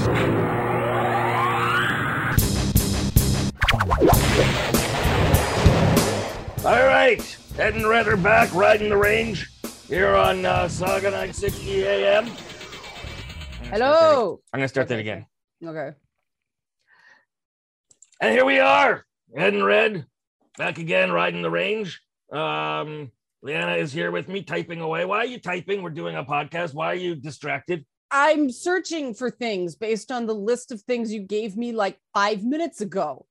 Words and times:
All 0.00 0.06
right, 6.86 7.36
Ed 7.58 7.74
and 7.74 7.86
Red 7.86 8.08
are 8.08 8.16
back 8.16 8.54
riding 8.54 8.88
the 8.88 8.96
range 8.96 9.50
here 9.88 10.14
on 10.16 10.46
uh, 10.46 10.68
Saga 10.68 11.10
960 11.10 11.84
AM. 11.84 12.26
Hello. 13.64 14.40
I'm 14.54 14.60
gonna 14.60 14.68
start 14.68 14.88
that 14.88 14.98
again. 14.98 15.26
Okay. 15.62 15.90
And 18.22 18.32
here 18.32 18.46
we 18.46 18.58
are, 18.58 19.04
Ed 19.36 19.52
and 19.52 19.66
Red, 19.66 20.06
back 20.56 20.78
again 20.78 21.12
riding 21.12 21.42
the 21.42 21.50
range. 21.50 22.00
Um, 22.32 23.12
Leanna 23.42 23.74
is 23.74 23.92
here 23.92 24.10
with 24.10 24.28
me, 24.28 24.42
typing 24.44 24.80
away. 24.80 25.04
Why 25.04 25.18
are 25.18 25.26
you 25.26 25.40
typing? 25.40 25.82
We're 25.82 25.90
doing 25.90 26.16
a 26.16 26.24
podcast. 26.24 26.72
Why 26.72 26.86
are 26.86 26.94
you 26.94 27.16
distracted? 27.16 27.84
I'm 28.10 28.50
searching 28.50 29.14
for 29.14 29.30
things 29.30 29.76
based 29.76 30.10
on 30.10 30.26
the 30.26 30.34
list 30.34 30.72
of 30.72 30.80
things 30.82 31.12
you 31.12 31.20
gave 31.20 31.56
me 31.56 31.72
like 31.72 31.98
five 32.12 32.42
minutes 32.44 32.80
ago. 32.80 33.26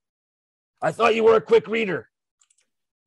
I 0.80 0.92
thought 0.92 1.14
you 1.14 1.24
were 1.24 1.36
a 1.36 1.40
quick 1.40 1.68
reader. 1.68 2.08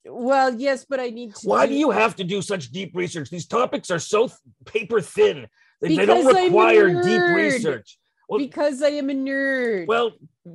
Well, 0.05 0.53
yes, 0.53 0.85
but 0.87 0.99
I 0.99 1.09
need 1.09 1.33
to. 1.35 1.47
Why 1.47 1.65
do 1.65 1.73
you 1.73 1.89
have 1.91 2.15
to 2.17 2.23
do 2.23 2.41
such 2.41 2.71
deep 2.71 2.91
research? 2.93 3.29
These 3.29 3.47
topics 3.47 3.89
are 3.89 3.99
so 3.99 4.27
th- 4.27 4.37
paper 4.65 5.01
thin. 5.01 5.47
They, 5.81 5.95
they 5.95 6.05
don't 6.05 6.17
Because 6.19 6.35
I'm 6.35 6.41
a 6.41 6.45
require 6.45 7.01
deep 7.01 7.21
research. 7.35 7.97
Well, 8.27 8.39
Because 8.39 8.81
I 8.83 8.89
am 8.89 9.09
a 9.09 9.13
nerd. 9.13 9.87
well, 9.87 10.11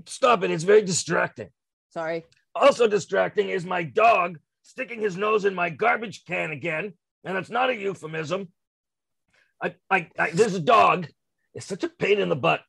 stop 0.07 0.43
it. 0.43 0.51
It's 0.51 0.65
very 0.65 0.83
distracting. 0.83 1.49
Sorry. 1.91 2.27
Also 2.55 2.87
distracting 2.87 3.51
is 3.51 3.65
my 3.65 3.83
dog 3.83 4.39
sticking 4.63 5.01
his 5.01 5.17
nose 5.17 5.45
in 5.45 5.55
my 5.55 5.71
garbage 5.71 6.25
can 6.27 6.51
again, 6.51 6.93
and 7.25 7.39
it's 7.39 7.51
not 7.51 7.71
a 7.71 7.75
euphemism. 7.75 8.49
I, 9.63 9.75
I, 9.91 10.09
I 10.19 10.31
this 10.31 10.59
dog 10.59 11.09
is 11.55 11.65
such 11.65 11.85
a 11.85 11.89
pain 11.89 12.19
in 12.19 12.29
the 12.29 12.37
butt. 12.37 12.61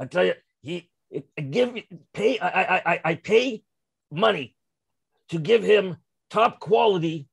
I 0.00 0.06
tell 0.06 0.24
you, 0.24 0.34
he 0.62 0.90
I 1.36 1.40
give 1.42 1.74
pay. 2.12 2.38
I, 2.38 2.48
I, 2.48 2.92
I, 2.92 3.00
I 3.04 3.14
pay 3.14 3.62
money 4.10 4.56
to 5.30 5.38
give 5.38 5.62
him 5.62 5.96
top 6.30 6.60
quality 6.60 7.28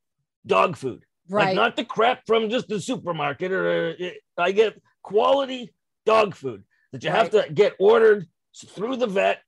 dog 0.45 0.75
food, 0.77 1.03
Right. 1.29 1.47
like 1.47 1.55
not 1.55 1.75
the 1.75 1.85
crap 1.85 2.21
from 2.25 2.49
just 2.49 2.67
the 2.67 2.79
supermarket. 2.79 3.51
Or 3.51 3.95
uh, 3.99 4.09
I 4.37 4.51
get 4.51 4.81
quality 5.01 5.73
dog 6.05 6.35
food 6.35 6.63
that 6.91 7.03
you 7.03 7.09
have 7.11 7.29
to 7.31 7.47
get 7.53 7.73
ordered 7.79 8.27
through 8.67 8.97
the 8.97 9.07
vet. 9.07 9.41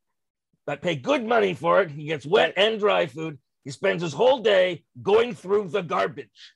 I 0.69 0.75
pay 0.75 0.95
good 0.95 1.25
money 1.25 1.53
for 1.53 1.81
it. 1.81 1.91
He 1.91 2.05
gets 2.05 2.25
wet 2.25 2.53
and 2.57 2.77
dry 2.79 3.05
food. 3.05 3.37
He 3.63 3.71
spends 3.71 4.01
his 4.03 4.11
whole 4.13 4.39
day 4.39 4.83
going 5.01 5.33
through 5.33 5.69
the 5.69 5.81
garbage. 5.81 6.55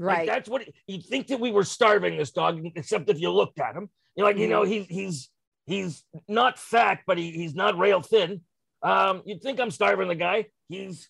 Like, 0.00 0.16
right. 0.16 0.26
that's 0.26 0.48
what 0.48 0.66
you'd 0.86 1.04
think 1.04 1.26
that 1.28 1.40
we 1.40 1.52
were 1.52 1.64
starving 1.64 2.16
this 2.16 2.30
dog, 2.30 2.60
except 2.74 3.08
if 3.10 3.20
you 3.20 3.30
looked 3.30 3.60
at 3.60 3.74
him. 3.76 3.90
You're 4.16 4.26
like, 4.26 4.38
you 4.38 4.48
know, 4.48 4.62
he's 4.64 4.86
he's 4.86 5.28
he's 5.66 6.04
not 6.26 6.58
fat, 6.58 7.00
but 7.06 7.18
he, 7.18 7.30
he's 7.32 7.54
not 7.54 7.76
rail 7.78 8.00
thin. 8.00 8.40
Um, 8.82 9.22
you'd 9.26 9.42
think 9.42 9.60
I'm 9.60 9.70
starving 9.70 10.08
the 10.08 10.14
guy. 10.14 10.46
He's 10.68 11.08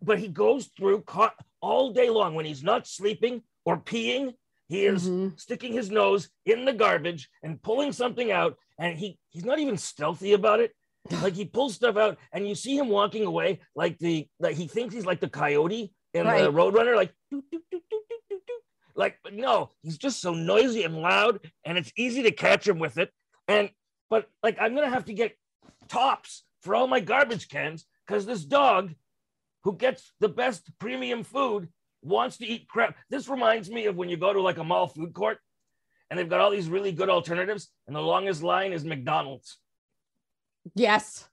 but 0.00 0.20
he 0.20 0.28
goes 0.28 0.70
through 0.76 1.02
all 1.60 1.92
day 1.92 2.08
long 2.08 2.34
when 2.36 2.46
he's 2.46 2.62
not 2.62 2.86
sleeping 2.86 3.42
or 3.64 3.76
peeing. 3.78 4.34
He 4.68 4.84
is 4.86 5.08
Mhm. 5.08 5.38
sticking 5.40 5.72
his 5.72 5.90
nose 5.90 6.28
in 6.46 6.64
the 6.64 6.72
garbage 6.72 7.28
and 7.42 7.60
pulling 7.60 7.90
something 7.92 8.30
out, 8.30 8.56
and 8.78 8.96
he 8.96 9.18
he's 9.30 9.44
not 9.44 9.58
even 9.58 9.76
stealthy 9.76 10.32
about 10.32 10.60
it. 10.60 10.72
Like 11.22 11.34
he 11.34 11.44
pulls 11.46 11.74
stuff 11.74 11.96
out, 11.96 12.18
and 12.32 12.46
you 12.46 12.54
see 12.54 12.76
him 12.78 12.88
walking 12.88 13.24
away 13.24 13.60
like 13.74 13.98
the 13.98 14.28
like 14.38 14.56
he 14.56 14.68
thinks 14.68 14.94
he's 14.94 15.06
like 15.06 15.20
the 15.20 15.28
coyote 15.28 15.90
in 16.14 16.24
the 16.24 16.30
Right. 16.32 16.50
Roadrunner, 16.50 16.94
like 16.96 17.12
doo, 17.30 17.42
doo, 17.50 17.60
doo. 17.70 17.80
Like 18.98 19.18
but 19.22 19.32
no, 19.32 19.70
he's 19.82 19.96
just 19.96 20.20
so 20.20 20.34
noisy 20.34 20.82
and 20.82 20.98
loud, 20.98 21.40
and 21.64 21.78
it's 21.78 21.92
easy 21.96 22.24
to 22.24 22.32
catch 22.32 22.66
him 22.68 22.78
with 22.78 22.98
it. 22.98 23.10
And 23.46 23.70
but 24.10 24.28
like 24.42 24.58
I'm 24.60 24.74
gonna 24.74 24.90
have 24.90 25.06
to 25.06 25.14
get 25.14 25.36
tops 25.88 26.44
for 26.62 26.74
all 26.74 26.88
my 26.88 27.00
garbage 27.00 27.48
cans 27.48 27.86
because 28.06 28.26
this 28.26 28.44
dog 28.44 28.92
who 29.64 29.76
gets 29.76 30.12
the 30.20 30.28
best 30.28 30.68
premium 30.78 31.22
food 31.22 31.68
wants 32.02 32.38
to 32.38 32.46
eat 32.46 32.68
crap. 32.68 32.96
This 33.08 33.28
reminds 33.28 33.70
me 33.70 33.86
of 33.86 33.96
when 33.96 34.08
you 34.08 34.16
go 34.16 34.32
to 34.32 34.42
like 34.42 34.58
a 34.58 34.64
mall 34.64 34.88
food 34.88 35.14
court 35.14 35.38
and 36.10 36.18
they've 36.18 36.28
got 36.28 36.40
all 36.40 36.50
these 36.50 36.68
really 36.68 36.90
good 36.92 37.08
alternatives, 37.08 37.68
and 37.86 37.94
the 37.94 38.00
longest 38.00 38.42
line 38.42 38.72
is 38.72 38.84
McDonald's. 38.84 39.58
Yes. 40.74 41.28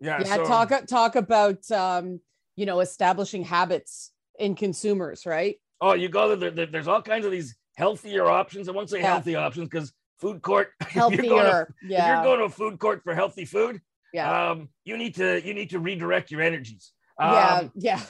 Yeah, 0.00 0.20
Yeah. 0.24 0.36
so- 0.36 0.46
talk 0.46 0.86
talk 0.86 1.16
about 1.16 1.68
um, 1.70 2.20
you 2.56 2.66
know, 2.66 2.80
establishing 2.80 3.42
habits 3.42 4.12
in 4.38 4.54
consumers, 4.54 5.26
right? 5.26 5.56
Oh, 5.80 5.94
you 5.94 6.08
go 6.08 6.34
there, 6.36 6.50
there- 6.50 6.66
There's 6.66 6.88
all 6.88 7.02
kinds 7.02 7.24
of 7.24 7.32
these 7.32 7.56
healthier 7.76 8.26
options. 8.26 8.68
I 8.68 8.72
won't 8.72 8.90
say 8.90 9.00
Yeah. 9.00 9.12
healthy 9.12 9.34
options 9.36 9.68
because 9.68 9.92
food 10.18 10.42
court. 10.42 10.72
if 10.80 10.94
you're 10.94 11.08
going 11.08 11.18
to- 11.18 11.26
Healthier. 11.26 11.74
If 11.82 11.90
yeah. 11.90 12.14
you're 12.14 12.24
going 12.24 12.38
to 12.40 12.44
a 12.46 12.50
food 12.50 12.78
court 12.78 13.02
for 13.02 13.14
healthy 13.14 13.44
food, 13.44 13.80
yeah. 14.12 14.50
um, 14.50 14.68
you 14.84 14.96
need 14.96 15.14
to 15.16 15.40
you 15.46 15.54
need 15.54 15.70
to 15.70 15.78
redirect 15.78 16.30
your 16.30 16.42
energies. 16.42 16.92
Um, 17.18 17.32
yeah. 17.32 17.68
Yeah. 17.74 18.00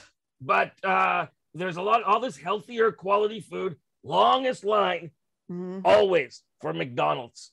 But 0.40 0.72
uh, 0.84 1.26
there's 1.54 1.76
a 1.76 1.82
lot, 1.82 2.02
all 2.02 2.20
this 2.20 2.36
healthier 2.36 2.90
quality 2.92 3.40
food. 3.40 3.76
Longest 4.02 4.64
line 4.64 5.10
Mhm. 5.50 5.82
always 5.84 6.42
for 6.60 6.72
McDonald's. 6.72 7.52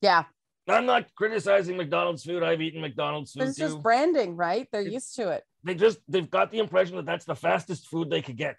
Yeah. 0.00 0.24
I'm 0.66 0.86
not 0.86 1.12
criticizing 1.14 1.76
McDonald's 1.76 2.24
food. 2.24 2.42
I've 2.42 2.62
eaten 2.62 2.80
McDonald's 2.80 3.32
food 3.32 3.42
it's 3.42 3.58
too. 3.58 3.64
just 3.64 3.82
branding, 3.82 4.34
right? 4.36 4.66
They're 4.72 4.80
used 4.80 5.14
to 5.16 5.28
it. 5.30 5.44
they 5.62 5.74
just 5.74 5.98
they've 6.08 6.30
got 6.30 6.50
the 6.50 6.58
impression 6.58 6.96
that 6.96 7.04
that's 7.06 7.24
the 7.26 7.34
fastest 7.36 7.86
food 7.88 8.08
they 8.08 8.22
could 8.22 8.36
get. 8.36 8.56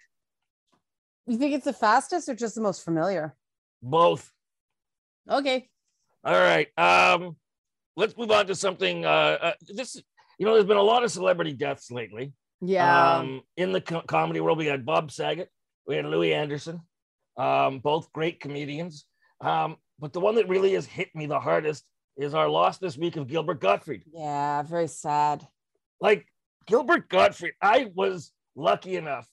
You 1.26 1.38
think 1.38 1.54
it's 1.54 1.64
the 1.64 1.72
fastest 1.72 2.28
or 2.28 2.34
just 2.34 2.54
the 2.54 2.60
most 2.60 2.84
familiar? 2.84 3.34
Both. 3.82 4.32
Okay. 5.28 5.68
All 6.24 6.34
right. 6.34 6.68
Um, 6.78 7.36
let's 7.96 8.16
move 8.16 8.30
on 8.30 8.46
to 8.46 8.54
something. 8.54 9.04
Uh, 9.04 9.38
uh, 9.40 9.52
this, 9.68 10.00
you 10.38 10.46
know, 10.46 10.54
there's 10.54 10.66
been 10.66 10.76
a 10.76 10.82
lot 10.82 11.02
of 11.02 11.10
celebrity 11.10 11.52
deaths 11.52 11.90
lately. 11.90 12.32
Yeah. 12.60 13.16
Um, 13.16 13.42
in 13.56 13.72
the 13.72 13.80
co- 13.80 14.02
comedy 14.02 14.40
world, 14.40 14.58
we 14.58 14.66
had 14.66 14.86
Bob 14.86 15.10
Saget, 15.10 15.50
we 15.86 15.96
had 15.96 16.06
Louie 16.06 16.32
Anderson, 16.32 16.80
um, 17.36 17.80
both 17.80 18.12
great 18.12 18.40
comedians. 18.40 19.04
Um, 19.40 19.76
but 19.98 20.12
the 20.12 20.20
one 20.20 20.36
that 20.36 20.48
really 20.48 20.74
has 20.74 20.86
hit 20.86 21.08
me 21.14 21.26
the 21.26 21.40
hardest 21.40 21.84
is 22.16 22.34
our 22.34 22.48
loss 22.48 22.78
this 22.78 22.96
week 22.96 23.16
of 23.16 23.26
Gilbert 23.26 23.60
Gottfried. 23.60 24.04
yeah. 24.12 24.62
Very 24.62 24.86
sad. 24.86 25.46
Like 26.00 26.26
Gilbert 26.66 27.08
Gottfried, 27.08 27.54
I 27.60 27.90
was 27.94 28.32
lucky 28.54 28.96
enough 28.96 29.28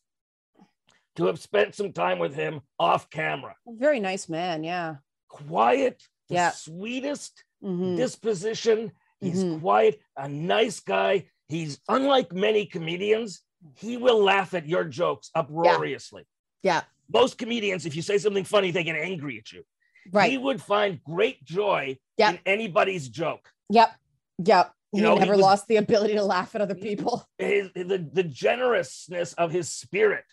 to 1.16 1.25
have 1.25 1.40
spent 1.40 1.75
some 1.75 1.94
time 1.94 2.19
with 2.19 2.34
him 2.35 2.62
off 2.79 3.09
camera. 3.09 3.56
Very 3.68 4.00
nice 4.00 4.28
man. 4.29 4.63
Yeah. 4.63 4.96
Quiet, 5.29 6.03
the 6.29 6.35
Yeah. 6.35 6.51
sweetest 6.51 7.44
Mhm. 7.63 7.96
disposition. 7.97 8.91
He's 9.19 9.44
Mhm. 9.44 9.62
quiet, 9.62 10.02
a 10.18 10.28
nice 10.28 10.79
guy. 10.79 11.28
He's 11.47 11.79
unlike 11.88 12.34
many 12.34 12.66
comedians. 12.66 13.41
He 13.78 13.96
will 13.97 14.22
laugh 14.22 14.53
at 14.53 14.68
your 14.68 14.84
jokes 14.84 15.29
uproariously. 15.35 16.25
Yeah. 16.62 16.84
Most 17.12 17.38
comedians, 17.38 17.85
if 17.85 17.96
you 17.96 18.02
say 18.02 18.18
something 18.18 18.44
funny, 18.44 18.72
they 18.72 18.84
get 18.84 18.96
angry 18.96 19.38
at 19.38 19.52
you. 19.52 19.63
Right. 20.12 20.31
He 20.31 20.38
would 20.38 20.62
find 20.62 21.02
great 21.03 21.44
joy 21.46 21.97
Yeah. 22.18 22.31
in 22.31 22.40
anybody's 22.46 23.07
joke. 23.07 23.50
Yep. 23.69 23.91
Yep. 24.44 24.73
He 24.91 24.97
You 24.97 25.03
know, 25.03 25.13
he 25.13 25.19
never 25.19 25.34
was- 25.34 25.41
lost 25.41 25.68
the 25.68 25.78
ability 25.78 26.13
to 26.16 26.23
laugh 26.23 26.53
at 26.56 26.62
other 26.62 26.75
people. 26.75 27.25
His, 27.38 27.69
the, 27.73 27.97
the 28.12 28.23
generousness 28.23 29.34
of 29.34 29.52
his 29.52 29.69
spirit 29.72 30.25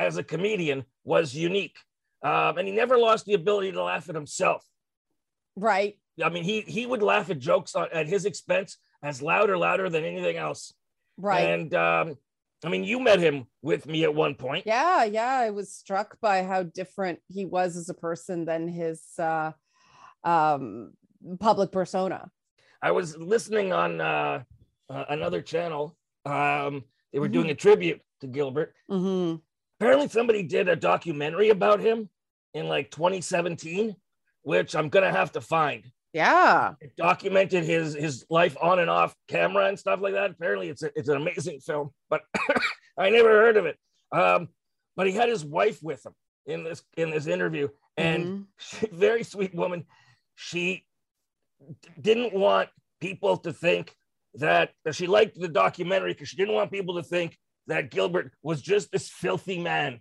as 0.00 0.16
a 0.16 0.24
comedian 0.24 0.84
was 1.04 1.34
unique. 1.34 1.76
Um, 2.22 2.58
and 2.58 2.66
he 2.68 2.74
never 2.74 2.98
lost 2.98 3.24
the 3.26 3.34
ability 3.34 3.72
to 3.72 3.82
laugh 3.82 4.08
at 4.08 4.14
himself. 4.14 4.64
Right. 5.56 5.98
I 6.22 6.28
mean, 6.28 6.44
he 6.44 6.60
he 6.62 6.84
would 6.86 7.02
laugh 7.02 7.30
at 7.30 7.38
jokes 7.38 7.74
on, 7.74 7.88
at 7.92 8.06
his 8.06 8.24
expense 8.26 8.76
as 9.02 9.22
louder, 9.22 9.56
louder 9.56 9.88
than 9.88 10.04
anything 10.04 10.36
else. 10.36 10.74
Right. 11.16 11.40
And 11.48 11.72
um, 11.74 12.16
I 12.64 12.68
mean, 12.68 12.84
you 12.84 13.00
met 13.00 13.20
him 13.20 13.46
with 13.62 13.86
me 13.86 14.04
at 14.04 14.14
one 14.14 14.34
point. 14.34 14.66
yeah. 14.66 15.04
Yeah. 15.04 15.32
I 15.46 15.50
was 15.50 15.72
struck 15.72 16.18
by 16.20 16.42
how 16.42 16.62
different 16.62 17.20
he 17.28 17.46
was 17.46 17.76
as 17.76 17.88
a 17.88 17.94
person 17.94 18.44
than 18.44 18.68
his 18.68 19.02
uh, 19.18 19.52
um, 20.24 20.92
public 21.38 21.72
persona. 21.72 22.30
I 22.82 22.90
was 22.92 23.16
listening 23.16 23.72
on 23.72 24.00
uh, 24.00 24.42
uh, 24.90 25.04
another 25.08 25.40
channel. 25.42 25.96
Um, 26.26 26.84
they 27.12 27.18
were 27.18 27.28
Mhm. 27.28 27.32
doing 27.32 27.50
a 27.50 27.54
tribute 27.54 28.00
to 28.20 28.26
Gilbert. 28.26 28.74
hmm 28.88 29.36
Apparently, 29.80 30.08
somebody 30.08 30.42
did 30.42 30.68
a 30.68 30.76
documentary 30.76 31.48
about 31.48 31.80
him 31.80 32.10
in 32.52 32.68
like 32.68 32.90
2017, 32.90 33.96
which 34.42 34.76
I'm 34.76 34.90
gonna 34.90 35.10
have 35.10 35.32
to 35.32 35.40
find. 35.40 35.84
Yeah. 36.12 36.74
It 36.80 36.96
documented 36.96 37.64
his 37.64 37.94
his 37.94 38.26
life 38.28 38.56
on 38.60 38.78
and 38.80 38.90
off 38.90 39.14
camera 39.28 39.66
and 39.68 39.78
stuff 39.78 40.00
like 40.02 40.12
that. 40.14 40.32
Apparently, 40.32 40.68
it's 40.68 40.82
a, 40.82 40.90
it's 40.96 41.08
an 41.08 41.16
amazing 41.16 41.60
film, 41.60 41.90
but 42.10 42.22
I 42.98 43.08
never 43.08 43.30
heard 43.30 43.56
of 43.56 43.64
it. 43.66 43.78
Um, 44.12 44.48
but 44.96 45.06
he 45.06 45.14
had 45.14 45.28
his 45.30 45.44
wife 45.44 45.78
with 45.82 46.04
him 46.04 46.12
in 46.46 46.62
this 46.64 46.82
in 46.98 47.10
this 47.10 47.26
interview, 47.26 47.68
and 47.96 48.26
Mhm. 48.26 48.44
she, 48.58 48.86
very 48.92 49.22
sweet 49.22 49.54
woman. 49.54 49.86
She 50.34 50.84
d- 51.80 51.88
didn't 52.00 52.34
want 52.34 52.68
people 53.00 53.38
to 53.38 53.52
think 53.52 53.94
that, 54.34 54.72
that 54.84 54.94
she 54.94 55.06
liked 55.06 55.38
the 55.40 55.48
documentary 55.48 56.12
because 56.12 56.28
she 56.28 56.36
didn't 56.36 56.54
want 56.54 56.70
people 56.70 56.96
to 56.96 57.02
think 57.02 57.38
that 57.70 57.90
Gilbert 57.90 58.32
was 58.42 58.60
just 58.60 58.92
this 58.92 59.08
filthy 59.08 59.58
man. 59.58 60.00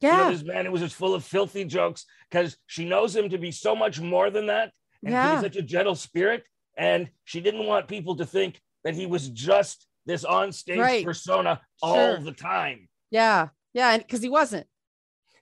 You 0.00 0.10
know, 0.10 0.30
this 0.30 0.42
man 0.42 0.66
who 0.66 0.72
was 0.72 0.80
just 0.82 0.94
full 0.96 1.14
of 1.14 1.24
filthy 1.24 1.64
jokes 1.64 2.04
because 2.30 2.56
she 2.66 2.84
knows 2.84 3.14
him 3.14 3.28
to 3.30 3.38
be 3.38 3.50
so 3.50 3.74
much 3.76 4.00
more 4.00 4.30
than 4.30 4.46
that. 4.46 4.72
and 5.02 5.12
Yeah. 5.12 5.32
he's 5.34 5.42
such 5.42 5.56
a 5.56 5.62
gentle 5.62 5.94
spirit. 5.94 6.44
And 6.78 7.10
she 7.24 7.40
didn't 7.42 7.66
want 7.66 7.88
people 7.88 8.16
to 8.16 8.24
think 8.26 8.60
that 8.84 8.94
he 8.94 9.04
was 9.06 9.28
just 9.28 9.86
this 10.06 10.24
on-stage 10.24 10.78
Right. 10.78 11.04
persona 11.04 11.60
all 11.82 11.94
Sure. 11.94 12.18
the 12.20 12.32
time. 12.32 12.88
Yeah. 13.10 13.48
Yeah. 13.74 13.92
And 13.92 14.02
because 14.02 14.22
he 14.22 14.28
wasn't. 14.30 14.66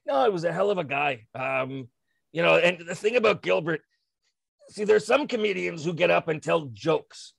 No, 0.07 0.25
he 0.25 0.31
was 0.31 0.45
a 0.45 0.53
hell 0.53 0.71
of 0.71 0.79
a 0.79 0.85
guy. 0.85 1.27
Um, 1.35 1.89
you 2.33 2.43
know, 2.43 2.57
and 2.59 2.87
the 2.87 2.95
thing 2.95 3.17
about 3.17 3.43
Gilbert, 3.43 3.83
see, 4.69 4.85
there's 4.85 5.07
some 5.07 5.27
comedians 5.29 5.85
who 5.85 5.95
get 5.95 6.11
up 6.11 6.29
and 6.29 6.43
tell 6.43 6.67
jokes, 6.73 7.33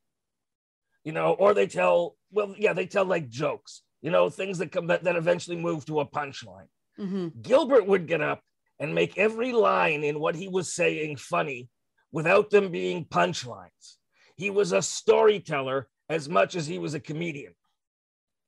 you 1.03 1.11
know, 1.11 1.33
or 1.33 1.53
they 1.53 1.67
tell, 1.67 2.15
well, 2.31 2.55
yeah, 2.57 2.73
they 2.73 2.85
tell 2.87 3.05
like 3.05 3.27
jokes, 3.29 3.82
you 4.03 4.11
know, 4.11 4.29
things 4.29 4.59
that 4.59 4.71
come 4.71 4.85
that, 4.87 5.03
that 5.05 5.15
eventually 5.15 5.55
move 5.57 5.85
to 5.85 6.01
a 6.01 6.05
punchline. 6.05 6.67
Mhm. 6.99 7.41
Gilbert 7.41 7.87
would 7.87 8.05
get 8.05 8.21
up 8.21 8.41
and 8.79 8.93
make 8.93 9.17
every 9.17 9.51
line 9.53 10.03
in 10.03 10.19
what 10.19 10.35
he 10.35 10.47
was 10.47 10.71
saying 10.71 11.15
funny 11.17 11.69
without 12.11 12.51
them 12.51 12.69
being 12.69 13.05
punchlines. 13.05 13.95
He 14.35 14.49
was 14.51 14.73
a 14.73 14.81
storyteller 14.81 15.87
as 16.09 16.27
much 16.29 16.55
as 16.55 16.67
he 16.67 16.77
was 16.77 16.93
a 16.93 16.99
comedian. 16.99 17.53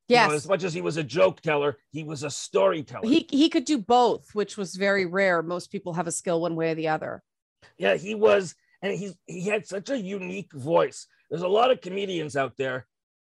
You 0.07 0.17
know, 0.17 0.21
Yes. 0.27 0.31
as 0.33 0.47
much 0.47 0.63
as 0.63 0.73
he 0.73 0.81
was 0.81 0.97
a 0.97 1.03
joke 1.03 1.41
teller, 1.41 1.77
he 1.91 2.03
was 2.03 2.21
a 2.23 2.29
storyteller. 2.29 3.07
he 3.09 3.25
he 3.31 3.49
could 3.49 3.65
do 3.65 3.79
both, 3.79 4.35
which 4.35 4.57
was 4.57 4.75
very 4.75 5.05
rare. 5.05 5.41
Most 5.41 5.71
people 5.71 5.93
have 5.93 6.05
a 6.05 6.11
skill 6.11 6.41
one 6.41 6.55
way 6.55 6.71
or 6.71 6.75
the 6.75 6.89
other. 6.89 7.23
yeah, 7.79 7.95
he 7.95 8.13
was, 8.13 8.53
and 8.83 8.93
he's 8.93 9.15
he 9.25 9.43
had 9.47 9.65
such 9.65 9.89
a 9.89 9.97
unique 9.97 10.53
voice. 10.53 11.07
There's 11.29 11.41
a 11.41 11.47
lot 11.47 11.71
of 11.71 11.81
comedians 11.81 12.35
out 12.35 12.55
there. 12.57 12.85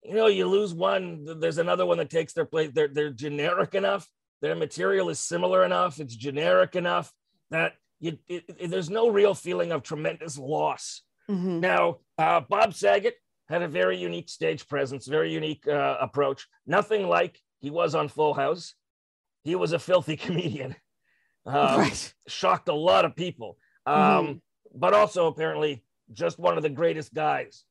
You 0.02 0.14
know, 0.14 0.26
you 0.28 0.46
lose 0.46 0.72
one, 0.72 1.26
there's 1.40 1.58
another 1.58 1.84
one 1.86 1.98
that 1.98 2.10
takes 2.10 2.32
their 2.32 2.44
place. 2.44 2.70
They're 2.72 2.88
they're 2.88 3.10
generic 3.10 3.74
enough. 3.74 4.08
Their 4.42 4.54
material 4.54 5.08
is 5.08 5.18
similar 5.18 5.64
enough. 5.64 5.98
It's 5.98 6.14
generic 6.14 6.76
enough 6.76 7.12
that 7.50 7.72
you 8.00 8.18
it, 8.28 8.44
it- 8.58 8.70
there's 8.70 8.90
no 8.90 9.08
real 9.10 9.34
feeling 9.34 9.72
of 9.72 9.82
tremendous 9.82 10.38
loss. 10.38 11.02
Mhm. 11.28 11.60
Now, 11.60 11.98
uh, 12.18 12.40
Bob 12.48 12.72
Saget 12.74 13.14
had 13.48 13.62
a 13.62 13.68
very 13.68 13.96
unique 13.96 14.28
stage 14.28 14.68
presence, 14.68 15.06
very 15.06 15.32
unique 15.32 15.66
uh, 15.66 15.96
approach. 16.00 16.46
Nothing 16.66 17.08
like 17.08 17.40
he 17.60 17.70
was 17.70 17.94
on 17.94 18.08
Full 18.08 18.34
House. 18.34 18.74
He 19.42 19.54
was 19.56 19.72
a 19.72 19.78
filthy 19.78 20.16
comedian. 20.26 20.76
Um, 21.44 21.78
right. 21.80 22.14
Shocked 22.28 22.68
a 22.68 22.74
lot 22.74 23.04
of 23.04 23.14
people, 23.16 23.56
um, 23.86 24.42
but 24.74 24.94
also 24.94 25.26
apparently 25.28 25.84
just 26.12 26.38
one 26.38 26.56
of 26.56 26.62
the 26.62 26.68
greatest 26.70 27.14
guys. 27.14 27.64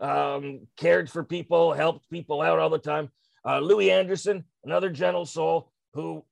Um, 0.00 0.66
cared 0.76 1.10
for 1.10 1.22
people, 1.22 1.72
helped 1.74 2.08
people 2.08 2.40
out 2.40 2.58
all 2.58 2.70
the 2.70 2.78
time. 2.78 3.10
Uh, 3.46 3.58
Louie 3.58 3.90
Anderson, 3.90 4.44
another 4.64 4.88
gentle 4.90 5.26
soul, 5.26 5.72
who 5.92 6.24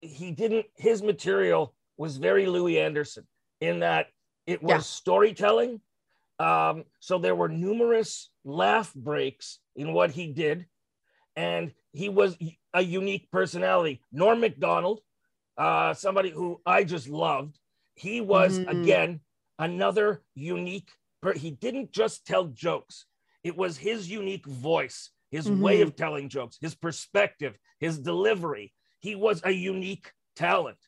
he 0.00 0.30
didn't. 0.30 0.66
His 0.76 1.02
material 1.02 1.74
was 1.96 2.16
very 2.16 2.46
Louie 2.46 2.78
Anderson 2.78 3.26
in 3.60 3.80
that 3.80 4.06
it 4.46 4.62
was 4.62 4.70
Yeah. 4.70 4.78
storytelling. 4.78 5.80
Um, 6.38 6.84
so 7.00 7.18
there 7.18 7.34
were 7.34 7.48
numerous 7.48 8.30
laugh 8.44 8.94
breaks 8.94 9.58
in 9.74 9.92
what 9.92 10.12
he 10.12 10.28
did, 10.32 10.66
and 11.34 11.74
he 11.92 12.08
was 12.08 12.38
a 12.72 12.82
unique 12.82 13.28
personality. 13.32 14.00
Norm 14.12 14.38
Macdonald, 14.38 15.00
uh, 15.56 15.92
somebody 15.94 16.30
who 16.30 16.60
I 16.64 16.84
just 16.84 17.08
loved. 17.08 17.58
He 17.96 18.20
was 18.20 18.60
Mhm. 18.60 18.68
again 18.68 19.20
another 19.58 20.22
unique. 20.36 20.92
He 21.36 21.50
didn't 21.50 21.92
just 21.92 22.26
tell 22.26 22.46
jokes; 22.46 23.06
it 23.42 23.56
was 23.56 23.76
his 23.76 24.08
unique 24.10 24.46
voice, 24.46 25.10
his 25.30 25.50
way 25.50 25.78
Mhm. 25.80 25.82
of 25.82 25.96
telling 25.96 26.28
jokes, 26.28 26.58
his 26.60 26.74
perspective, 26.74 27.58
his 27.80 27.98
delivery. 27.98 28.72
He 29.00 29.14
was 29.14 29.40
a 29.44 29.50
unique 29.50 30.12
talent, 30.36 30.78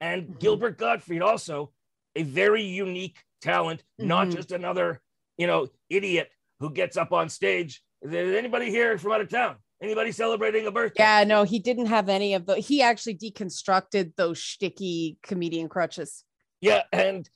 and 0.00 0.28
Mhm. 0.28 0.40
Gilbert 0.40 0.78
Gottfried 0.78 1.22
also 1.22 1.72
a 2.14 2.22
very 2.22 2.62
unique 2.62 3.22
talent, 3.40 3.84
not 3.98 4.28
Mhm. 4.28 4.32
just 4.36 4.52
another 4.52 5.00
you 5.38 5.46
know 5.46 5.68
idiot 5.90 6.30
who 6.60 6.70
gets 6.70 6.96
up 6.96 7.12
on 7.12 7.28
stage. 7.28 7.82
Is 8.02 8.10
there 8.10 8.36
anybody 8.36 8.70
here 8.70 8.98
from 8.98 9.12
out 9.12 9.20
of 9.20 9.28
town? 9.28 9.58
Anybody 9.80 10.10
celebrating 10.10 10.66
a 10.66 10.70
birthday? 10.70 11.02
Yeah, 11.02 11.24
no, 11.24 11.42
he 11.44 11.58
didn't 11.58 11.86
have 11.86 12.08
any 12.08 12.32
of 12.34 12.46
the. 12.46 12.56
He 12.56 12.80
actually 12.82 13.16
deconstructed 13.18 14.16
those 14.16 14.38
shticky 14.40 15.20
comedian 15.22 15.68
crutches. 15.68 16.24
Yeah, 16.62 16.84
and 16.92 17.28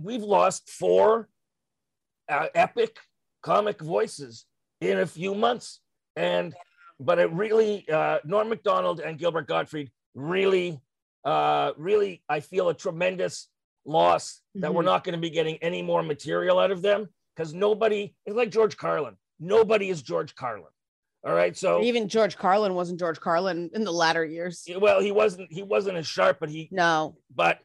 we've 0.00 0.22
lost 0.22 0.68
four 0.70 1.28
uh, 2.28 2.46
epic 2.54 2.98
comic 3.42 3.80
voices 3.80 4.46
in 4.80 4.98
a 5.00 5.06
few 5.06 5.34
months, 5.34 5.80
and 6.16 6.54
but 7.00 7.18
it 7.18 7.30
really 7.32 7.88
uh, 7.88 8.18
Norm 8.24 8.48
Macdonald 8.48 9.00
and 9.00 9.18
Gilbert 9.18 9.46
Gottfried 9.46 9.90
really, 10.14 10.80
uh, 11.24 11.72
really, 11.76 12.22
I 12.28 12.40
feel 12.40 12.68
a 12.68 12.74
tremendous 12.74 13.48
loss 13.84 14.40
that 14.56 14.74
we're 14.74 14.82
Mhm. 14.82 14.86
not 14.86 15.04
going 15.04 15.14
to 15.14 15.20
be 15.20 15.30
getting 15.30 15.56
any 15.62 15.80
more 15.82 16.02
material 16.02 16.58
out 16.58 16.70
of 16.70 16.82
them 16.82 17.08
because 17.34 17.54
nobody 17.54 18.14
is 18.26 18.34
like 18.34 18.50
George 18.50 18.76
Carlin. 18.76 19.16
Nobody 19.40 19.88
is 19.88 20.02
George 20.02 20.34
Carlin. 20.34 20.72
All 21.26 21.34
right, 21.34 21.56
so 21.56 21.82
Even 21.82 22.08
George 22.08 22.36
Carlin 22.36 22.74
wasn't 22.74 22.98
George 23.00 23.18
Carlin 23.20 23.70
in 23.74 23.82
the 23.84 23.92
latter 23.92 24.24
years. 24.24 24.64
well, 24.78 25.00
he 25.00 25.10
wasn't 25.12 25.50
he 25.52 25.62
wasn't 25.62 25.96
as 25.96 26.06
sharp, 26.06 26.38
but 26.40 26.48
he 26.48 26.68
No. 26.70 27.16
but 27.34 27.58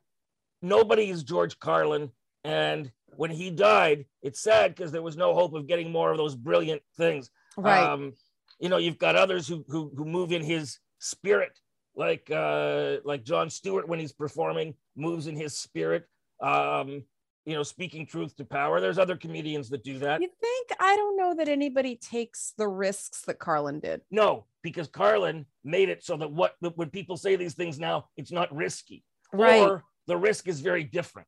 nobody 0.64 1.10
is 1.10 1.24
George 1.24 1.60
Carlin. 1.60 2.10
And 2.44 2.92
when 3.16 3.30
he 3.30 3.52
died, 3.52 4.06
it's 4.22 4.42
sad 4.42 4.76
because 4.76 4.92
there 4.92 5.02
was 5.02 5.18
no 5.18 5.34
hope 5.34 5.54
of 5.54 5.68
getting 5.68 5.92
more 5.92 6.12
of 6.12 6.18
those 6.18 6.36
brilliant 6.36 6.82
things. 6.98 7.30
Right. 7.56 7.84
Um, 7.84 8.14
you 8.60 8.70
know, 8.70 8.78
you've 8.78 8.98
got 8.98 9.16
others 9.16 9.48
who 9.48 9.64
who, 9.68 9.92
who 9.96 10.06
move 10.06 10.32
in 10.32 10.44
his 10.44 10.80
spirit, 11.00 11.60
like 11.96 12.30
uh, 12.32 12.98
like 13.04 13.24
Jon 13.24 13.50
Stewart 13.50 13.88
when 13.88 14.00
he's 14.00 14.14
performing, 14.14 14.74
moves 14.96 15.28
in 15.28 15.36
his 15.36 15.56
spirit. 15.56 16.06
Um, 16.42 17.04
you 17.46 17.56
know, 17.56 17.64
speaking 17.64 18.06
truth 18.06 18.38
to 18.38 18.46
power. 18.46 18.80
There's 18.80 18.98
other 18.98 19.18
comedians 19.18 19.70
that 19.70 19.84
do 19.84 20.00
that. 20.00 20.22
you 20.22 20.30
think 20.40 20.70
I 20.80 20.96
don't 20.96 21.18
know 21.18 21.36
that 21.36 21.50
anybody 21.50 21.98
takes 21.98 22.54
the 22.58 22.68
risks 22.68 23.24
that 23.24 23.38
Carlin 23.40 23.82
did. 23.82 24.02
No, 24.10 24.46
because 24.62 24.88
Carlin 24.88 25.46
made 25.64 25.90
it 25.90 26.04
so 26.04 26.16
that 26.18 26.32
what 26.32 26.56
when 26.76 26.90
people 26.90 27.18
say 27.18 27.36
these 27.36 27.54
things 27.54 27.80
now, 27.80 28.06
it's 28.16 28.32
not 28.32 28.54
risky. 28.56 29.04
Right. 29.34 29.62
Or 29.62 29.84
the 30.08 30.18
risk 30.18 30.48
is 30.48 30.60
very 30.60 30.84
different. 30.84 31.28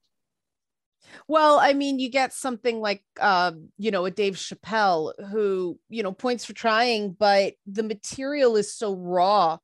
Well, 1.27 1.60
I 1.60 1.74
mean, 1.74 2.00
you 2.00 2.10
get 2.10 2.33
something 2.33 2.80
like, 2.80 3.04
uh, 3.19 3.54
you 3.77 3.92
know, 3.92 4.06
a 4.06 4.12
Dave 4.12 4.36
Chappelle 4.36 5.13
who, 5.30 5.80
you 5.89 6.04
know, 6.04 6.12
points 6.12 6.45
for 6.45 6.54
trying, 6.54 7.12
but 7.12 7.54
the 7.66 7.83
material 7.83 8.56
is 8.56 8.74
so 8.74 8.95
raw 8.95 9.57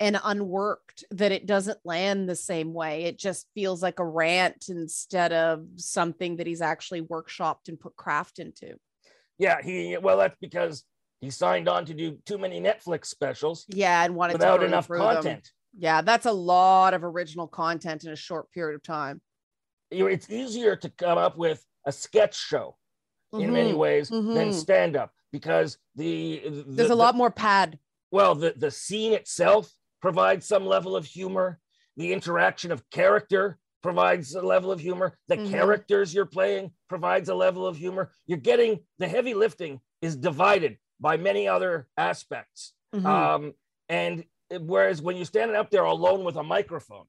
and 0.00 0.20
unworked 0.22 1.04
that 1.10 1.32
it 1.32 1.46
doesn't 1.46 1.78
land 1.84 2.28
the 2.28 2.36
same 2.36 2.72
way. 2.72 3.04
It 3.04 3.18
just 3.18 3.46
feels 3.54 3.82
like 3.82 3.98
a 3.98 4.06
rant 4.06 4.66
instead 4.68 5.32
of 5.32 5.66
something 5.76 6.36
that 6.36 6.46
he's 6.46 6.62
actually 6.62 7.02
workshopped 7.02 7.68
and 7.68 7.78
put 7.78 7.96
craft 7.96 8.38
into. 8.38 8.76
Yeah, 9.38 9.62
he 9.62 9.96
well, 10.00 10.18
that's 10.18 10.36
because 10.40 10.84
he 11.20 11.30
signed 11.30 11.68
on 11.68 11.84
to 11.86 11.94
do 11.94 12.18
too 12.26 12.38
many 12.38 12.60
Netflix 12.60 13.06
specials 13.06 13.66
Yeah, 13.68 14.04
and 14.04 14.14
wanted 14.14 14.34
without 14.34 14.62
enough 14.62 14.88
content. 14.88 15.24
them. 15.24 15.42
Yeah, 15.76 16.00
that's 16.02 16.26
a 16.26 16.32
lot 16.32 16.94
of 16.94 17.04
original 17.04 17.46
content 17.46 18.04
in 18.04 18.10
a 18.12 18.16
short 18.16 18.50
period 18.52 18.74
of 18.76 18.82
time. 18.82 19.20
It's 19.90 20.28
easier 20.30 20.76
to 20.76 20.90
come 20.90 21.18
up 21.18 21.36
with 21.36 21.64
a 21.86 21.92
sketch 21.92 22.36
show 22.36 22.76
in 23.32 23.52
many 23.52 23.72
Mhm. 23.72 23.76
ways 23.78 24.08
than 24.08 24.24
Mhm. 24.24 24.54
stand 24.54 24.96
up 24.96 25.12
because 25.32 25.78
the, 25.94 26.40
the 26.44 26.64
There's 26.66 26.88
the- 26.88 26.94
a 26.94 26.96
lot 26.96 27.14
more 27.14 27.30
pad. 27.30 27.78
well 28.10 28.34
the 28.34 28.52
the 28.56 28.70
scene 28.70 29.12
itself 29.12 29.70
provides 30.00 30.46
some 30.46 30.64
level 30.66 30.96
of 30.96 31.04
humor. 31.04 31.60
The 31.96 32.12
interaction 32.12 32.70
of 32.72 32.88
character 32.90 33.58
provides 33.82 34.34
a 34.34 34.42
level 34.42 34.70
of 34.72 34.80
humor. 34.80 35.18
The 35.28 35.36
Mhm. 35.36 35.50
characters 35.50 36.12
you're 36.14 36.26
playing 36.26 36.72
provides 36.88 37.28
a 37.28 37.34
level 37.34 37.66
of 37.66 37.76
humor. 37.76 38.12
You're 38.26 38.38
getting 38.38 38.86
the 38.98 39.08
heavy 39.08 39.34
lifting 39.34 39.80
is 40.02 40.16
divided 40.16 40.78
by 41.00 41.16
many 41.16 41.46
other 41.48 41.88
aspects. 41.96 42.74
Mhm. 42.94 43.04
Um, 43.04 43.54
and 43.88 44.24
whereas 44.50 45.02
when 45.02 45.16
you're 45.16 45.24
standing 45.24 45.56
up 45.56 45.70
there 45.70 45.84
alone 45.84 46.24
with 46.24 46.36
a 46.36 46.42
microphone, 46.42 47.04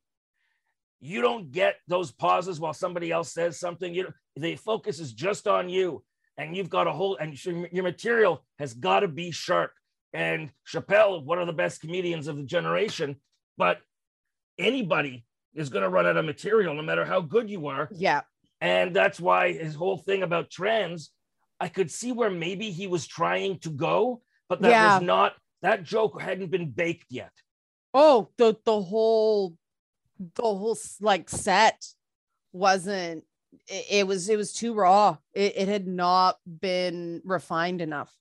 you 1.00 1.22
don't 1.22 1.52
get 1.52 1.76
those 1.88 2.12
pauses 2.12 2.60
while 2.60 2.74
somebody 2.74 3.12
else 3.12 3.32
says 3.34 3.60
something. 3.60 3.94
You 3.94 4.14
the 4.36 4.56
focus 4.56 5.00
is 5.00 5.14
just 5.14 5.48
on 5.48 5.70
you, 5.70 6.04
and 6.38 6.56
you've 6.56 6.70
got 6.70 6.88
a 6.88 6.92
whole 6.92 7.16
and 7.18 7.44
your, 7.46 7.84
material 7.84 8.44
has 8.58 8.74
got 8.74 9.02
to 9.02 9.08
be 9.08 9.32
sharp. 9.32 9.72
And 10.14 10.50
Chappelle, 10.68 11.24
one 11.24 11.40
of 11.40 11.48
the 11.48 11.54
best 11.54 11.82
comedians 11.82 12.28
of 12.28 12.36
the 12.38 12.44
generation, 12.44 13.16
but 13.58 13.80
anybody 14.58 15.26
is 15.54 15.70
going 15.70 15.84
to 15.84 15.90
run 15.90 16.06
out 16.06 16.18
of 16.18 16.26
material 16.26 16.74
no 16.74 16.82
matter 16.82 17.06
how 17.06 17.22
good 17.22 17.50
you 17.50 17.68
are. 17.68 17.90
yeah. 17.92 18.22
And 18.62 18.94
that's 18.94 19.22
why 19.22 19.54
his 19.54 19.74
whole 19.74 19.98
thing 19.98 20.22
about 20.22 20.50
trans, 20.50 21.12
I 21.62 21.70
could 21.70 21.90
see 21.90 22.12
where 22.12 22.30
maybe 22.30 22.72
he 22.72 22.88
was 22.88 23.08
trying 23.08 23.60
to 23.60 23.70
go, 23.70 24.22
but 24.50 24.62
that 24.62 24.72
Yeah. 24.72 24.96
was 24.96 25.02
not, 25.04 25.34
that 25.62 25.84
joke 25.84 26.22
hadn't 26.22 26.52
been 26.52 26.72
baked 26.72 27.08
yet. 27.10 27.32
Oh, 27.94 28.30
the 28.38 28.56
the 28.66 28.82
whole 28.82 29.56
the 30.36 30.42
whole 30.42 30.78
like 31.02 31.30
set 31.30 31.86
wasn't 32.52 33.24
it, 33.68 33.86
it 33.90 34.08
was 34.08 34.30
it 34.30 34.38
was 34.38 34.54
too 34.54 34.74
raw. 34.74 35.18
It, 35.34 35.54
it 35.56 35.68
had 35.68 35.88
not 35.88 36.38
been 36.46 37.22
refined 37.24 37.82
enough. 37.82 38.14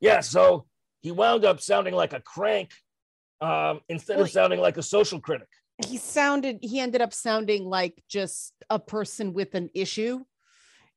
Yeah. 0.00 0.20
So 0.20 0.66
he 1.00 1.12
wound 1.12 1.44
up 1.44 1.60
sounding 1.60 1.94
like 1.94 2.12
a 2.12 2.20
crank 2.20 2.72
um, 3.40 3.80
instead 3.88 4.16
Well, 4.16 4.24
of 4.24 4.30
sounding 4.30 4.60
like 4.60 4.76
a 4.76 4.82
social 4.82 5.20
critic. 5.20 5.48
He 5.86 5.96
sounded 5.96 6.58
he 6.62 6.80
ended 6.80 7.00
up 7.00 7.12
sounding 7.12 7.64
like 7.64 8.02
just 8.08 8.52
a 8.70 8.78
person 8.78 9.32
with 9.32 9.54
an 9.54 9.70
issue 9.74 10.24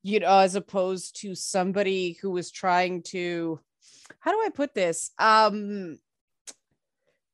you 0.07 0.21
know, 0.21 0.39
as 0.39 0.55
opposed 0.55 1.19
to 1.21 1.35
somebody 1.35 2.17
who 2.21 2.31
was 2.31 2.49
trying 2.49 3.03
to, 3.03 3.59
how 4.19 4.31
do 4.31 4.41
I 4.45 4.49
put 4.49 4.73
this? 4.73 5.11
Um, 5.19 5.99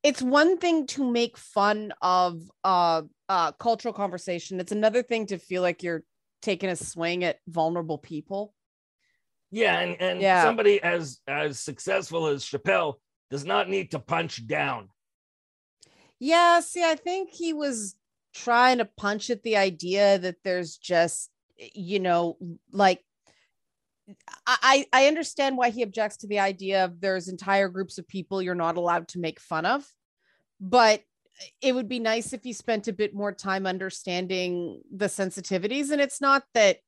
it's 0.02 0.20
one 0.20 0.58
thing 0.58 0.86
to 0.88 1.10
make 1.10 1.38
fun 1.38 1.92
of 2.02 2.42
uh, 2.62 3.02
uh, 3.28 3.52
cultural 3.52 3.94
conversation. 3.94 4.60
It's 4.60 4.72
another 4.72 5.02
thing 5.02 5.26
to 5.26 5.38
feel 5.38 5.62
like 5.62 5.82
you're 5.82 6.04
taking 6.42 6.68
a 6.68 6.76
swing 6.76 7.24
at 7.24 7.38
vulnerable 7.48 7.98
people. 7.98 8.54
Yeah, 9.50 9.78
and, 9.78 10.00
and 10.00 10.20
Yeah. 10.20 10.42
somebody 10.42 10.82
as 10.82 11.20
as 11.26 11.60
successful 11.60 12.26
as 12.26 12.44
Chappelle 12.44 12.94
does 13.30 13.44
not 13.44 13.68
need 13.68 13.92
to 13.92 13.98
punch 13.98 14.46
down. 14.46 14.88
Yeah, 16.18 16.60
see, 16.60 16.84
I 16.84 16.96
think 16.96 17.30
he 17.30 17.52
was 17.52 17.96
trying 18.34 18.78
to 18.78 18.84
punch 18.84 19.30
at 19.30 19.42
the 19.42 19.56
idea 19.56 20.18
that 20.18 20.36
there's 20.42 20.76
just, 20.76 21.30
you 21.56 22.00
know, 22.00 22.36
like 22.72 23.04
I 24.46 24.86
I 24.92 25.06
understand 25.06 25.56
why 25.56 25.70
he 25.70 25.82
objects 25.82 26.18
to 26.18 26.26
the 26.26 26.40
idea 26.40 26.84
of 26.84 27.00
there's 27.00 27.28
entire 27.28 27.68
groups 27.68 27.98
of 27.98 28.06
people 28.06 28.42
you're 28.42 28.54
not 28.54 28.76
allowed 28.76 29.08
to 29.08 29.18
make 29.18 29.40
fun 29.40 29.64
of, 29.66 29.86
but 30.60 31.02
it 31.60 31.74
would 31.74 31.88
be 31.88 31.98
nice 31.98 32.32
if 32.32 32.44
he 32.44 32.52
spent 32.52 32.88
a 32.88 32.92
bit 32.92 33.14
more 33.14 33.32
time 33.32 33.66
understanding 33.66 34.80
the 34.94 35.06
sensitivities. 35.06 35.90
And 35.90 36.00
it's 36.00 36.20
not 36.20 36.44
that 36.54 36.78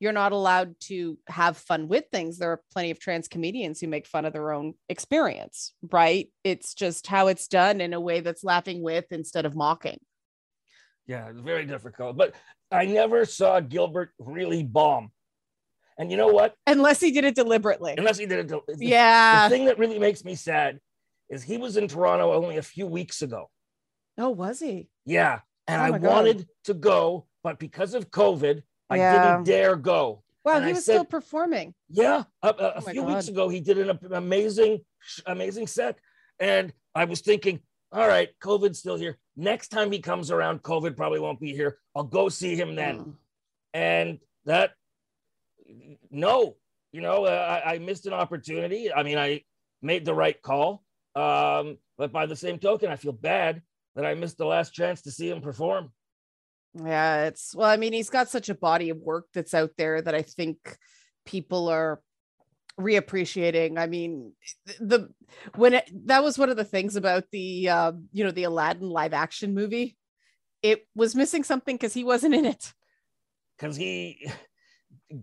you're 0.00 0.12
not 0.12 0.32
allowed 0.32 0.74
to 0.78 1.18
have 1.26 1.56
fun 1.56 1.88
with 1.88 2.04
things. 2.12 2.38
There 2.38 2.52
are 2.52 2.62
plenty 2.72 2.90
of 2.90 3.00
trans 3.00 3.28
comedians 3.28 3.80
who 3.80 3.88
make 3.88 4.06
fun 4.06 4.24
of 4.24 4.32
their 4.32 4.52
own 4.52 4.74
experience, 4.88 5.74
right? 5.90 6.30
It's 6.44 6.74
just 6.74 7.06
how 7.06 7.28
it's 7.28 7.48
done 7.48 7.80
in 7.80 7.94
a 7.94 8.00
way 8.00 8.20
that's 8.20 8.44
laughing 8.44 8.82
with 8.82 9.06
instead 9.10 9.46
of 9.46 9.56
mocking. 9.56 9.98
Yeah, 11.06 11.28
it's 11.30 11.40
very 11.40 11.64
difficult. 11.64 12.16
But 12.16 12.34
I 12.70 12.84
never 12.84 13.24
saw 13.24 13.60
Gilbert 13.60 14.10
really 14.18 14.62
bomb. 14.62 15.10
And 15.98 16.10
you 16.10 16.16
know 16.16 16.28
what? 16.28 16.54
Unless 16.66 17.00
he 17.00 17.10
did 17.10 17.24
it 17.24 17.34
deliberately. 17.34 17.94
Unless 17.98 18.18
he 18.18 18.26
did 18.26 18.50
it. 18.50 18.60
Yeah. 18.78 19.48
The 19.48 19.54
thing 19.54 19.64
that 19.66 19.78
really 19.78 19.98
makes 19.98 20.24
me 20.24 20.34
sad 20.36 20.78
is 21.28 21.42
he 21.42 21.58
was 21.58 21.76
in 21.76 21.88
Toronto 21.88 22.32
only 22.32 22.56
a 22.56 22.62
few 22.62 22.86
weeks 22.86 23.20
ago. 23.22 23.50
Oh, 24.16 24.30
was 24.30 24.60
he? 24.60 24.88
Yeah. 25.04 25.40
And 25.66 25.80
Oh 25.80 25.84
I 25.84 25.90
God. 25.98 26.02
wanted 26.02 26.48
to 26.64 26.74
go, 26.74 27.26
but 27.42 27.58
because 27.58 27.94
of 27.94 28.10
COVID, 28.10 28.62
I 28.88 28.96
Yeah. 28.96 29.32
didn't 29.32 29.44
dare 29.44 29.76
go. 29.76 30.22
Wow, 30.44 30.54
And 30.56 30.64
he 30.64 30.70
I 30.70 30.74
was 30.74 30.84
said- 30.84 30.92
still 30.94 31.04
performing. 31.04 31.74
Yeah, 31.90 32.24
a, 32.42 32.48
a, 32.48 32.50
a 32.50 32.72
Oh 32.76 32.80
few 32.80 33.02
weeks 33.02 33.28
ago, 33.28 33.48
he 33.48 33.60
did 33.60 33.76
an 33.78 33.98
amazing, 34.12 34.80
amazing 35.26 35.66
set, 35.66 35.98
and 36.38 36.72
I 36.94 37.04
was 37.04 37.20
thinking, 37.20 37.60
all 37.92 38.06
right, 38.08 38.30
COVID's 38.40 38.78
still 38.78 38.96
here. 38.96 39.18
Next 39.36 39.68
time 39.68 39.92
he 39.92 39.98
comes 39.98 40.30
around, 40.30 40.62
COVID 40.62 40.96
probably 40.96 41.20
won't 41.20 41.40
be 41.40 41.52
here. 41.52 41.78
I'll 41.94 42.04
go 42.04 42.28
see 42.30 42.54
him 42.56 42.74
then. 42.76 42.98
Mm. 42.98 43.14
And 43.74 44.18
that, 44.46 44.72
no, 46.10 46.56
you 46.92 47.00
know, 47.00 47.24
uh, 47.24 47.60
I, 47.64 47.74
I 47.74 47.78
missed 47.78 48.06
an 48.06 48.12
opportunity. 48.12 48.92
I 48.92 49.02
mean, 49.02 49.18
I 49.18 49.42
made 49.82 50.04
the 50.04 50.14
right 50.14 50.40
call, 50.40 50.84
um, 51.14 51.78
but 51.96 52.12
by 52.12 52.26
the 52.26 52.36
same 52.36 52.58
token, 52.58 52.90
I 52.90 52.96
feel 52.96 53.12
bad 53.12 53.62
that 53.94 54.06
I 54.06 54.14
missed 54.14 54.38
the 54.38 54.46
last 54.46 54.72
chance 54.72 55.02
to 55.02 55.10
see 55.10 55.28
him 55.28 55.40
perform. 55.40 55.92
Yeah, 56.74 57.24
it's 57.24 57.54
well, 57.54 57.68
I 57.68 57.76
mean, 57.76 57.92
he's 57.92 58.10
got 58.10 58.28
such 58.28 58.48
a 58.48 58.54
body 58.54 58.90
of 58.90 58.98
work 58.98 59.26
that's 59.34 59.54
out 59.54 59.72
there 59.76 60.00
that 60.00 60.14
I 60.14 60.22
think 60.22 60.58
people 61.26 61.68
are 61.68 62.00
reappreciating. 62.78 63.78
I 63.78 63.86
mean, 63.86 64.32
the 64.78 65.08
when 65.56 65.74
it, 65.74 65.90
that 66.06 66.22
was 66.22 66.38
one 66.38 66.50
of 66.50 66.56
the 66.56 66.64
things 66.64 66.96
about 66.96 67.24
the 67.32 67.68
uh, 67.68 67.92
you 68.12 68.24
know, 68.24 68.30
the 68.30 68.44
Aladdin 68.44 68.88
live 68.88 69.14
action 69.14 69.54
movie. 69.54 69.96
It 70.62 70.86
was 70.94 71.14
missing 71.14 71.44
something 71.44 71.76
because 71.76 71.94
he 71.94 72.02
wasn't 72.02 72.34
in 72.34 72.44
it. 72.44 72.72
because 73.58 73.76
he 73.76 74.28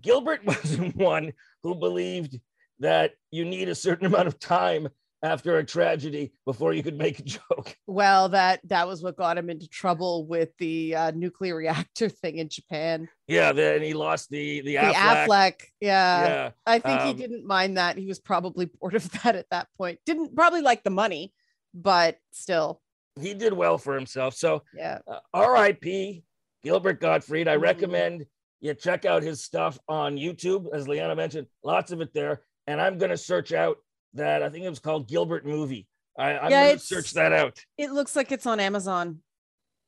Gilbert 0.02 0.42
was 0.46 0.78
one 0.96 1.34
who 1.64 1.76
believed 1.76 2.40
that 2.80 3.14
you 3.32 3.46
need 3.46 3.70
a 3.70 3.76
certain 3.76 4.06
amount 4.06 4.28
of 4.28 4.40
time 4.40 4.90
after 5.24 5.58
a 5.58 5.64
tragedy 5.64 6.34
before 6.46 6.74
you 6.74 6.84
could 6.84 6.98
make 6.98 7.20
a 7.20 7.24
joke. 7.24 7.76
Well, 7.88 8.30
that 8.30 8.60
that 8.66 8.88
was 8.88 9.02
what 9.02 9.16
got 9.16 9.38
him 9.38 9.50
into 9.50 9.68
trouble 9.68 10.26
with 10.28 10.50
the 10.60 10.96
uh, 10.96 11.12
nuclear 11.16 11.56
reactor 11.56 12.10
thing 12.22 12.38
in 12.40 12.50
Japan. 12.50 13.08
Yeah, 13.28 13.54
then 13.54 13.82
he 13.82 13.94
lost 13.94 14.30
the 14.30 14.62
the, 14.62 14.74
The 14.74 14.78
Aflac. 14.78 15.26
Aflac, 15.28 15.54
yeah. 15.80 16.26
Yeah, 16.28 16.50
I 16.66 16.80
think 16.80 17.02
he 17.02 17.10
Um, 17.12 17.18
didn't 17.18 17.46
mind 17.48 17.78
that. 17.78 17.98
He 17.98 18.06
was 18.06 18.20
probably 18.20 18.66
bored 18.66 18.96
of 18.96 19.10
that 19.24 19.36
at 19.36 19.50
that 19.52 19.68
point. 19.78 20.00
Didn't 20.06 20.36
probably 20.36 20.62
like 20.62 20.84
the 20.84 20.90
money, 20.90 21.34
but 21.74 22.18
still, 22.32 22.82
he 23.20 23.34
did 23.34 23.54
well 23.54 23.78
for 23.78 23.96
himself. 23.96 24.36
So 24.36 24.64
yeah. 24.76 25.00
uh, 25.08 25.20
R.I.P. 25.34 26.24
Gilbert 26.64 27.00
Gottfried. 27.00 27.48
I 27.48 27.56
Mhm. 27.58 27.62
recommend 27.62 28.26
you 28.62 28.74
check 28.74 29.06
out 29.06 29.24
his 29.24 29.44
stuff 29.44 29.78
on 29.88 30.18
YouTube, 30.18 30.68
as 30.74 30.88
Leanna 30.88 31.16
mentioned. 31.16 31.48
Lots 31.64 31.92
of 31.92 32.02
it 32.02 32.14
there, 32.14 32.42
and 32.68 32.82
I'm 32.82 32.98
going 32.98 33.12
to 33.12 33.18
search 33.18 33.54
out 33.54 33.78
that. 34.14 34.42
I 34.44 34.50
think 34.50 34.66
it 34.66 34.70
was 34.70 34.80
called 34.80 35.08
Gilbert 35.08 35.46
Movie. 35.46 35.88
I, 36.18 36.38
I'm 36.38 36.52
Yeah, 36.52 36.68
going 36.68 36.80
to 36.80 36.84
search 36.84 37.12
that 37.12 37.34
out. 37.34 37.64
It 37.78 37.92
looks 37.92 38.16
like 38.16 38.32
it's 38.32 38.46
on 38.46 38.60
Amazon. 38.60 39.20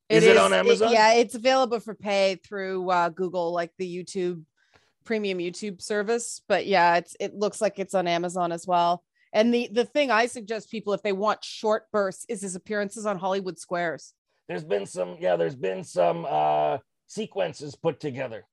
Is 0.10 0.26
it 0.26 0.38
on 0.38 0.54
Amazon? 0.54 0.92
yeah, 0.92 1.14
it's 1.14 1.36
available 1.36 1.80
for 1.80 1.94
pay 1.94 2.36
through 2.36 2.90
uh, 2.90 3.10
Google, 3.10 3.52
like 3.52 3.72
the 3.78 4.04
YouTube 4.04 4.44
premium 5.04 5.40
YouTube 5.40 5.82
service. 5.82 6.42
But 6.48 6.66
yeah, 6.66 6.96
it's 6.98 7.16
it 7.20 7.34
looks 7.34 7.62
like 7.62 7.80
it's 7.80 7.94
on 7.94 8.08
Amazon 8.08 8.52
as 8.52 8.66
well. 8.66 9.04
And 9.34 9.54
the 9.54 9.70
the 9.72 9.86
thing 9.86 10.10
I 10.10 10.28
suggest 10.28 10.72
people 10.72 10.94
if 10.94 11.02
they 11.02 11.12
want 11.12 11.44
short 11.44 11.88
bursts 11.92 12.26
is 12.30 12.42
his 12.42 12.56
appearances 12.56 13.06
on 13.06 13.18
Hollywood 13.18 13.60
Squares. 13.60 14.14
There's 14.48 14.64
been 14.64 14.86
some, 14.86 15.18
yeah, 15.20 15.36
there's 15.36 15.56
been 15.58 15.84
some 15.84 16.26
uh, 16.30 16.78
sequences 17.08 17.76
put 17.76 18.00
together. 18.00 18.46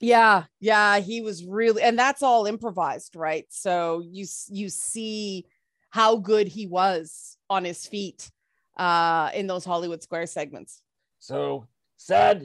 Yeah, 0.00 0.44
yeah, 0.60 0.98
he 1.00 1.20
was 1.20 1.44
really, 1.44 1.82
and 1.82 1.98
that's 1.98 2.22
all 2.22 2.46
improvised, 2.46 3.16
right? 3.16 3.44
So 3.50 4.00
you 4.00 4.26
you 4.48 4.68
see 4.70 5.46
how 5.90 6.16
good 6.16 6.48
he 6.48 6.66
was 6.66 7.36
on 7.48 7.64
his 7.64 7.86
feet 7.86 8.30
uh 8.78 9.30
in 9.34 9.46
those 9.46 9.64
Hollywood 9.64 10.02
Square 10.02 10.26
segments. 10.26 10.82
So 11.18 11.66
sad, 11.96 12.42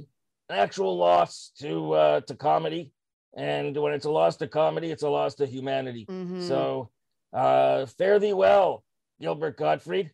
an 0.50 0.58
actual 0.60 0.98
loss 0.98 1.52
to 1.60 1.94
uh, 1.94 2.22
to 2.22 2.36
comedy, 2.36 2.92
and 3.38 3.76
when 3.78 3.94
it's 3.94 4.06
a 4.06 4.12
loss 4.12 4.36
to 4.38 4.48
comedy, 4.48 4.92
it's 4.92 5.04
a 5.04 5.10
loss 5.10 5.36
to 5.36 5.46
humanity. 5.46 6.06
Mhm. 6.10 6.42
So 6.42 6.90
uh, 7.32 7.86
fare 7.86 8.20
thee 8.20 8.34
well, 8.34 8.84
Gilbert 9.22 9.58
Gottfried. 9.58 10.12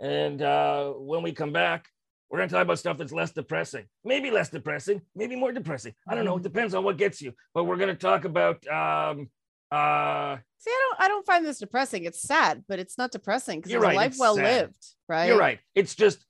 And 0.00 0.42
uh, 0.42 0.90
when 0.92 1.22
we 1.22 1.32
come 1.32 1.52
back, 1.52 1.86
we're 2.34 2.38
going 2.40 2.48
to 2.48 2.52
talk 2.56 2.62
about 2.64 2.80
stuff 2.80 2.98
that's 2.98 3.12
less 3.12 3.30
depressing, 3.30 3.84
maybe 4.04 4.28
less 4.32 4.48
depressing, 4.48 5.00
maybe 5.14 5.36
more 5.36 5.52
depressing. 5.52 5.94
I 6.08 6.16
don't 6.16 6.24
know. 6.24 6.34
It 6.34 6.40
Mhm. 6.40 6.42
depends 6.42 6.74
on 6.74 6.82
what 6.82 6.96
gets 6.96 7.22
you. 7.22 7.32
But 7.54 7.62
we're 7.62 7.76
going 7.76 7.90
to 7.90 7.94
talk 7.94 8.24
about. 8.24 8.66
Um, 8.66 9.30
uh, 9.70 10.38
See, 10.58 10.70
I 10.70 10.88
don't 10.90 11.00
I 11.04 11.06
don't 11.08 11.24
find 11.24 11.46
this 11.46 11.60
depressing. 11.60 12.02
It's 12.06 12.20
sad, 12.22 12.64
but 12.66 12.80
it's 12.80 12.98
not 12.98 13.12
depressing 13.12 13.60
because 13.60 13.72
it's 13.72 13.80
right, 13.80 13.92
a 13.94 13.96
life 13.96 14.10
it's 14.12 14.18
well 14.18 14.34
sad. 14.34 14.42
lived, 14.44 14.84
right? 15.08 15.26
You're 15.26 15.38
right. 15.38 15.60
It's 15.76 15.94
just, 15.94 16.24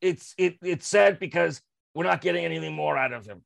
it's 0.00 0.32
it 0.38 0.58
it's 0.62 0.86
sad 0.86 1.18
because 1.18 1.60
we're 1.92 2.04
not 2.04 2.20
getting 2.20 2.44
anything 2.44 2.72
more 2.74 2.96
out 2.96 3.12
of 3.12 3.26
him. 3.26 3.42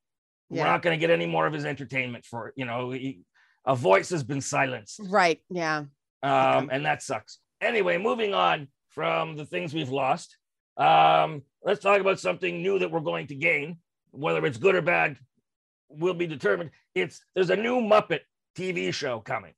We're 0.50 0.64
not 0.64 0.82
going 0.82 0.98
to 0.98 1.00
get 1.00 1.10
any 1.10 1.26
more 1.26 1.46
of 1.46 1.54
his 1.54 1.64
entertainment 1.64 2.26
for 2.26 2.52
you 2.56 2.66
know. 2.66 2.90
He, 2.90 3.20
a 3.64 3.74
voice 3.74 4.10
has 4.10 4.22
been 4.22 4.42
silenced. 4.42 5.00
Right. 5.08 5.40
Yeah. 5.48 5.84
um, 6.22 6.68
and 6.70 6.84
that 6.84 7.02
sucks. 7.02 7.38
Anyway, 7.62 7.96
moving 7.98 8.34
on 8.34 8.68
from 8.90 9.36
the 9.36 9.46
things 9.46 9.72
we've 9.74 9.88
lost, 9.90 10.36
um, 10.76 11.42
let's 11.64 11.80
talk 11.80 12.00
about 12.00 12.20
something 12.20 12.62
new 12.62 12.78
that 12.78 12.90
we're 12.90 13.00
going 13.00 13.26
to 13.28 13.34
gain. 13.34 13.78
Whether 14.10 14.44
it's 14.46 14.58
good 14.58 14.74
or 14.74 14.82
bad 14.82 15.16
will 15.88 16.14
be 16.14 16.26
determined. 16.26 16.70
It's 16.94 17.20
there's 17.34 17.50
a 17.50 17.56
new 17.56 17.80
Muppet 17.80 18.20
TV 18.56 18.92
show 18.92 19.20
coming, 19.20 19.52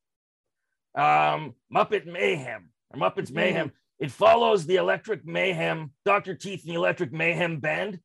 um, 0.95 1.55
Muppet 1.75 2.07
Mayhem 2.07 2.71
or 2.91 3.01
Muppets 3.01 3.31
Mhm. 3.31 3.35
Mayhem. 3.35 3.73
It 4.01 4.11
follows 4.11 4.65
the 4.67 4.77
Electric 4.77 5.25
Mayhem, 5.27 5.93
Dr. 6.05 6.35
Teeth 6.35 6.63
and 6.65 6.71
the 6.73 6.77
Electric 6.79 7.13
Mayhem 7.13 7.59
Band. 7.61 8.01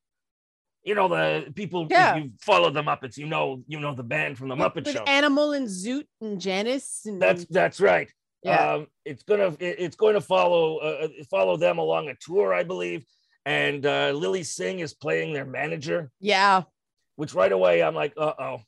You 0.84 0.96
know 0.96 1.08
the 1.08 1.51
people. 1.53 1.88
Yeah. 1.89 2.15
you 2.17 2.32
follow 2.41 2.70
the 2.70 2.82
Muppets. 2.82 3.17
You 3.17 3.25
know 3.25 3.63
you 3.67 3.79
know 3.79 3.96
the 3.96 4.03
band 4.03 4.38
from 4.38 4.50
the 4.50 4.55
Muppet 4.55 4.86
With 4.86 4.89
Show. 4.91 5.03
Animal 5.03 5.53
and 5.53 5.67
Zoot 5.67 6.05
and 6.20 6.39
Janice. 6.41 7.05
And, 7.05 7.22
That's 7.22 7.46
that's 7.46 7.79
right. 7.79 8.12
Yeah. 8.44 8.74
Um, 8.74 8.88
it's 9.06 9.24
gonna 9.24 9.56
it- 9.60 9.80
it's 9.80 9.96
going 9.96 10.16
to 10.16 10.22
follow 10.22 10.78
uh, 10.78 11.08
follow 11.30 11.58
them 11.58 11.78
along 11.78 12.10
a 12.10 12.16
tour, 12.16 12.54
I 12.54 12.64
believe. 12.64 13.06
And 13.46 13.86
uh, 13.86 14.12
Lilly 14.16 14.44
Singh 14.44 14.80
is 14.80 14.94
playing 14.94 15.34
their 15.34 15.46
manager, 15.46 16.12
yeah. 16.20 16.64
which 17.18 17.34
right 17.34 17.52
away 17.52 17.84
I'm 17.84 17.96
like, 17.96 18.14
uh 18.18 18.34
oh. 18.40 18.62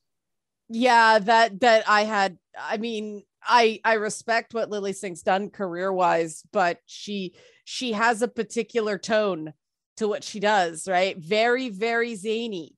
yeah 0.67 1.20
that 1.20 1.60
that 1.62 1.88
i 1.88 2.03
had 2.03 2.38
i 2.60 2.77
mean 2.77 3.22
i 3.44 3.79
i 3.86 3.94
respect 3.94 4.53
what 4.55 4.70
lilly 4.72 4.94
singh's 4.94 5.22
done 5.22 5.51
career 5.51 5.94
wise 5.94 6.41
but 6.51 6.79
she 6.88 7.36
she 7.65 7.91
has 7.91 8.22
a 8.24 8.27
particular 8.27 8.98
tone 8.98 9.53
to 9.98 10.08
what 10.08 10.24
she 10.24 10.39
does 10.39 10.88
right 10.88 11.17
very 11.20 11.70
very 11.70 12.15
zany 12.15 12.75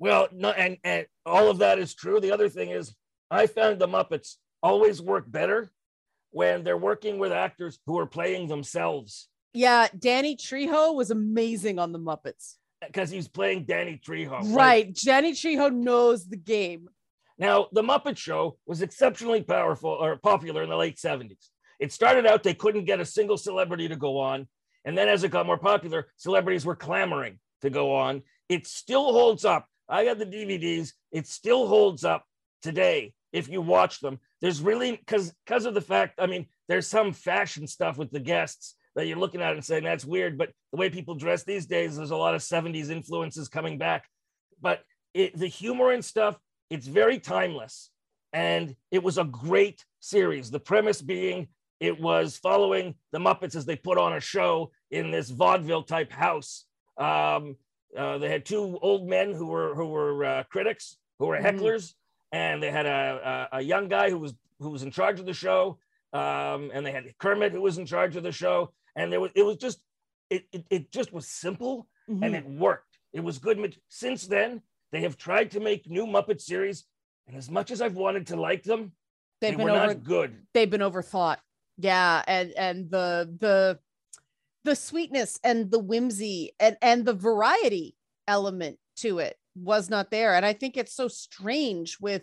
Well, 0.00 0.28
no, 0.32 0.50
and 0.50 0.76
and 0.84 1.06
all 1.24 1.50
of 1.50 1.58
that 1.58 1.78
is 1.78 1.94
true. 1.94 2.20
The 2.20 2.32
other 2.32 2.48
thing 2.48 2.70
is, 2.70 2.94
I 3.30 3.46
found 3.46 3.78
the 3.78 3.88
Muppets 3.88 4.36
always 4.62 5.02
work 5.02 5.24
better 5.30 5.70
when 6.30 6.64
they're 6.64 6.76
working 6.76 7.18
with 7.18 7.32
actors 7.32 7.78
who 7.86 7.98
are 7.98 8.06
playing 8.06 8.48
themselves, 8.48 9.28
yeah 9.54 9.88
danny 9.98 10.36
trejo 10.36 10.94
was 10.94 11.10
amazing 11.10 11.78
on 11.78 11.92
the 11.92 11.98
muppets 11.98 12.56
because 12.86 13.10
he's 13.10 13.26
playing 13.26 13.64
Danny 13.64 14.00
Trejo. 14.04 14.54
right 14.54 14.94
danny 15.04 15.32
trejo 15.32 15.72
knows 15.72 16.28
the 16.28 16.36
game 16.36 16.88
Now, 17.38 17.68
the 17.72 17.82
Muppet 17.82 18.16
Show 18.16 18.58
was 18.66 18.82
exceptionally 18.82 19.42
powerful 19.42 19.90
or 19.90 20.16
popular 20.16 20.62
in 20.64 20.68
the 20.70 20.76
late 20.76 20.96
70s. 20.96 21.50
It 21.78 21.92
started 21.92 22.26
out 22.26 22.42
they 22.42 22.54
couldn't 22.54 22.84
get 22.84 22.98
a 23.00 23.04
single 23.04 23.36
celebrity 23.38 23.86
to 23.88 23.96
go 23.96 24.18
on, 24.18 24.48
and 24.84 24.98
then 24.98 25.08
as 25.08 25.22
it 25.22 25.30
got 25.30 25.46
more 25.46 25.58
popular, 25.58 26.08
celebrities 26.16 26.66
were 26.66 26.74
clamoring 26.74 27.38
to 27.62 27.70
go 27.70 27.94
on. 27.94 28.22
It 28.48 28.66
still 28.66 29.12
holds 29.12 29.44
up. 29.44 29.66
I 29.88 30.04
got 30.04 30.18
the 30.18 30.26
DVDs. 30.26 30.92
It 31.12 31.26
still 31.28 31.68
holds 31.68 32.04
up 32.04 32.24
today 32.60 33.14
if 33.32 33.48
you 33.48 33.60
watch 33.60 34.00
them. 34.00 34.18
There's 34.40 34.60
really 34.60 34.92
because 34.92 35.32
because 35.46 35.64
of 35.64 35.74
the 35.74 35.80
fact. 35.80 36.18
I 36.18 36.26
mean, 36.26 36.46
there's 36.68 36.86
some 36.86 37.12
fashion 37.12 37.66
stuff 37.66 37.98
with 37.98 38.10
the 38.10 38.20
guests 38.20 38.74
that 38.94 39.06
you're 39.06 39.18
looking 39.18 39.42
at 39.42 39.54
and 39.54 39.64
saying 39.64 39.84
that's 39.84 40.04
weird. 40.04 40.38
But 40.38 40.50
the 40.72 40.78
way 40.78 40.90
people 40.90 41.14
dress 41.14 41.44
these 41.44 41.66
days, 41.66 41.96
there's 41.96 42.10
a 42.10 42.16
lot 42.16 42.34
of 42.34 42.40
70s 42.40 42.90
influences 42.90 43.48
coming 43.48 43.78
back. 43.78 44.06
But 44.60 44.82
it, 45.14 45.36
the 45.38 45.46
humor 45.46 45.92
and 45.92 46.04
stuff, 46.04 46.36
it's 46.70 46.86
very 46.86 47.18
timeless. 47.18 47.90
And 48.32 48.74
it 48.90 49.02
was 49.02 49.18
a 49.18 49.24
great 49.24 49.84
series. 50.00 50.50
The 50.50 50.60
premise 50.60 51.00
being 51.00 51.48
it 51.80 52.00
was 52.00 52.36
following 52.36 52.94
the 53.12 53.18
Muppets 53.18 53.54
as 53.54 53.64
they 53.64 53.76
put 53.76 53.98
on 53.98 54.14
a 54.14 54.20
show 54.20 54.72
in 54.90 55.10
this 55.10 55.30
vaudeville 55.30 55.84
type 55.84 56.12
house. 56.12 56.64
Um, 56.96 57.56
uh, 57.96 58.18
they 58.18 58.28
had 58.28 58.44
two 58.44 58.78
old 58.82 59.08
men 59.08 59.32
who 59.32 59.46
were 59.46 59.74
who 59.74 59.86
were 59.86 60.24
uh, 60.24 60.42
critics, 60.50 60.96
who 61.18 61.26
were 61.26 61.36
mm-hmm. 61.36 61.46
hecklers. 61.46 61.94
And 62.32 62.62
they 62.62 62.70
had 62.70 62.86
a, 62.86 63.48
a, 63.52 63.58
a 63.58 63.60
young 63.60 63.88
guy 63.88 64.10
who 64.10 64.18
was 64.18 64.34
who 64.60 64.70
was 64.70 64.82
in 64.82 64.90
charge 64.90 65.20
of 65.20 65.26
the 65.26 65.34
show, 65.34 65.78
um, 66.12 66.70
and 66.72 66.84
they 66.84 66.92
had 66.92 67.04
Kermit 67.18 67.52
who 67.52 67.62
was 67.62 67.78
in 67.78 67.86
charge 67.86 68.16
of 68.16 68.22
the 68.22 68.32
show, 68.32 68.72
and 68.96 69.12
there 69.12 69.20
was 69.20 69.30
it 69.34 69.42
was 69.42 69.56
just 69.56 69.80
it 70.30 70.44
it, 70.52 70.64
it 70.70 70.92
just 70.92 71.12
was 71.12 71.26
simple 71.26 71.86
mm-hmm. 72.08 72.22
and 72.22 72.34
it 72.34 72.46
worked. 72.46 72.98
It 73.12 73.20
was 73.20 73.38
good. 73.38 73.76
Since 73.88 74.26
then, 74.26 74.62
they 74.92 75.00
have 75.02 75.16
tried 75.16 75.50
to 75.52 75.60
make 75.60 75.88
new 75.88 76.06
Muppet 76.06 76.40
series, 76.40 76.84
and 77.26 77.36
as 77.36 77.50
much 77.50 77.70
as 77.70 77.80
I've 77.80 77.96
wanted 77.96 78.26
to 78.28 78.36
like 78.36 78.62
them, 78.62 78.92
they've 79.40 79.56
they 79.56 79.64
been 79.64 79.70
over, 79.70 79.94
good. 79.94 80.36
They've 80.54 80.70
been 80.70 80.80
overthought. 80.80 81.38
Yeah, 81.78 82.22
and 82.26 82.52
and 82.56 82.90
the 82.90 83.34
the 83.38 83.78
the 84.64 84.76
sweetness 84.76 85.38
and 85.42 85.70
the 85.70 85.78
whimsy 85.78 86.52
and 86.60 86.76
and 86.82 87.04
the 87.04 87.14
variety 87.14 87.94
element 88.26 88.78
to 88.96 89.20
it 89.20 89.37
was 89.62 89.90
not 89.90 90.10
there, 90.10 90.34
and 90.34 90.46
I 90.46 90.52
think 90.52 90.76
it's 90.76 90.94
so 90.94 91.08
strange 91.08 91.98
with 92.00 92.22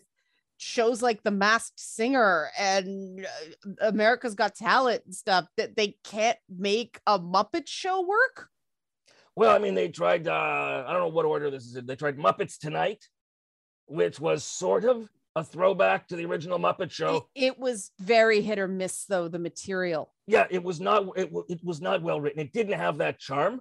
shows 0.58 1.02
like 1.02 1.22
The 1.24 1.32
Masked 1.32 1.80
Singer 1.80 2.50
and 2.58 3.26
uh, 3.26 3.88
America's 3.88 4.36
Got 4.36 4.56
Talent 4.56 5.04
and 5.06 5.14
stuff 5.14 5.48
that 5.58 5.76
they 5.76 5.98
can't 6.04 6.38
make 6.50 7.00
a 7.06 7.20
Muppet 7.20 7.68
show 7.68 8.02
work? 8.02 8.50
Well, 9.36 9.54
I 9.54 9.60
mean, 9.60 9.76
they 9.76 9.90
tried, 9.90 10.28
uh, 10.28 10.86
I 10.88 10.94
don't 10.94 11.02
know 11.02 11.08
what 11.10 11.26
order 11.26 11.52
this 11.52 11.66
is 11.66 11.76
in. 11.76 11.86
They 11.86 11.98
tried 11.98 12.18
Muppets 12.18 12.58
Tonight, 12.58 13.04
which 13.88 14.18
was 14.20 14.46
sort 14.46 14.86
of 14.86 15.10
a 15.36 15.44
throwback 15.44 16.08
to 16.08 16.16
the 16.16 16.26
original 16.26 16.58
Muppet 16.58 16.90
Show. 16.90 17.28
It, 17.36 17.48
it 17.48 17.60
was 17.60 17.92
very 18.00 18.40
hit 18.40 18.58
or 18.58 18.70
miss, 18.70 19.04
though, 19.04 19.28
the 19.28 19.40
material. 19.40 20.14
Yeah, 20.26 20.48
it 20.50 20.64
was 20.64 20.80
not, 20.80 21.06
it, 21.18 21.30
it 21.50 21.60
was 21.66 21.82
not 21.82 22.02
well 22.02 22.22
written. 22.22 22.40
It 22.40 22.54
didn't 22.54 22.80
have 22.80 23.00
that 23.00 23.20
charm. 23.20 23.60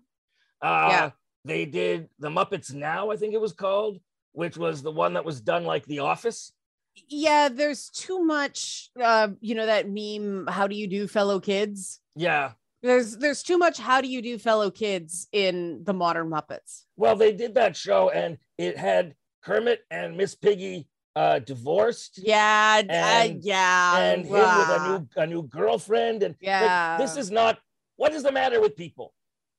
Uh, 0.63 0.89
yeah. 0.91 1.11
They 1.45 1.67
did 1.67 2.09
The 2.19 2.29
Muppets 2.29 2.73
Now, 2.73 3.11
I 3.11 3.17
think 3.17 3.35
it 3.35 3.41
was 3.41 3.53
called, 3.53 4.01
which 4.33 4.57
was 4.57 4.83
the 4.83 4.91
one 4.91 5.15
that 5.15 5.25
was 5.25 5.41
done 5.41 5.65
like 5.65 5.85
The 5.87 6.01
Office. 6.01 6.53
Yeah 7.09 7.49
there's 7.49 7.91
too 7.91 8.25
much 8.25 8.89
uh 9.03 9.29
you 9.41 9.57
know 9.57 9.67
that 9.67 9.89
meme 9.91 10.47
how 10.47 10.69
do 10.69 10.77
you 10.77 10.87
do 10.87 11.09
fellow 11.09 11.41
kids? 11.41 12.01
Yeah. 12.15 12.53
There's 12.85 13.17
there's 13.17 13.43
too 13.43 13.59
much 13.59 13.79
how 13.79 14.01
do 14.01 14.07
you 14.07 14.23
do 14.23 14.39
fellow 14.39 14.71
kids 14.71 15.27
in 15.33 15.83
the 15.83 15.93
modern 15.93 16.31
muppets. 16.31 16.85
Well 16.97 17.17
they 17.17 17.33
did 17.33 17.55
that 17.57 17.77
show 17.77 18.11
and 18.11 18.39
it 18.59 18.79
had 18.79 19.17
kermit 19.43 19.81
and 19.91 20.17
miss 20.17 20.37
piggy 20.37 20.87
uh 21.17 21.41
divorced. 21.41 22.21
Yeah 22.23 22.83
uh, 22.89 22.93
and, 22.93 23.37
uh, 23.39 23.41
yeah 23.43 23.99
and 23.99 24.25
him 24.25 24.33
with 24.33 24.69
a 24.69 24.89
new 24.89 25.09
a 25.17 25.27
new 25.27 25.43
girlfriend 25.43 26.23
and 26.23 26.37
yeah 26.41 26.97
this 26.97 27.17
is 27.17 27.29
not 27.29 27.59
what 27.97 28.13
is 28.13 28.23
the 28.23 28.31
matter 28.31 28.61
with 28.61 28.77
people 28.77 29.15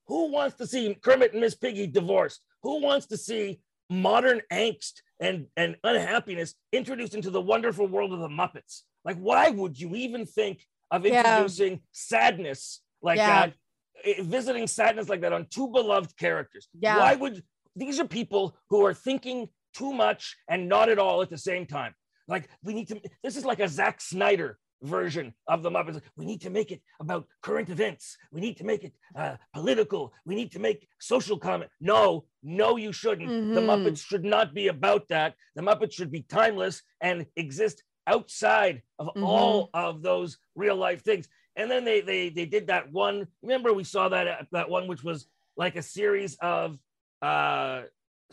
who 0.08 0.32
wants 0.32 0.56
to 0.58 0.68
see 0.68 0.96
kermit 0.96 1.34
and 1.34 1.41
miss 1.41 1.56
piggy 1.56 1.88
divorced 1.88 2.41
who 2.65 2.82
wants 2.82 3.06
to 3.06 3.18
see 3.18 3.60
modern 3.89 4.41
angst 4.52 5.02
and, 5.20 5.46
and 5.56 5.76
unhappiness 5.84 6.56
introduced 6.72 7.13
into 7.13 7.30
the 7.30 7.41
wonderful 7.41 7.88
world 7.88 8.12
of 8.12 8.20
the 8.20 8.28
Muppets. 8.28 8.82
Like, 9.04 9.18
why 9.18 9.50
would 9.50 9.80
you 9.80 9.96
even 9.96 10.26
think 10.26 10.65
of 10.91 11.06
introducing 11.06 11.72
yeah. 11.74 11.78
sadness 11.91 12.82
like 13.02 13.18
yeah. 13.18 13.48
that, 13.48 13.54
eh, 14.04 14.24
visiting 14.24 14.68
sadness 14.68 15.10
like 15.10 15.22
that 15.22 15.32
on 15.34 15.46
two 15.50 15.68
beloved 15.68 16.18
characters? 16.18 16.68
Yeah. 16.74 16.98
Why 16.98 17.15
would 17.15 17.44
these 17.76 18.00
are 18.00 18.08
people 18.08 18.58
who 18.70 18.86
are 18.86 18.94
thinking 18.94 19.50
too 19.76 19.94
much 19.94 20.36
and 20.50 20.68
not 20.68 20.89
at 20.89 21.00
all 21.00 21.22
at 21.22 21.30
the 21.30 21.38
same 21.38 21.65
time? 21.65 21.94
Like, 22.28 22.50
we 22.63 22.74
need 22.74 22.88
to, 22.88 23.00
this 23.24 23.38
is 23.38 23.46
like 23.46 23.60
a 23.60 23.68
Zack 23.68 24.02
Snyder 24.02 24.58
version 24.84 25.34
of 25.48 25.64
the 25.64 25.70
Muppets. 25.70 26.02
We 26.16 26.26
need 26.26 26.42
to 26.42 26.50
make 26.50 26.72
it 26.72 26.82
about 27.00 27.28
current 27.42 27.70
events. 27.70 28.18
We 28.32 28.42
need 28.42 28.58
to 28.58 28.64
make 28.64 28.84
it 28.84 28.94
uh, 29.16 29.36
political. 29.54 30.14
We 30.26 30.36
need 30.36 30.52
to 30.54 30.60
make 30.60 30.88
social 31.00 31.38
comment. 31.38 31.72
No, 31.80 32.26
no, 32.44 32.78
you 32.78 32.92
shouldn't. 32.92 33.30
Mm-hmm. 33.30 33.54
The 33.54 33.62
Muppets 33.62 34.06
should 34.06 34.26
not 34.26 34.54
be 34.54 34.68
about 34.68 35.08
that. 35.10 35.36
The 35.56 35.62
Muppets 35.62 35.94
should 35.94 36.12
be 36.12 36.22
timeless 36.22 36.82
and 37.02 37.26
exist 37.36 37.84
outside 38.08 38.82
of 39.00 39.08
mm-hmm. 39.08 39.24
all 39.24 39.70
of 39.74 40.02
those 40.02 40.38
real 40.56 40.76
life 40.76 41.04
things. 41.04 41.28
And 41.56 41.72
then 41.72 41.86
they 41.86 42.02
they 42.02 42.30
they 42.30 42.46
did 42.46 42.68
that 42.68 42.92
one. 42.92 43.28
Remember, 43.42 43.74
we 43.74 43.84
saw 43.84 44.10
that 44.10 44.48
that 44.52 44.70
one 44.70 44.88
which 44.88 45.04
was 45.04 45.28
like 45.56 45.76
a 45.78 45.82
series 45.82 46.36
of 46.42 46.78
uh 47.22 47.84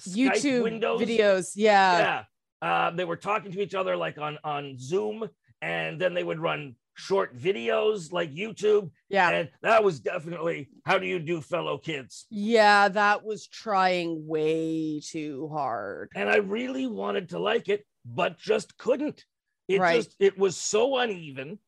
Skype 0.00 0.33
YouTube 0.33 0.62
windows. 0.64 1.00
videos. 1.00 1.52
Yeah, 1.55 1.98
yeah. 1.98 2.24
Uh, 2.62 2.90
they 2.90 3.05
were 3.05 3.16
talking 3.16 3.52
to 3.52 3.61
each 3.61 3.74
other 3.74 3.96
like 3.96 4.18
on 4.18 4.38
on 4.44 4.76
Zoom, 4.78 5.28
and 5.62 6.01
then 6.01 6.12
they 6.12 6.25
would 6.25 6.40
run 6.40 6.75
short 6.94 7.38
videos 7.38 8.12
like 8.12 8.35
YouTube. 8.35 8.90
Yeah. 9.09 9.31
And 9.31 9.48
that 9.62 9.83
was 9.83 10.01
definitely 10.01 10.68
how 10.85 10.98
do 10.98 11.07
you 11.07 11.18
do 11.18 11.40
fellow 11.40 11.79
kids? 11.79 12.27
Yeah, 12.31 12.88
that 12.88 13.25
was 13.25 13.46
trying 13.46 14.27
way 14.27 15.01
too 15.01 15.48
hard. 15.53 16.11
And 16.14 16.29
I 16.29 16.37
really 16.37 16.87
wanted 16.87 17.31
to 17.31 17.38
like 17.38 17.68
it, 17.68 17.87
but 18.05 18.38
just 18.38 18.77
couldn't. 18.77 19.25
It 19.68 19.81
right. 19.81 19.96
just 19.96 20.16
it 20.18 20.37
was 20.37 20.57
so 20.57 20.98
uneven. 20.98 21.59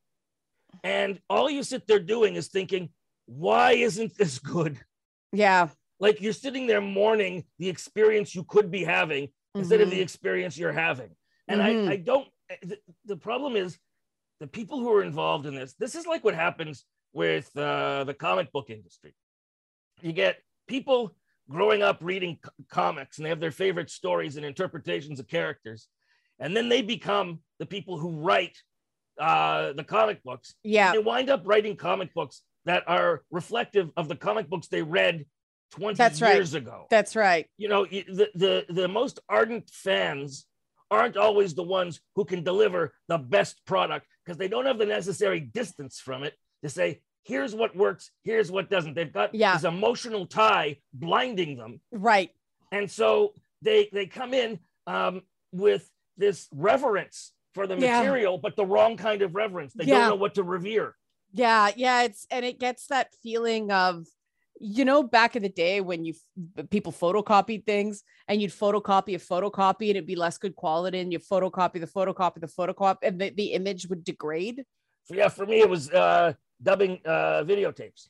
And 0.83 1.19
all 1.29 1.49
you 1.49 1.63
sit 1.63 1.87
there 1.87 1.99
doing 1.99 2.35
is 2.35 2.49
thinking, 2.49 2.89
why 3.25 3.71
isn't 3.71 4.17
this 4.17 4.37
good? 4.37 4.77
Yeah. 5.31 5.69
Like 5.99 6.21
you're 6.21 6.33
sitting 6.33 6.67
there 6.67 6.81
mourning 6.81 7.45
the 7.57 7.69
experience 7.69 8.35
you 8.35 8.43
could 8.43 8.69
be 8.69 8.83
having 8.83 9.27
mm-hmm. 9.27 9.59
instead 9.59 9.79
of 9.79 9.89
the 9.89 9.95
mm-hmm. 9.95 10.03
experience 10.03 10.57
you're 10.57 10.73
having. 10.73 11.11
And 11.47 11.61
mm-hmm. 11.61 11.89
I, 11.89 11.93
I 11.93 11.95
don't 11.95 12.27
the, 12.61 12.77
the 13.05 13.17
problem 13.17 13.55
is 13.55 13.77
the 14.39 14.47
people 14.47 14.79
who 14.79 14.91
are 14.91 15.03
involved 15.03 15.45
in 15.45 15.55
this, 15.55 15.73
this 15.79 15.95
is 15.95 16.05
like 16.05 16.23
what 16.23 16.35
happens 16.35 16.85
with 17.13 17.49
uh, 17.57 18.03
the 18.03 18.13
comic 18.13 18.51
book 18.51 18.69
industry. 18.69 19.15
You 20.01 20.11
get 20.11 20.37
people 20.67 21.15
growing 21.49 21.81
up 21.81 21.99
reading 22.01 22.37
c- 22.43 22.51
comics 22.69 23.17
and 23.17 23.25
they 23.25 23.29
have 23.29 23.39
their 23.39 23.51
favorite 23.51 23.89
stories 23.89 24.35
and 24.35 24.45
interpretations 24.45 25.19
of 25.19 25.27
characters. 25.27 25.87
And 26.39 26.55
then 26.55 26.67
they 26.67 26.81
become 26.81 27.39
the 27.59 27.65
people 27.65 27.97
who 27.97 28.11
write 28.11 28.57
uh, 29.19 29.71
the 29.73 29.83
comic 29.83 30.21
books. 30.23 30.55
Yeah. 30.63 30.91
They 30.91 30.99
wind 30.99 31.29
up 31.29 31.43
writing 31.45 31.77
comic 31.77 32.13
books 32.13 32.41
that 32.65 32.83
are 32.87 33.23
reflective 33.31 33.91
of 33.95 34.09
the 34.09 34.15
comic 34.15 34.49
books 34.49 34.67
they 34.67 34.81
read 34.81 35.25
20 35.71 35.95
That's 35.95 36.19
years 36.19 36.53
right. 36.53 36.61
ago. 36.61 36.87
That's 36.89 37.15
right. 37.15 37.47
You 37.57 37.69
know, 37.69 37.85
the, 37.85 38.29
the, 38.35 38.65
the 38.67 38.87
most 38.87 39.19
ardent 39.29 39.69
fans 39.69 40.45
aren't 40.91 41.17
always 41.17 41.53
the 41.53 41.63
ones 41.63 41.99
who 42.15 42.25
can 42.25 42.43
deliver 42.43 42.93
the 43.07 43.17
best 43.17 43.65
product 43.65 44.07
because 44.23 44.37
they 44.37 44.47
don't 44.47 44.65
have 44.65 44.77
the 44.77 44.85
necessary 44.85 45.39
distance 45.39 45.99
from 45.99 46.23
it 46.23 46.33
to 46.63 46.69
say, 46.69 47.01
here's 47.23 47.55
what 47.55 47.75
works, 47.75 48.11
here's 48.23 48.51
what 48.51 48.69
doesn't. 48.69 48.93
They've 48.95 49.11
got 49.11 49.33
yeah. 49.33 49.53
this 49.53 49.63
emotional 49.63 50.25
tie 50.25 50.77
blinding 50.93 51.57
them. 51.57 51.81
Right. 51.91 52.31
And 52.71 52.89
so 52.89 53.33
they 53.61 53.89
they 53.91 54.05
come 54.05 54.33
in 54.33 54.59
um, 54.87 55.23
with 55.51 55.89
this 56.17 56.47
reverence 56.51 57.31
for 57.53 57.67
the 57.67 57.75
material, 57.75 58.33
yeah. 58.33 58.39
but 58.41 58.55
the 58.55 58.65
wrong 58.65 58.97
kind 58.97 59.21
of 59.21 59.35
reverence. 59.35 59.73
They 59.73 59.85
yeah. 59.85 59.99
don't 59.99 60.09
know 60.09 60.15
what 60.15 60.35
to 60.35 60.43
revere. 60.43 60.95
Yeah, 61.31 61.71
yeah, 61.75 62.03
it's 62.03 62.25
and 62.31 62.45
it 62.45 62.59
gets 62.59 62.87
that 62.87 63.13
feeling 63.21 63.71
of 63.71 64.05
you 64.59 64.85
know 64.85 65.03
back 65.03 65.35
in 65.35 65.43
the 65.43 65.49
day 65.49 65.81
when 65.81 66.05
you 66.05 66.13
people 66.69 66.91
photocopied 66.91 67.65
things 67.65 68.03
and 68.27 68.41
you'd 68.41 68.51
photocopy 68.51 69.15
a 69.15 69.19
photocopy 69.19 69.89
and 69.89 69.97
it'd 69.97 70.05
be 70.05 70.15
less 70.15 70.37
good 70.37 70.55
quality 70.55 70.99
and 70.99 71.11
you 71.11 71.19
photocopy 71.19 71.79
the 71.79 71.87
photocopy 71.87 72.39
the 72.39 72.47
photocopy 72.47 72.97
and 73.03 73.19
the, 73.19 73.29
the 73.31 73.53
image 73.53 73.87
would 73.87 74.03
degrade? 74.03 74.63
Yeah 75.09 75.29
for 75.29 75.45
me 75.45 75.59
it 75.59 75.69
was 75.69 75.89
uh 75.91 76.33
dubbing 76.61 76.99
uh 77.05 77.43
videotapes 77.43 78.07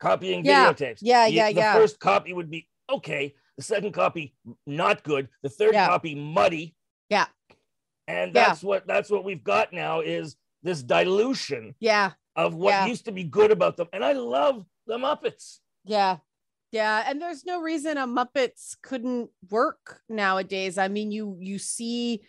copying 0.00 0.44
yeah. 0.44 0.72
videotapes. 0.72 0.98
Yeah 1.02 1.26
yeah 1.26 1.48
the 1.48 1.54
yeah. 1.56 1.74
the 1.74 1.80
first 1.80 2.00
copy 2.00 2.32
would 2.32 2.50
be 2.50 2.68
okay 2.90 3.34
the 3.56 3.62
second 3.62 3.92
copy 3.92 4.34
not 4.66 5.04
good 5.04 5.28
the 5.42 5.48
third 5.48 5.74
yeah. 5.74 5.86
copy 5.86 6.14
muddy. 6.14 6.74
Yeah. 7.08 7.26
And 8.08 8.32
that's 8.32 8.62
yeah. 8.62 8.68
what 8.68 8.86
that's 8.86 9.10
what 9.10 9.24
we've 9.24 9.44
got 9.44 9.72
now 9.72 10.00
is 10.00 10.36
this 10.62 10.82
dilution 10.82 11.74
yeah. 11.80 12.12
of 12.34 12.54
what 12.54 12.88
used 12.88 13.04
to 13.04 13.12
be 13.12 13.24
good 13.24 13.50
about 13.50 13.76
them. 13.76 13.88
And 13.92 14.02
i 14.02 14.12
love 14.12 14.64
the 14.86 14.96
muppets 14.96 15.58
yeah. 15.84 16.18
Yeah, 16.72 17.04
and 17.06 17.20
there's 17.20 17.44
no 17.44 17.60
reason 17.60 17.98
a 17.98 18.06
Muppets 18.06 18.76
couldn't 18.82 19.28
work 19.50 20.00
nowadays. 20.08 20.78
I 20.78 20.88
mean, 20.88 21.12
you 21.12 21.36
you 21.38 21.58
see 21.58 22.22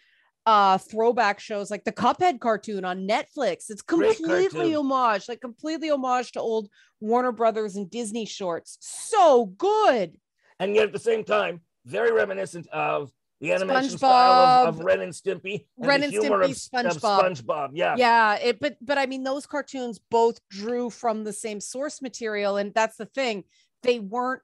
uh 0.45 0.77
throwback 0.77 1.39
shows 1.39 1.71
like 1.71 1.85
the 1.85 1.93
Cuphead 1.93 2.41
cartoon 2.41 2.83
on 2.83 3.07
Netflix. 3.07 3.69
It's 3.69 3.81
completely 3.81 4.75
homage, 4.75 5.29
like 5.29 5.39
completely 5.39 5.89
homage 5.89 6.33
to 6.33 6.41
old 6.41 6.67
Warner 6.99 7.31
Brothers 7.31 7.77
and 7.77 7.89
Disney 7.89 8.25
shorts. 8.25 8.77
So 8.81 9.45
good. 9.45 10.17
and 10.59 10.75
yet 10.75 10.87
at 10.87 10.93
the 10.93 10.99
same 10.99 11.23
time, 11.23 11.61
very 11.85 12.11
reminiscent 12.11 12.67
of 12.67 13.11
the 13.43 13.51
animation 13.51 13.97
style 13.97 14.67
of, 14.67 14.79
of 14.79 14.85
Ren 14.85 15.01
and 15.01 15.11
Stimpy 15.11 15.65
and 15.77 15.87
Ren 15.87 15.99
the 15.99 16.05
and 16.05 16.13
humor 16.13 16.39
Stimpy, 16.39 16.45
of, 16.45 16.95
of 16.95 17.01
SpongeBob. 17.01 17.43
SpongeBob. 17.43 17.69
Yeah. 17.73 17.95
Yeah, 17.97 18.35
it 18.35 18.59
but 18.61 18.77
but 18.81 18.97
I 18.97 19.05
mean 19.05 19.23
those 19.23 19.45
cartoons 19.45 19.99
both 19.99 20.39
drew 20.49 20.89
from 20.89 21.25
the 21.25 21.33
same 21.33 21.59
source 21.59 22.01
material 22.01 22.55
and 22.55 22.73
that's 22.73 22.95
the 22.95 23.05
thing. 23.05 23.43
They 23.83 23.99
weren't 23.99 24.41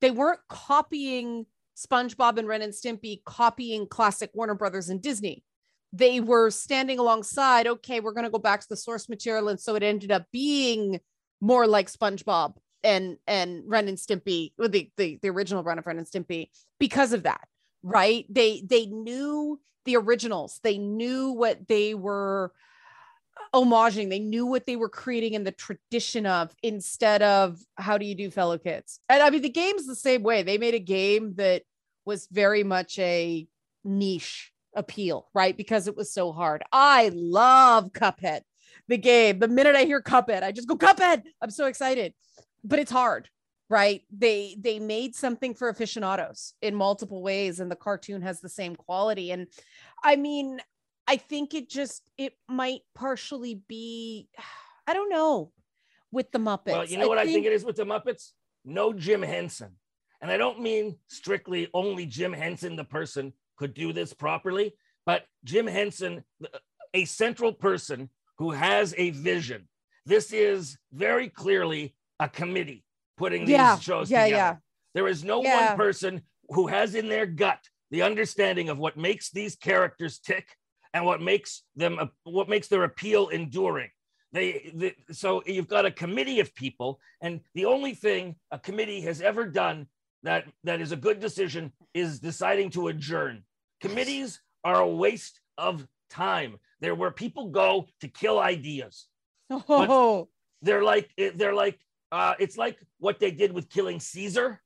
they 0.00 0.10
weren't 0.10 0.40
copying 0.48 1.44
SpongeBob 1.76 2.38
and 2.38 2.48
Ren 2.48 2.62
and 2.62 2.72
Stimpy 2.72 3.22
copying 3.24 3.86
classic 3.86 4.30
Warner 4.32 4.54
Brothers 4.54 4.88
and 4.88 5.02
Disney. 5.02 5.44
They 5.92 6.20
were 6.20 6.50
standing 6.50 6.98
alongside, 6.98 7.66
okay, 7.66 8.00
we're 8.00 8.14
going 8.14 8.24
to 8.24 8.30
go 8.30 8.38
back 8.38 8.62
to 8.62 8.68
the 8.70 8.78
source 8.78 9.10
material 9.10 9.48
and 9.48 9.60
so 9.60 9.74
it 9.74 9.82
ended 9.82 10.10
up 10.10 10.24
being 10.32 11.00
more 11.42 11.66
like 11.66 11.92
SpongeBob 11.92 12.54
and 12.82 13.18
and 13.26 13.62
Ren 13.66 13.88
and 13.88 13.98
Stimpy, 13.98 14.52
the 14.56 14.90
the, 14.96 15.18
the 15.20 15.28
original 15.28 15.62
run 15.62 15.78
of 15.78 15.86
Ren 15.86 15.98
and 15.98 16.06
Stimpy 16.06 16.48
because 16.80 17.12
of 17.12 17.24
that, 17.24 17.46
right? 17.82 18.26
They 18.28 18.62
they 18.64 18.86
knew 18.86 19.60
the 19.84 19.96
originals. 19.96 20.60
They 20.62 20.78
knew 20.78 21.32
what 21.32 21.66
they 21.68 21.94
were 21.94 22.52
homaging. 23.54 24.08
They 24.08 24.18
knew 24.18 24.46
what 24.46 24.66
they 24.66 24.76
were 24.76 24.88
creating 24.88 25.34
in 25.34 25.44
the 25.44 25.52
tradition 25.52 26.26
of 26.26 26.54
instead 26.62 27.22
of 27.22 27.58
how 27.76 27.98
do 27.98 28.06
you 28.06 28.14
do 28.14 28.30
fellow 28.30 28.58
kids? 28.58 29.00
And 29.08 29.22
I 29.22 29.30
mean, 29.30 29.42
the 29.42 29.48
game's 29.48 29.86
the 29.86 29.96
same 29.96 30.22
way. 30.22 30.42
They 30.42 30.58
made 30.58 30.74
a 30.74 30.78
game 30.78 31.34
that 31.36 31.62
was 32.04 32.28
very 32.30 32.64
much 32.64 32.98
a 32.98 33.46
niche 33.84 34.52
appeal, 34.74 35.28
right? 35.34 35.56
Because 35.56 35.88
it 35.88 35.96
was 35.96 36.12
so 36.12 36.32
hard. 36.32 36.62
I 36.72 37.10
love 37.14 37.92
Cuphead, 37.92 38.40
the 38.88 38.98
game. 38.98 39.38
The 39.38 39.48
minute 39.48 39.76
I 39.76 39.84
hear 39.84 40.02
Cuphead, 40.02 40.42
I 40.42 40.52
just 40.52 40.68
go 40.68 40.76
Cuphead. 40.76 41.22
I'm 41.40 41.50
so 41.50 41.66
excited. 41.66 42.14
But 42.64 42.78
it's 42.78 42.92
hard, 42.92 43.28
right? 43.72 44.02
They 44.10 44.54
they 44.60 44.78
made 44.78 45.16
something 45.16 45.54
for 45.54 45.70
aficionados 45.70 46.52
in 46.60 46.74
multiple 46.74 47.22
ways 47.22 47.58
and 47.58 47.70
the 47.70 47.76
cartoon 47.76 48.20
has 48.20 48.38
the 48.38 48.48
same 48.50 48.76
quality 48.76 49.30
and 49.30 49.46
I 50.04 50.16
mean, 50.16 50.60
I 51.06 51.16
think 51.16 51.54
it 51.54 51.70
just 51.70 52.02
it 52.18 52.34
might 52.46 52.82
partially 52.94 53.62
be 53.66 54.28
I 54.86 54.92
don't 54.92 55.08
know 55.08 55.52
with 56.10 56.30
the 56.32 56.38
Muppets. 56.38 56.72
Well, 56.72 56.84
you 56.84 56.98
know 56.98 57.08
what 57.08 57.16
I 57.16 57.24
think 57.24 57.46
it 57.46 57.52
is 57.52 57.64
with 57.64 57.76
the 57.76 57.86
Muppets? 57.86 58.32
No 58.62 58.92
Jim 58.92 59.22
Henson. 59.22 59.70
And 60.20 60.30
I 60.30 60.36
don't 60.36 60.60
mean 60.60 60.98
strictly 61.08 61.68
only 61.72 62.04
Jim 62.04 62.32
Henson, 62.32 62.76
the 62.76 62.84
person, 62.84 63.32
could 63.56 63.72
do 63.72 63.92
this 63.92 64.12
properly, 64.12 64.74
but 65.06 65.24
Jim 65.44 65.66
Henson, 65.66 66.24
a 66.92 67.06
central 67.06 67.52
person 67.52 68.10
who 68.38 68.50
has 68.50 68.94
a 68.98 69.10
vision. 69.10 69.66
This 70.04 70.32
is 70.32 70.76
very 70.92 71.28
clearly 71.28 71.94
a 72.20 72.28
committee 72.28 72.84
putting 73.16 73.42
these 73.42 73.50
Yeah, 73.50 73.78
shows 73.78 74.10
yeah, 74.10 74.24
together. 74.24 74.36
yeah. 74.42 74.56
There 74.94 75.08
is 75.08 75.24
no 75.24 75.42
Yeah. 75.42 75.54
one 75.70 75.76
person 75.76 76.22
who 76.48 76.66
has 76.66 76.94
in 76.94 77.08
their 77.08 77.26
gut 77.26 77.60
the 77.90 78.02
understanding 78.02 78.68
of 78.70 78.78
what 78.78 78.96
makes 78.96 79.30
these 79.30 79.54
characters 79.54 80.18
tick 80.18 80.56
and 80.94 81.04
what 81.04 81.20
makes 81.20 81.62
them 81.76 81.98
uh, 81.98 82.06
what 82.24 82.48
makes 82.48 82.68
their 82.68 82.84
appeal 82.84 83.28
enduring. 83.28 83.90
They, 84.32 84.72
the, 84.74 84.94
so 85.12 85.42
you've 85.44 85.68
got 85.68 85.84
a 85.84 85.90
committee 85.90 86.40
of 86.40 86.54
people, 86.54 87.00
and 87.20 87.40
the 87.54 87.66
only 87.66 87.94
thing 87.94 88.36
a 88.50 88.58
committee 88.58 89.02
has 89.02 89.20
ever 89.20 89.46
done 89.46 89.88
that 90.22 90.46
that 90.64 90.80
is 90.80 90.90
a 90.92 90.96
good 90.96 91.20
decision 91.20 91.72
is 91.92 92.18
deciding 92.18 92.70
to 92.70 92.88
adjourn. 92.88 93.44
Committees 93.82 94.40
are 94.64 94.80
a 94.80 94.88
waste 94.88 95.40
of 95.58 95.86
time. 96.08 96.56
They're 96.80 96.94
where 96.94 97.10
people 97.10 97.48
go 97.50 97.86
to 98.00 98.08
kill 98.08 98.38
ideas. 98.38 99.06
Oh, 99.50 100.28
They're 100.62 100.84
like 100.84 101.10
eh, 101.18 101.32
they're 101.34 101.54
like 101.54 101.78
uh, 102.12 102.34
it's 102.38 102.56
like 102.58 102.78
what 102.98 103.18
they 103.18 103.30
did 103.30 103.52
with 103.52 103.70
killing 103.70 103.98
Caesar, 103.98 104.60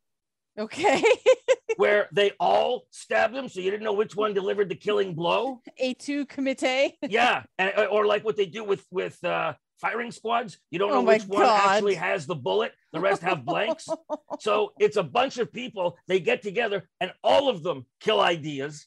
okay. 0.59 1.03
where 1.77 2.09
they 2.13 2.33
all 2.41 2.83
stabbed 2.91 3.35
him, 3.35 3.49
so 3.49 3.61
you 3.61 3.71
didn't 3.71 3.85
know 3.85 3.93
which 3.93 4.17
one 4.17 4.35
delivered 4.35 4.69
the 4.69 4.75
killing 4.75 5.15
blow. 5.15 5.63
A2 5.83 6.29
committee. 6.29 6.99
yeah, 7.09 7.45
and, 7.59 7.73
uh, 7.77 7.85
or 7.85 8.05
like 8.05 8.25
what 8.25 8.37
they 8.37 8.47
do 8.47 8.65
with 8.65 8.85
with 8.91 9.23
uh, 9.25 9.55
firing 9.81 10.11
squads. 10.11 10.59
You 10.71 10.81
don't 10.81 10.91
Oh 10.91 10.95
know 10.97 11.03
my 11.03 11.15
which 11.15 11.27
one 11.27 11.43
God. 11.43 11.71
actually 11.77 11.95
has 11.95 12.27
the 12.27 12.35
bullet. 12.35 12.73
The 12.93 13.01
rest 13.01 13.23
have 13.23 13.45
blanks. 13.45 13.89
So 14.41 14.73
it's 14.79 14.97
a 14.97 15.03
bunch 15.03 15.39
of 15.39 15.51
people. 15.53 15.97
They 16.09 16.21
get 16.21 16.43
together, 16.43 16.89
and 17.01 17.13
all 17.25 17.49
of 17.49 17.63
them 17.63 17.87
kill 18.01 18.21
ideas, 18.21 18.87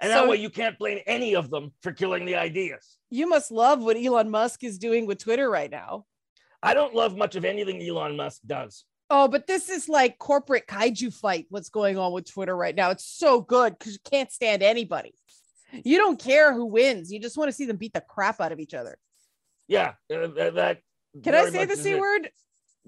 and 0.00 0.10
that 0.10 0.26
way 0.28 0.36
you 0.36 0.48
can't 0.50 0.78
blame 0.78 1.00
any 1.06 1.34
of 1.34 1.50
them 1.50 1.72
for 1.82 1.92
killing 1.92 2.24
the 2.24 2.36
ideas. 2.36 2.96
You 3.10 3.28
must 3.28 3.50
love 3.50 3.82
what 3.82 3.96
Elon 3.96 4.30
Musk 4.30 4.62
is 4.64 4.78
doing 4.78 5.04
with 5.06 5.18
Twitter 5.18 5.50
right 5.50 5.70
now. 5.70 6.06
I 6.62 6.74
don't 6.74 6.94
love 6.94 7.16
much 7.16 7.36
of 7.36 7.44
anything 7.44 7.82
Elon 7.82 8.16
Musk 8.16 8.40
does. 8.46 8.84
Oh, 9.10 9.28
but 9.28 9.46
this 9.46 9.68
is 9.70 9.88
like 9.88 10.18
corporate 10.18 10.66
kaiju 10.66 11.12
fight. 11.14 11.46
What's 11.48 11.70
going 11.70 11.96
on 11.96 12.12
with 12.12 12.30
Twitter 12.30 12.56
right 12.56 12.74
now? 12.74 12.90
It's 12.90 13.06
so 13.06 13.40
good 13.40 13.78
because 13.78 13.94
you 13.94 13.98
can't 14.10 14.30
stand 14.30 14.62
anybody. 14.62 15.14
You 15.72 15.98
don't 15.98 16.18
care 16.18 16.52
who 16.52 16.66
wins. 16.66 17.12
You 17.12 17.20
just 17.20 17.36
want 17.36 17.48
to 17.48 17.52
see 17.52 17.66
them 17.66 17.76
beat 17.76 17.92
the 17.92 18.02
crap 18.02 18.40
out 18.40 18.52
of 18.52 18.60
each 18.60 18.74
other. 18.74 18.98
Yeah, 19.66 19.92
uh, 20.12 20.50
that. 20.50 20.78
Can 21.22 21.34
I 21.34 21.50
say 21.50 21.64
the 21.64 21.76
c 21.76 21.92
it. 21.92 22.00
word? 22.00 22.30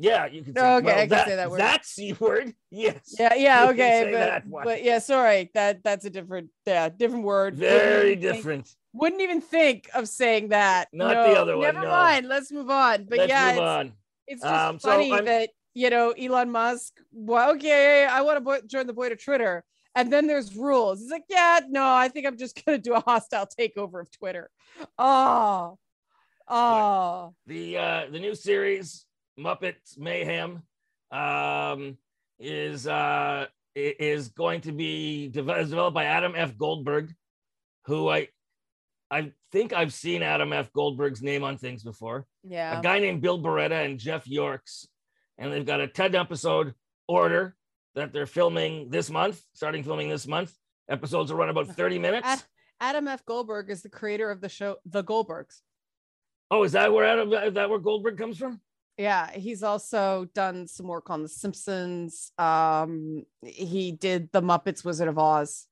Yeah, 0.03 0.25
you 0.27 0.43
can 0.43 0.55
say. 0.55 0.61
Okay, 0.77 0.87
well, 0.87 0.99
I 0.99 1.07
can 1.07 1.27
say 1.27 1.37
that 1.37 1.51
word. 1.51 1.61
That 1.61 1.85
c 1.85 2.15
word. 2.15 2.55
Yes. 2.71 3.15
Yeah, 3.19 3.35
yeah, 3.35 3.65
You 3.65 3.71
okay, 3.73 4.41
but, 4.51 4.65
but 4.65 4.83
yeah, 4.85 4.99
sorry. 5.01 5.51
That 5.55 5.83
that's 5.85 6.05
a 6.07 6.11
different, 6.11 6.49
yeah, 6.67 6.89
different 6.89 7.25
word. 7.25 7.59
Wouldn't 7.59 7.71
Very 7.81 8.11
think- 8.17 8.21
different. 8.23 8.75
wouldn't 8.95 9.21
even 9.21 9.41
think 9.43 9.91
of 9.95 10.09
saying 10.09 10.49
that. 10.49 10.89
Not 10.93 11.15
No, 11.15 11.35
the 11.35 11.39
other 11.41 11.57
one, 11.57 11.67
Never 11.67 11.83
no. 11.83 11.89
mind. 11.89 12.29
Let's 12.29 12.51
move 12.51 12.71
on. 12.71 13.05
But 13.05 13.19
Let's 13.19 13.29
yeah, 13.29 13.51
it's, 13.51 13.61
on. 13.61 13.93
it's 14.27 14.43
just 14.43 14.55
Um, 14.55 14.79
funny 14.79 15.13
I'm- 15.13 15.25
that 15.27 15.51
you 15.75 15.91
know 15.91 16.13
Elon 16.13 16.51
Musk. 16.51 16.95
Well, 17.13 17.51
okay, 17.57 18.07
I 18.07 18.23
want 18.23 18.37
to 18.37 18.41
bo- 18.41 18.67
join 18.67 18.87
the 18.87 18.93
boy 18.95 19.11
to 19.11 19.17
Twitter, 19.17 19.65
and 19.95 20.11
then 20.13 20.27
there's 20.27 20.57
rules. 20.57 21.01
He's 21.01 21.11
like, 21.11 21.25
yeah, 21.29 21.61
no, 21.69 21.85
I 21.85 22.09
think 22.09 22.27
I'm 22.27 22.39
just 22.39 22.55
gonna 22.65 22.79
do 22.79 22.95
a 22.95 23.01
hostile 23.01 23.47
takeover 23.47 24.01
of 24.01 24.11
Twitter. 24.11 24.49
Oh, 24.99 25.77
oh, 26.49 27.35
the 27.47 27.77
uh 27.77 28.07
the 28.11 28.19
new 28.19 28.35
series 28.35 29.05
Muppets 29.41 29.99
Mayhem 29.99 30.63
um 31.11 31.97
is 32.39 32.87
uh 32.87 33.47
is 33.75 34.29
going 34.29 34.61
to 34.63 34.73
be 34.73 35.29
developed 35.29 35.95
by 35.95 36.05
Adam 36.05 36.35
F. 36.37 36.57
Goldberg, 36.57 37.13
who 37.87 38.09
I 38.09 38.29
I 39.11 39.33
think 39.51 39.73
I've 39.73 39.93
seen 39.93 40.23
Adam 40.23 40.53
F. 40.53 40.73
Goldberg's 40.73 41.23
name 41.23 41.43
on 41.43 41.57
things 41.57 41.83
before. 41.83 42.27
yeah. 42.45 42.79
A 42.79 42.83
guy 42.83 43.01
named 43.01 43.23
Bill 43.23 43.41
Barretta 43.41 43.85
and 43.85 43.99
Jeff 43.99 44.25
Yorkes, 44.27 44.87
and 45.39 45.53
they've 45.53 45.67
got 45.67 45.81
a 45.81 45.89
10 45.89 46.15
episode 46.15 46.75
order 47.09 47.57
that 47.97 48.13
they're 48.13 48.27
filming 48.27 48.89
this 48.91 49.11
month, 49.11 49.41
starting 49.53 49.83
filming 49.83 50.09
this 50.09 50.29
month. 50.29 50.53
Episodes 50.89 51.33
will 51.33 51.39
run 51.39 51.49
about 51.49 51.67
30 51.77 51.99
minutes. 51.99 52.45
Adam 52.81 53.09
F. 53.09 53.25
Goldberg 53.27 53.69
is 53.69 53.83
the 53.83 53.89
creator 53.89 54.31
of 54.31 54.41
the 54.41 54.49
show 54.49 54.77
The 54.85 55.03
Goldbergs. 55.03 55.61
Oh, 56.53 56.63
is 56.63 56.73
that 56.73 56.93
where 56.93 57.05
Adam, 57.05 57.33
is 57.33 57.55
that 57.55 57.69
where 57.69 57.79
Goldberg 57.81 58.17
comes 58.17 58.39
from? 58.39 58.61
Yeah, 59.01 59.31
he's 59.33 59.63
also 59.63 60.29
done 60.35 60.67
some 60.67 60.87
work 60.87 61.09
on 61.09 61.23
The 61.23 61.29
Simpsons. 61.31 62.33
Um, 62.37 63.25
he 63.43 63.93
did 63.93 64.31
The 64.31 64.43
Muppets 64.43 64.85
Wizard 64.85 65.09
of 65.09 65.19
Oz. 65.19 65.67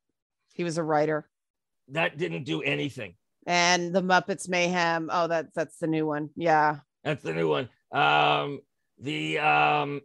He 0.54 0.64
was 0.64 0.78
a 0.78 0.82
writer. 0.82 1.28
That 1.88 2.16
didn't 2.16 2.44
do 2.44 2.62
anything. 2.62 3.16
And 3.46 3.94
The 3.94 4.00
Muppets 4.00 4.48
Mayhem. 4.48 5.10
Oh, 5.12 5.26
that's 5.26 5.54
that's 5.54 5.76
the 5.76 5.86
new 5.86 6.06
one. 6.06 6.30
Yeah. 6.36 6.78
That's 7.04 7.22
the 7.22 7.34
new 7.34 7.50
one. 7.50 7.68
Um, 7.92 8.60
the 8.98 9.40
um, 9.40 10.00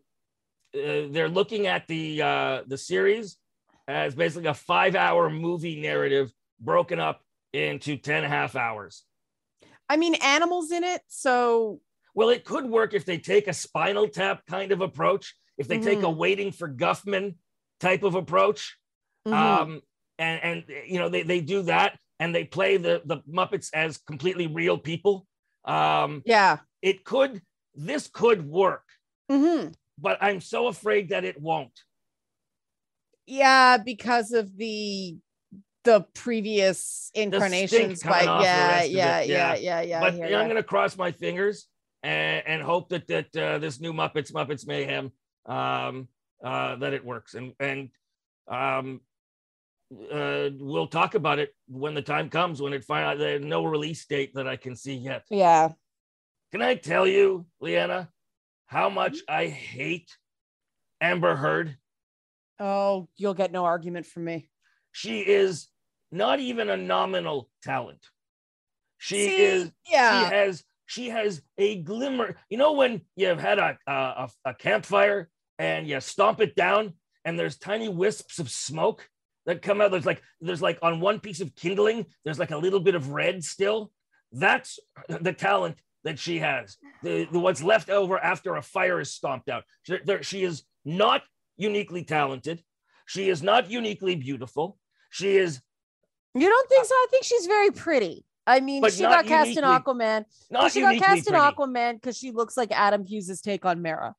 uh, 0.75 1.07
they're 1.09 1.29
looking 1.29 1.65
at 1.67 1.87
the 1.87 2.21
uh, 2.21 2.63
the 2.67 2.77
series 2.77 3.37
as 3.87 4.15
basically 4.15 4.49
a 4.49 4.53
five 4.53 4.97
hour 4.97 5.29
movie 5.29 5.79
narrative 5.79 6.33
broken 6.59 6.99
up 6.99 7.21
into 7.53 7.95
10 7.95 8.25
half 8.25 8.57
hours. 8.57 9.05
I 9.87 9.95
mean, 9.95 10.15
animals 10.15 10.71
in 10.71 10.83
it. 10.83 11.03
So 11.07 11.79
Well, 12.13 12.29
it 12.29 12.45
could 12.45 12.65
work 12.65 12.93
if 12.93 13.05
they 13.05 13.17
take 13.17 13.47
a 13.47 13.53
spinal 13.53 14.07
tap 14.07 14.45
kind 14.47 14.71
of 14.71 14.81
approach, 14.81 15.35
if 15.57 15.67
they 15.67 15.79
take 15.79 16.03
a 16.03 16.09
waiting 16.09 16.51
for 16.51 16.69
Guffman 16.69 17.35
type 17.79 18.03
of 18.03 18.15
approach. 18.15 18.77
mhm. 19.27 19.33
Um, 19.33 19.81
and, 20.19 20.43
and 20.43 20.63
you 20.87 20.99
know, 20.99 21.09
they, 21.09 21.23
they 21.23 21.41
do 21.41 21.63
that 21.63 21.97
and 22.19 22.35
they 22.35 22.43
play 22.43 22.77
the, 22.77 23.01
the 23.05 23.17
Muppets 23.29 23.69
as 23.73 23.97
completely 23.97 24.47
real 24.47 24.77
people. 24.77 25.25
Um, 25.65 26.21
yeah. 26.25 26.57
it 26.81 27.03
could, 27.03 27.41
this 27.73 28.07
could 28.07 28.47
work, 28.47 28.83
hmm 29.29 29.67
but 29.97 30.17
I'm 30.21 30.41
so 30.41 30.67
afraid 30.67 31.09
that 31.09 31.23
it 31.23 31.39
won't. 31.39 31.71
Yeah, 33.25 33.77
because 33.77 34.31
of 34.31 34.57
the 34.57 35.17
the 35.83 36.05
previous 36.13 37.11
incarnations 37.13 38.01
coming 38.01 38.25
by 38.25 38.43
yeah, 38.43 38.83
yeah, 38.83 38.83
yeah, 38.83 39.21
yeah. 39.21 39.55
yeah, 39.55 39.81
yeah, 39.81 39.99
but 39.99 40.13
I'm 40.13 40.47
going 40.47 40.55
to 40.55 40.63
cross 40.63 40.97
my 40.97 41.11
fingers 41.11 41.67
and, 42.03 42.43
and 42.45 42.61
hope 42.61 42.89
that 42.89 43.07
that 43.07 43.35
uh, 43.35 43.57
this 43.57 43.79
new 43.79 43.93
Muppets 43.93 44.31
Muppets 44.31 44.67
Mayhem 44.67 45.11
um, 45.45 46.07
uh, 46.43 46.75
that 46.75 46.93
it 46.93 47.03
works 47.03 47.33
and 47.33 47.53
and 47.59 47.89
um, 48.47 49.01
uh, 50.11 50.49
we'll 50.59 50.87
talk 50.87 51.15
about 51.15 51.39
it 51.39 51.55
when 51.67 51.93
the 51.93 52.01
time 52.01 52.29
comes 52.29 52.61
when 52.61 52.73
it 52.73 52.83
finally 52.83 53.17
there's 53.17 53.45
no 53.45 53.63
release 53.65 54.05
date 54.05 54.33
that 54.35 54.47
I 54.47 54.55
can 54.55 54.75
see 54.75 54.95
yet. 54.95 55.23
Yeah. 55.29 55.69
Can 56.51 56.61
I 56.61 56.75
tell 56.75 57.07
you, 57.07 57.47
Leanna, 57.61 58.09
how 58.67 58.89
much 58.89 59.17
I 59.27 59.47
hate 59.47 60.15
Amber 61.01 61.35
Heard? 61.35 61.77
Oh, 62.59 63.07
you'll 63.17 63.33
get 63.33 63.51
no 63.51 63.65
argument 63.65 64.05
from 64.05 64.25
me. 64.25 64.49
She 64.91 65.21
is 65.21 65.67
not 66.11 66.39
even 66.39 66.69
a 66.69 66.77
nominal 66.77 67.49
talent. 67.63 68.05
She 68.99 69.15
See, 69.15 69.35
is. 69.35 69.71
yeah. 69.89 70.29
She 70.29 70.35
has. 70.35 70.63
She 70.85 71.09
has 71.09 71.41
a 71.57 71.81
glimmer. 71.81 72.35
You 72.49 72.57
know 72.57 72.73
when 72.73 73.01
you've 73.15 73.39
had 73.39 73.59
a, 73.59 73.77
a 73.87 74.29
a 74.45 74.53
campfire 74.53 75.29
and 75.57 75.87
you 75.87 75.99
stomp 76.01 76.41
it 76.41 76.55
down, 76.55 76.93
and 77.25 77.37
there's 77.37 77.57
tiny 77.57 77.89
wisps 77.89 78.39
of 78.39 78.49
smoke 78.49 79.07
that 79.45 79.61
come 79.61 79.81
out. 79.81 79.91
There's 79.91 80.05
like 80.05 80.21
there's 80.41 80.61
like 80.61 80.79
on 80.81 80.99
one 80.99 81.19
piece 81.19 81.41
of 81.41 81.55
kindling, 81.55 82.05
there's 82.23 82.39
like 82.39 82.51
a 82.51 82.57
little 82.57 82.79
bit 82.79 82.95
of 82.95 83.09
red 83.09 83.43
still. 83.43 83.91
That's 84.31 84.79
the 85.07 85.33
talent 85.33 85.77
that 86.03 86.19
she 86.19 86.39
has. 86.39 86.77
The, 87.01 87.27
the 87.31 87.39
what's 87.39 87.63
left 87.63 87.89
over 87.89 88.17
after 88.17 88.55
a 88.55 88.61
fire 88.61 88.99
is 88.99 89.13
stomped 89.13 89.49
out. 89.49 89.63
She, 89.83 89.97
there, 90.05 90.23
she 90.23 90.43
is 90.43 90.63
not 90.83 91.21
uniquely 91.57 92.03
talented. 92.03 92.63
She 93.05 93.29
is 93.29 93.43
not 93.43 93.69
uniquely 93.69 94.15
beautiful. 94.15 94.77
She 95.09 95.37
is 95.37 95.61
You 96.33 96.49
don't 96.49 96.69
think 96.69 96.85
so? 96.85 96.95
I 96.95 97.07
think 97.11 97.23
she's 97.23 97.45
very 97.45 97.71
pretty. 97.71 98.25
I 98.45 98.59
mean, 98.59 98.81
But 98.81 98.93
she 98.93 99.03
got 99.03 99.25
cast 99.25 99.51
in 99.57 99.63
Aquaman. 99.63 100.25
not 100.51 100.71
she 100.71 100.81
got 100.81 100.95
uniquely 100.95 100.99
cast 101.21 101.27
in. 101.27 101.33
Aquaman 101.33 101.93
because 101.95 102.17
she 102.17 102.31
looks 102.31 102.57
like 102.57 102.71
Adam 102.71 103.05
Hughes' 103.05 103.41
take 103.41 103.65
on 103.65 103.81
Mara. 103.81 104.15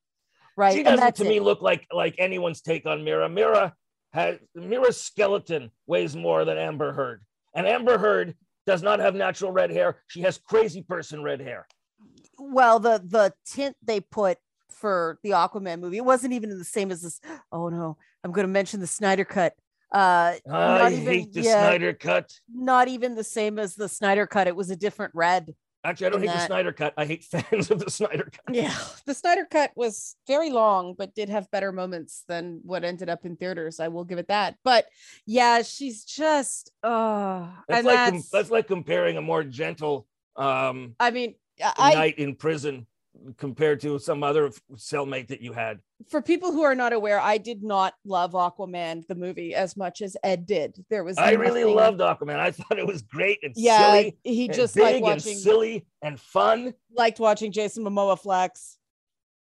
Right. 0.57 0.73
She 0.73 0.83
doesn't 0.83 1.15
to 1.15 1.25
it. 1.25 1.29
me 1.29 1.39
look 1.39 1.61
like 1.61 1.85
like 1.93 2.15
anyone's 2.17 2.61
take 2.61 2.85
on 2.85 3.03
Mera. 3.03 3.29
Mera 3.29 3.73
has 4.13 4.37
Mera's 4.55 4.99
skeleton 4.99 5.69
weighs 5.85 6.15
more 6.15 6.45
than 6.45 6.57
Amber 6.57 6.93
Heard, 6.93 7.23
and 7.53 7.67
Amber 7.67 7.97
Heard 7.97 8.35
does 8.65 8.81
not 8.81 8.99
have 8.99 9.13
natural 9.15 9.51
red 9.51 9.69
hair. 9.69 10.01
She 10.07 10.21
has 10.21 10.37
crazy 10.37 10.81
person 10.81 11.21
red 11.23 11.41
hair. 11.41 11.67
well, 12.39 12.79
the 12.79 13.01
the 13.05 13.33
tint 13.45 13.75
they 13.83 13.99
put 13.99 14.37
for 14.69 15.19
the 15.23 15.31
Aquaman 15.31 15.79
movie, 15.81 15.97
it 15.97 16.05
wasn't 16.05 16.33
even 16.33 16.57
the 16.57 16.63
same 16.63 16.89
as 16.91 17.01
this. 17.01 17.19
Oh 17.51 17.69
no, 17.69 17.97
I'm 18.23 18.31
gonna 18.31 18.47
mention 18.47 18.79
the 18.79 18.87
Snyder 18.87 19.25
cut. 19.25 19.53
Uh 19.95 20.35
I 20.45 20.49
not 20.51 20.91
even 20.91 21.05
hate 21.05 21.33
the 21.33 21.41
yeah, 21.41 21.67
Snyder 21.67 21.93
cut. 21.93 22.33
not 22.53 22.89
even 22.89 23.15
the 23.15 23.23
same 23.23 23.57
as 23.57 23.75
the 23.75 23.87
Snyder 23.87 24.27
cut. 24.27 24.47
It 24.47 24.55
was 24.55 24.69
a 24.69 24.75
different 24.75 25.13
red. 25.15 25.55
Actually, 25.85 26.07
I 26.07 26.09
don't 26.09 26.21
hate 26.21 26.31
the 26.31 26.45
Snyder 26.45 26.73
cut. 26.73 26.93
I 26.97 27.05
hate 27.05 27.23
fans 27.31 27.71
of 27.71 27.79
the 27.79 27.89
Snyder 27.89 28.29
cut. 28.31 28.53
Yeah, 28.53 28.75
the 29.05 29.13
Snyder 29.13 29.47
cut 29.49 29.71
was 29.75 30.17
very 30.27 30.49
long, 30.49 30.95
but 30.97 31.15
did 31.15 31.29
have 31.29 31.49
better 31.49 31.71
moments 31.71 32.25
than 32.27 32.59
what 32.63 32.83
ended 32.83 33.07
up 33.07 33.25
in 33.25 33.37
theaters. 33.37 33.79
I 33.79 33.87
will 33.87 34.03
give 34.03 34.17
it 34.17 34.27
that. 34.27 34.55
But 34.65 34.85
yeah, 35.25 35.61
she's 35.61 36.03
just 36.03 36.71
uh 36.83 37.47
That's 37.69 37.85
like 37.85 38.13
that's, 38.13 38.29
that's 38.29 38.51
like 38.51 38.67
comparing 38.67 39.15
a 39.15 39.21
more 39.21 39.43
gentle 39.43 40.07
um, 40.35 40.95
I 40.99 41.11
mean, 41.11 41.35
I 41.63 41.93
night 41.93 42.19
in 42.19 42.35
prison 42.35 42.87
compared 43.37 43.79
to 43.81 43.97
some 43.99 44.23
other 44.23 44.51
cellmate 44.75 45.27
that 45.27 45.41
you 45.41 45.53
had. 45.53 45.79
for 46.09 46.21
people 46.21 46.51
who 46.51 46.61
are 46.63 46.75
not 46.75 46.93
aware, 46.93 47.19
I 47.19 47.37
did 47.37 47.63
not 47.63 47.93
love 48.05 48.33
Aquaman 48.33 49.05
the 49.07 49.15
movie 49.15 49.55
as 49.55 49.75
much 49.77 50.01
as 50.01 50.15
Ed 50.23 50.45
did. 50.45 50.83
There 50.89 51.03
was 51.03 51.17
I 51.17 51.31
really 51.31 51.63
loved 51.63 51.99
Aquaman. 51.99 52.37
I 52.39 52.51
thought 52.57 52.77
it 52.77 52.85
was 52.87 53.01
great 53.01 53.39
and 53.43 53.53
yeah, 53.55 53.91
silly. 53.93 54.17
he 54.23 54.47
just 54.47 54.75
big 54.75 55.01
liked 55.03 55.25
and 55.25 55.37
silly 55.37 55.85
and 56.01 56.19
fun. 56.19 56.73
liked 56.95 57.19
watching 57.19 57.51
Jason 57.51 57.83
Momoa 57.83 58.19
flex. 58.19 58.77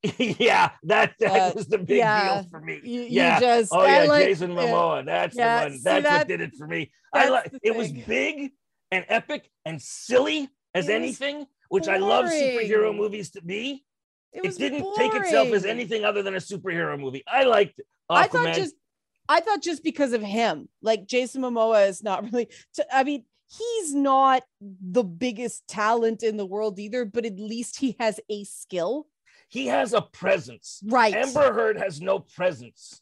yeah, 0.18 0.70
that 0.84 1.14
that 1.18 1.50
Uh, 1.50 1.52
was 1.56 1.66
the 1.66 1.78
big 1.78 1.98
yeah, 1.98 2.40
deal 2.42 2.50
for 2.50 2.60
me. 2.60 2.80
You, 2.84 3.00
yeah. 3.02 3.34
you 3.34 3.40
just 3.40 3.72
oh 3.72 3.80
I 3.80 4.02
yeah, 4.04 4.08
like- 4.08 4.24
Jason. 4.26 4.52
Momoa. 4.52 5.04
That's 5.04 5.36
Yeah, 5.36 5.64
the 5.64 5.70
one. 5.70 5.80
That's 5.82 6.02
that- 6.04 6.18
what 6.18 6.28
did 6.28 6.40
it 6.40 6.54
for 6.54 6.66
me. 6.66 6.90
I 7.12 7.28
like 7.28 7.52
it 7.62 7.74
was 7.74 7.90
big 7.92 8.52
and 8.92 9.04
epic 9.08 9.50
and 9.64 9.82
silly 9.82 10.48
as 10.74 10.88
anything, 10.88 11.46
which 11.68 11.88
I 11.88 11.98
love 11.98 12.26
superhero 12.26 12.94
movies 12.94 13.30
to 13.30 13.42
be. 13.42 13.84
It, 14.32 14.44
It, 14.44 14.58
didn't 14.58 14.86
take 14.96 15.14
itself 15.14 15.48
as 15.48 15.64
anything 15.64 16.04
other 16.04 16.22
than 16.22 16.34
a 16.34 16.38
superhero 16.38 16.98
movie. 17.00 17.24
I 17.26 17.44
liked 17.44 17.80
Aquaman. 18.10 18.16
I 18.18 18.26
thought 18.26 18.54
just 18.54 18.74
I 19.28 19.40
thought 19.40 19.62
just 19.62 19.82
because 19.82 20.12
of 20.12 20.22
him, 20.22 20.68
like 20.82 21.06
Jason 21.06 21.42
Momoa 21.42 21.88
is 21.88 22.02
not 22.02 22.24
really 22.32 22.46
t- 22.74 22.82
I 22.92 23.04
mean, 23.04 23.24
he's 23.46 23.94
not 23.94 24.42
the 24.60 25.04
biggest 25.04 25.66
talent 25.66 26.22
in 26.22 26.36
the 26.36 26.46
world 26.46 26.78
either, 26.78 27.04
but 27.04 27.24
at 27.24 27.38
least 27.38 27.78
he 27.78 27.96
has 27.98 28.20
a 28.28 28.44
skill. 28.44 29.06
he 29.48 29.66
has 29.66 29.94
a 29.94 30.02
presence. 30.02 30.82
Right. 30.84 31.14
Amber 31.14 31.52
Heard 31.52 31.78
has 31.78 32.00
no 32.00 32.18
presence. 32.18 33.00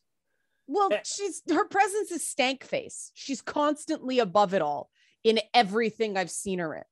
well, 0.68 0.92
eh. 0.92 1.00
she's 1.04 1.42
her 1.48 1.66
presence 1.66 2.10
is 2.12 2.26
stank 2.26 2.64
face. 2.64 3.10
She's 3.14 3.42
constantly 3.42 4.20
above 4.20 4.54
it 4.54 4.62
all 4.62 4.90
in 5.24 5.40
everything 5.54 6.16
I've 6.16 6.30
seen 6.30 6.60
her 6.60 6.74
in. 6.74 6.82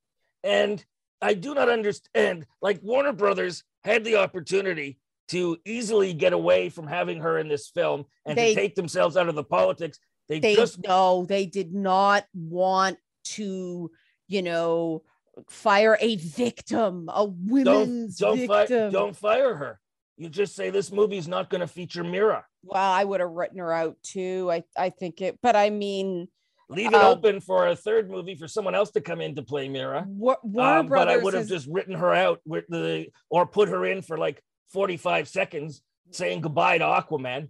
And 0.43 0.85
I 1.25 1.33
do 1.35 1.55
not 1.55 1.71
understand. 1.71 2.47
Like 2.61 2.81
Warner 2.83 3.13
Brothers 3.13 3.65
had 3.83 4.05
the 4.05 4.17
opportunity 4.17 4.99
to 5.29 5.57
easily 5.65 6.13
get 6.13 6.35
away 6.35 6.69
from 6.69 6.87
having 6.87 7.21
her 7.21 7.39
in 7.39 7.49
this 7.49 7.69
film 7.69 8.05
and 8.27 8.37
They- 8.37 8.55
to 8.55 8.61
take 8.61 8.75
themselves 8.75 9.17
out 9.17 9.29
of 9.29 9.35
the 9.35 9.43
politics. 9.45 9.99
They, 10.29 10.41
They 10.41 10.55
just 10.55 10.83
no, 10.87 11.25
they 11.27 11.47
did 11.47 11.75
not 11.75 12.27
want 12.35 12.99
to, 13.37 13.91
you 14.29 14.43
know, 14.43 15.03
fire 15.49 15.97
a 16.01 16.17
victim, 16.17 17.09
a 17.13 17.27
don't 17.27 18.17
don't 18.19 18.47
fi- 18.47 18.61
victim. 18.67 18.93
don't 18.93 19.17
fire 19.17 19.55
her. 19.55 19.81
You 20.17 20.29
just 20.29 20.55
say 20.55 20.71
this 20.71 20.93
movie's 20.93 21.27
not 21.27 21.51
going 21.51 21.61
to 21.63 21.67
feature 21.67 22.05
Mera. 22.05 22.45
well, 22.63 22.93
I 22.93 23.03
would 23.05 23.21
have 23.21 23.31
written 23.31 23.59
her 23.59 23.73
out 23.73 23.97
too. 24.03 24.49
I 24.51 24.63
I 24.77 24.91
think 24.91 25.21
it, 25.23 25.39
but 25.43 25.57
I 25.57 25.71
mean, 25.71 26.29
Leave 26.71 26.89
it 26.89 26.95
Uh, 26.95 27.11
open 27.11 27.41
for 27.41 27.69
a 27.69 27.77
third 27.77 28.11
movie 28.11 28.35
for 28.35 28.49
someone 28.49 28.75
else 28.75 28.91
to 28.93 29.01
come 29.01 29.21
in 29.21 29.35
to 29.35 29.43
play 29.43 29.69
Mera. 29.69 30.05
Wa- 30.09 30.37
Warner 30.43 30.79
Um, 30.81 30.87
but 30.89 31.09
I 31.09 31.17
would 31.19 31.35
have 31.35 31.43
is- 31.45 31.49
just 31.49 31.67
written 31.69 31.95
her 31.95 32.13
out 32.15 32.41
with 32.47 32.65
the 32.69 33.09
or 33.31 33.47
put 33.47 33.69
her 33.69 33.85
in 33.87 34.01
for 34.03 34.17
like 34.17 34.43
45 34.71 35.29
seconds 35.29 35.83
saying 36.11 36.41
goodbye 36.41 36.79
to 36.79 36.85
Aquaman. 36.85 37.49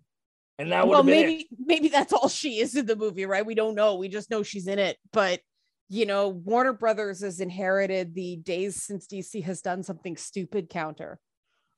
And 0.59 0.71
that 0.73 0.87
would 0.87 0.91
well, 0.93 1.03
have 1.03 1.07
been 1.07 1.19
it. 1.25 1.27
maybe 1.27 1.49
maybe 1.59 1.89
that's 1.89 2.13
all 2.13 2.29
she 2.29 2.59
is 2.61 2.77
in 2.77 2.87
the 2.87 2.97
movie, 2.97 3.27
right? 3.27 3.45
We 3.47 3.55
don't 3.55 3.75
know. 3.75 3.97
We 3.97 4.09
just 4.09 4.31
know 4.31 4.43
she's 4.43 4.67
in 4.69 4.79
it. 4.79 4.97
But 5.13 5.41
you 5.89 6.07
know, 6.07 6.29
Warner 6.29 6.73
Brothers 6.73 7.21
has 7.21 7.41
inherited 7.41 8.15
the 8.15 8.37
days 8.37 8.83
since 8.83 9.07
DC 9.07 9.43
has 9.43 9.61
done 9.61 9.83
something 9.83 10.17
stupid 10.17 10.69
counter, 10.71 11.19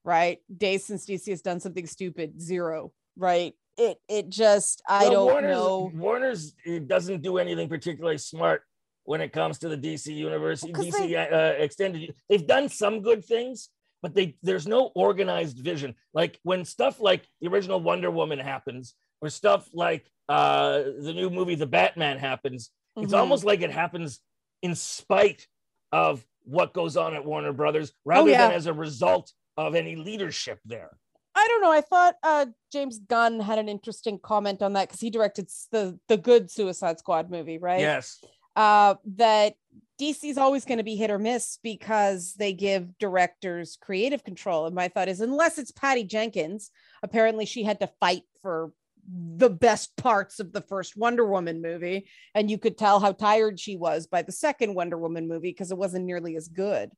right? 0.04 0.38
Days 0.54 0.84
since 0.84 1.06
DC 1.06 1.28
has 1.30 1.42
done 1.42 1.58
something 1.60 1.86
stupid, 1.86 2.40
zero, 2.40 2.92
right? 3.16 3.54
It 3.78 3.98
it 4.08 4.28
just 4.30 4.82
I 4.88 5.02
Well, 5.04 5.12
don't 5.12 5.26
Warner's, 5.32 5.50
know. 5.50 5.92
Warner's 5.94 6.54
uh, 6.66 6.78
doesn't 6.86 7.22
do 7.22 7.38
anything 7.38 7.68
particularly 7.68 8.18
smart 8.18 8.62
when 9.04 9.20
it 9.20 9.32
comes 9.32 9.58
to 9.60 9.68
the 9.68 9.76
DC 9.76 10.14
universe. 10.14 10.62
Well, 10.62 10.72
DC 10.72 11.08
they- 11.08 11.16
uh, 11.16 11.62
extended. 11.62 12.14
They've 12.28 12.46
done 12.46 12.68
some 12.68 13.02
good 13.02 13.24
things, 13.24 13.68
but 14.02 14.14
they 14.14 14.36
there's 14.42 14.66
no 14.66 14.90
organized 14.94 15.58
vision. 15.58 15.94
Like 16.14 16.38
when 16.42 16.64
stuff 16.64 17.00
like 17.00 17.26
the 17.40 17.48
original 17.48 17.80
Wonder 17.80 18.10
Woman 18.10 18.38
happens, 18.38 18.94
or 19.20 19.28
stuff 19.28 19.68
like 19.74 20.10
uh, 20.28 20.82
the 21.02 21.12
new 21.14 21.28
movie 21.30 21.54
The 21.54 21.66
Batman 21.66 22.18
happens. 22.18 22.70
It's 22.96 23.12
Mhm. 23.12 23.18
almost 23.18 23.44
like 23.44 23.60
it 23.60 23.70
happens 23.70 24.20
in 24.62 24.74
spite 24.74 25.46
of 25.92 26.24
what 26.44 26.72
goes 26.72 26.96
on 26.96 27.14
at 27.14 27.24
Warner 27.24 27.52
Brothers, 27.52 27.92
rather 28.06 28.22
Oh, 28.28 28.32
yeah. 28.32 28.48
than 28.48 28.56
as 28.56 28.66
a 28.66 28.72
result 28.72 29.32
of 29.58 29.74
any 29.74 29.96
leadership 29.96 30.60
there. 30.64 30.96
I 31.38 31.46
don't 31.48 31.60
know. 31.60 31.70
I 31.70 31.82
thought 31.82 32.14
uh, 32.22 32.46
James 32.72 32.98
Gunn 32.98 33.38
had 33.40 33.58
an 33.58 33.68
interesting 33.68 34.18
comment 34.18 34.62
on 34.62 34.72
that 34.72 34.88
because 34.88 35.00
he 35.00 35.10
directed 35.10 35.48
the 35.70 35.98
the 36.08 36.16
good 36.16 36.50
Suicide 36.50 36.98
Squad 36.98 37.30
movie, 37.30 37.58
right? 37.58 37.80
Yes. 37.80 38.24
uh, 38.56 38.94
that 39.16 39.54
DC's 40.00 40.38
always 40.38 40.64
going 40.64 40.78
to 40.78 40.84
be 40.84 40.96
hit 40.96 41.10
or 41.10 41.18
miss 41.18 41.58
because 41.62 42.34
they 42.34 42.52
give 42.52 42.98
directors 42.98 43.78
creative 43.80 44.24
control. 44.24 44.66
And 44.66 44.74
my 44.74 44.88
thought 44.88 45.08
is, 45.08 45.20
unless 45.20 45.58
it's 45.58 45.70
Patty 45.70 46.04
Jenkins, 46.04 46.70
apparently 47.02 47.46
she 47.46 47.62
had 47.64 47.80
to 47.80 47.90
fight 48.00 48.22
for 48.42 48.72
the 49.08 49.48
best 49.48 49.96
parts 49.96 50.40
of 50.40 50.52
the 50.52 50.60
first 50.60 50.96
Wonder 50.96 51.24
Woman 51.26 51.62
movie. 51.62 52.08
And 52.34 52.50
you 52.50 52.58
could 52.58 52.76
tell 52.76 52.98
how 52.98 53.12
tired 53.12 53.60
she 53.60 53.76
was 53.76 54.06
by 54.06 54.22
the 54.22 54.32
second 54.32 54.74
Wonder 54.74 54.98
Woman 54.98 55.28
movie 55.28 55.50
because 55.50 55.70
it 55.70 55.78
wasn't 55.78 56.06
nearly 56.06 56.36
as 56.36 56.48
good. 56.48 56.90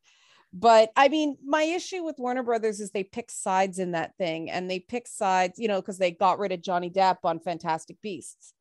But 0.52 0.90
I 0.96 1.08
mean, 1.08 1.36
my 1.44 1.62
issue 1.62 2.02
with 2.04 2.18
Warner 2.18 2.42
Brothers 2.42 2.80
is 2.80 2.90
they 2.90 3.04
pick 3.04 3.30
sides 3.30 3.78
in 3.78 3.92
that 3.92 4.16
thing 4.16 4.50
and 4.50 4.70
they 4.70 4.80
pick 4.80 5.06
sides, 5.06 5.58
you 5.58 5.68
know, 5.68 5.80
because 5.80 5.98
they 5.98 6.10
got 6.10 6.38
rid 6.38 6.52
of 6.52 6.62
Johnny 6.62 6.90
Depp 6.90 7.18
on 7.24 7.38
Fantastic 7.38 8.00
Beasts. 8.02 8.54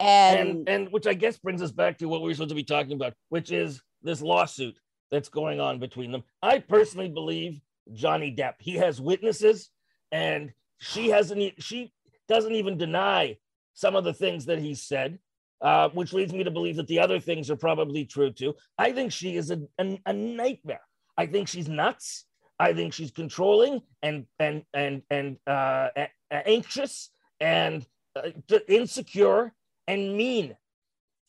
And, 0.00 0.48
and 0.48 0.68
and 0.68 0.92
which 0.92 1.06
I 1.06 1.14
guess 1.14 1.36
brings 1.38 1.62
us 1.62 1.70
back 1.70 1.98
to 1.98 2.06
what 2.06 2.22
we 2.22 2.28
were 2.28 2.34
supposed 2.34 2.48
to 2.48 2.54
be 2.54 2.64
talking 2.64 2.92
about, 2.92 3.14
which 3.28 3.52
is 3.52 3.82
this 4.02 4.22
lawsuit 4.22 4.76
that's 5.10 5.28
going 5.28 5.60
on 5.60 5.78
between 5.78 6.10
them. 6.10 6.24
I 6.42 6.58
personally 6.58 7.08
believe 7.08 7.60
Johnny 7.92 8.34
Depp. 8.34 8.54
He 8.58 8.74
has 8.74 9.00
witnesses, 9.00 9.70
and 10.10 10.52
she 10.78 11.10
hasn't. 11.10 11.62
She 11.62 11.92
doesn't 12.26 12.54
even 12.54 12.76
deny 12.76 13.36
some 13.74 13.94
of 13.94 14.04
the 14.04 14.14
things 14.14 14.46
that 14.46 14.58
he 14.58 14.74
said, 14.74 15.18
uh, 15.64 15.88
which 15.88 16.12
leads 16.12 16.32
me 16.32 16.44
to 16.44 16.50
believe 16.50 16.76
that 16.76 16.86
the 16.86 17.00
other 17.00 17.18
things 17.18 17.50
are 17.50 17.56
probably 17.56 18.04
true 18.04 18.30
too. 18.30 18.54
I 18.78 18.92
think 18.92 19.10
she 19.10 19.36
is 19.36 19.50
a, 19.50 19.60
a, 19.78 19.98
a 20.06 20.12
nightmare. 20.12 20.82
I 21.16 21.26
think 21.26 21.48
she's 21.48 21.68
nuts. 21.68 22.26
I 22.60 22.72
think 22.72 22.92
she's 22.92 23.10
controlling 23.10 23.80
and 24.02 24.26
and 24.38 24.62
and 24.74 25.02
and 25.10 25.38
uh, 25.46 25.88
anxious 26.30 27.10
and 27.40 27.84
uh, 28.14 28.30
insecure 28.68 29.52
and 29.88 30.16
mean. 30.16 30.54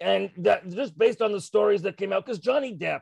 And 0.01 0.29
that 0.37 0.69
just 0.69 0.97
based 0.97 1.21
on 1.21 1.31
the 1.31 1.41
stories 1.41 1.81
that 1.83 1.97
came 1.97 2.11
out, 2.11 2.25
because 2.25 2.39
Johnny 2.39 2.77
Depp, 2.77 2.99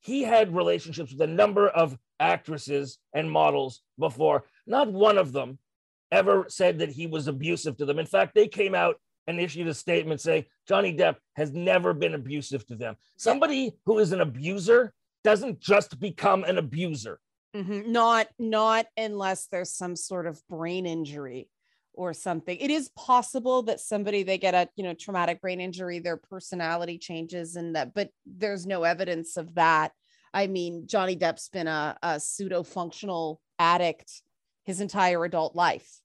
he 0.00 0.22
had 0.22 0.54
relationships 0.54 1.12
with 1.12 1.20
a 1.20 1.26
number 1.26 1.68
of 1.68 1.98
actresses 2.20 2.98
and 3.12 3.30
models 3.30 3.82
before. 3.98 4.44
Not 4.66 4.92
one 4.92 5.18
of 5.18 5.32
them 5.32 5.58
ever 6.12 6.46
said 6.48 6.78
that 6.78 6.90
he 6.90 7.06
was 7.06 7.26
abusive 7.26 7.76
to 7.78 7.84
them. 7.84 7.98
In 7.98 8.06
fact, 8.06 8.34
they 8.34 8.48
came 8.48 8.74
out 8.74 8.96
and 9.28 9.38
issued 9.38 9.68
a 9.68 9.74
statement 9.74 10.20
saying 10.20 10.46
Johnny 10.66 10.96
Depp 10.96 11.16
has 11.36 11.52
never 11.52 11.92
been 11.92 12.14
abusive 12.14 12.66
to 12.66 12.74
them. 12.74 12.96
Somebody 13.16 13.76
who 13.84 13.98
is 13.98 14.10
an 14.10 14.22
abuser 14.22 14.92
doesn't 15.22 15.60
just 15.60 16.00
become 16.00 16.42
an 16.44 16.58
abuser. 16.58 17.20
Mhm. 17.54 17.88
Not 17.88 18.28
not 18.38 18.86
unless 18.96 19.46
there's 19.46 19.72
some 19.72 19.94
sort 19.96 20.26
of 20.26 20.42
brain 20.48 20.86
injury 20.86 21.48
or 21.92 22.14
something. 22.14 22.56
It 22.58 22.70
is 22.70 22.88
possible 22.90 23.62
that 23.64 23.80
somebody 23.80 24.22
they 24.22 24.38
get 24.38 24.54
a 24.54 24.68
you 24.76 24.84
know 24.84 24.94
traumatic 24.94 25.40
brain 25.40 25.60
injury, 25.60 25.98
their 25.98 26.16
personality 26.16 26.98
changes, 26.98 27.56
and 27.56 27.76
that, 27.76 27.94
but 27.94 28.10
there's 28.26 28.66
no 28.66 28.82
evidence 28.84 29.36
of 29.36 29.54
that. 29.54 29.92
I 30.32 30.46
mean, 30.46 30.86
Johnny 30.86 31.16
Depp's 31.16 31.48
been 31.48 31.68
a, 31.68 31.98
a 32.02 32.20
pseudo 32.20 32.62
functional 32.62 33.40
addict 33.58 34.22
his 34.64 34.80
entire 34.80 35.24
adult 35.24 35.56
life, 35.56 36.00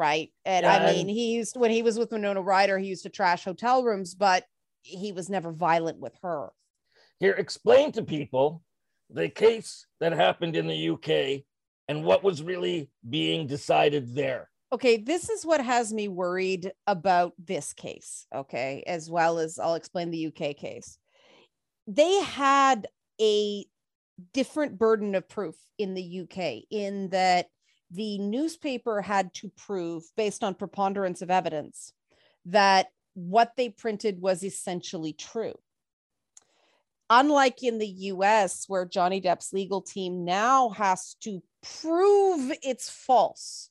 right? 0.00 0.32
And 0.46 0.64
Yeah, 0.64 0.76
I 0.76 0.92
mean, 0.92 1.08
he 1.08 1.34
used 1.34 1.58
when 1.58 1.70
he 1.70 1.82
was 1.82 1.98
with 1.98 2.10
Winona 2.10 2.40
Ryder, 2.40 2.78
he 2.78 2.88
used 2.88 3.02
to 3.02 3.10
trash 3.10 3.44
hotel 3.44 3.84
rooms, 3.84 4.14
but 4.14 4.44
he 4.80 5.12
was 5.12 5.28
never 5.28 5.52
violent 5.52 5.98
with 6.00 6.14
her. 6.22 6.48
Here, 7.18 7.34
explain 7.34 7.92
to 7.92 8.02
people 8.02 8.62
the 9.10 9.28
case 9.28 9.86
that 10.00 10.12
happened 10.12 10.56
in 10.56 10.66
the 10.66 10.88
UK 10.88 11.44
and 11.88 12.02
what 12.02 12.24
was 12.24 12.42
really 12.42 12.90
being 13.10 13.46
decided 13.46 14.14
there. 14.14 14.48
okay, 14.72 14.96
this 14.96 15.28
is 15.28 15.44
what 15.44 15.60
has 15.60 15.92
me 15.92 16.08
worried 16.08 16.72
about 16.86 17.32
this 17.38 17.72
case, 17.72 18.26
okay, 18.34 18.82
as 18.86 19.10
well 19.10 19.38
as 19.38 19.58
I'll 19.58 19.74
explain 19.74 20.10
the 20.10 20.28
UK 20.28 20.56
case. 20.56 20.96
They 21.86 22.22
had 22.22 22.86
a 23.20 23.66
different 24.32 24.78
burden 24.78 25.14
of 25.14 25.28
proof 25.28 25.56
in 25.78 25.94
the 25.94 26.20
UK 26.20 26.64
in 26.70 27.08
that 27.10 27.48
the 27.90 28.18
newspaper 28.18 29.00
had 29.00 29.34
to 29.34 29.50
prove, 29.56 30.04
based 30.16 30.44
on 30.44 30.54
preponderance 30.54 31.22
of 31.22 31.30
evidence, 31.30 31.92
that 32.46 32.88
what 33.14 33.52
they 33.56 33.68
printed 33.68 34.20
was 34.20 34.44
essentially 34.44 35.12
true. 35.12 35.54
Unlike 37.08 37.64
in 37.64 37.78
the 37.78 37.88
US, 37.88 38.64
where 38.68 38.84
Johnny 38.84 39.20
Depp's 39.20 39.52
legal 39.52 39.82
team 39.82 40.24
now 40.24 40.70
has 40.70 41.16
to 41.22 41.42
prove 41.62 42.52
it's 42.62 42.88
false 42.88 43.70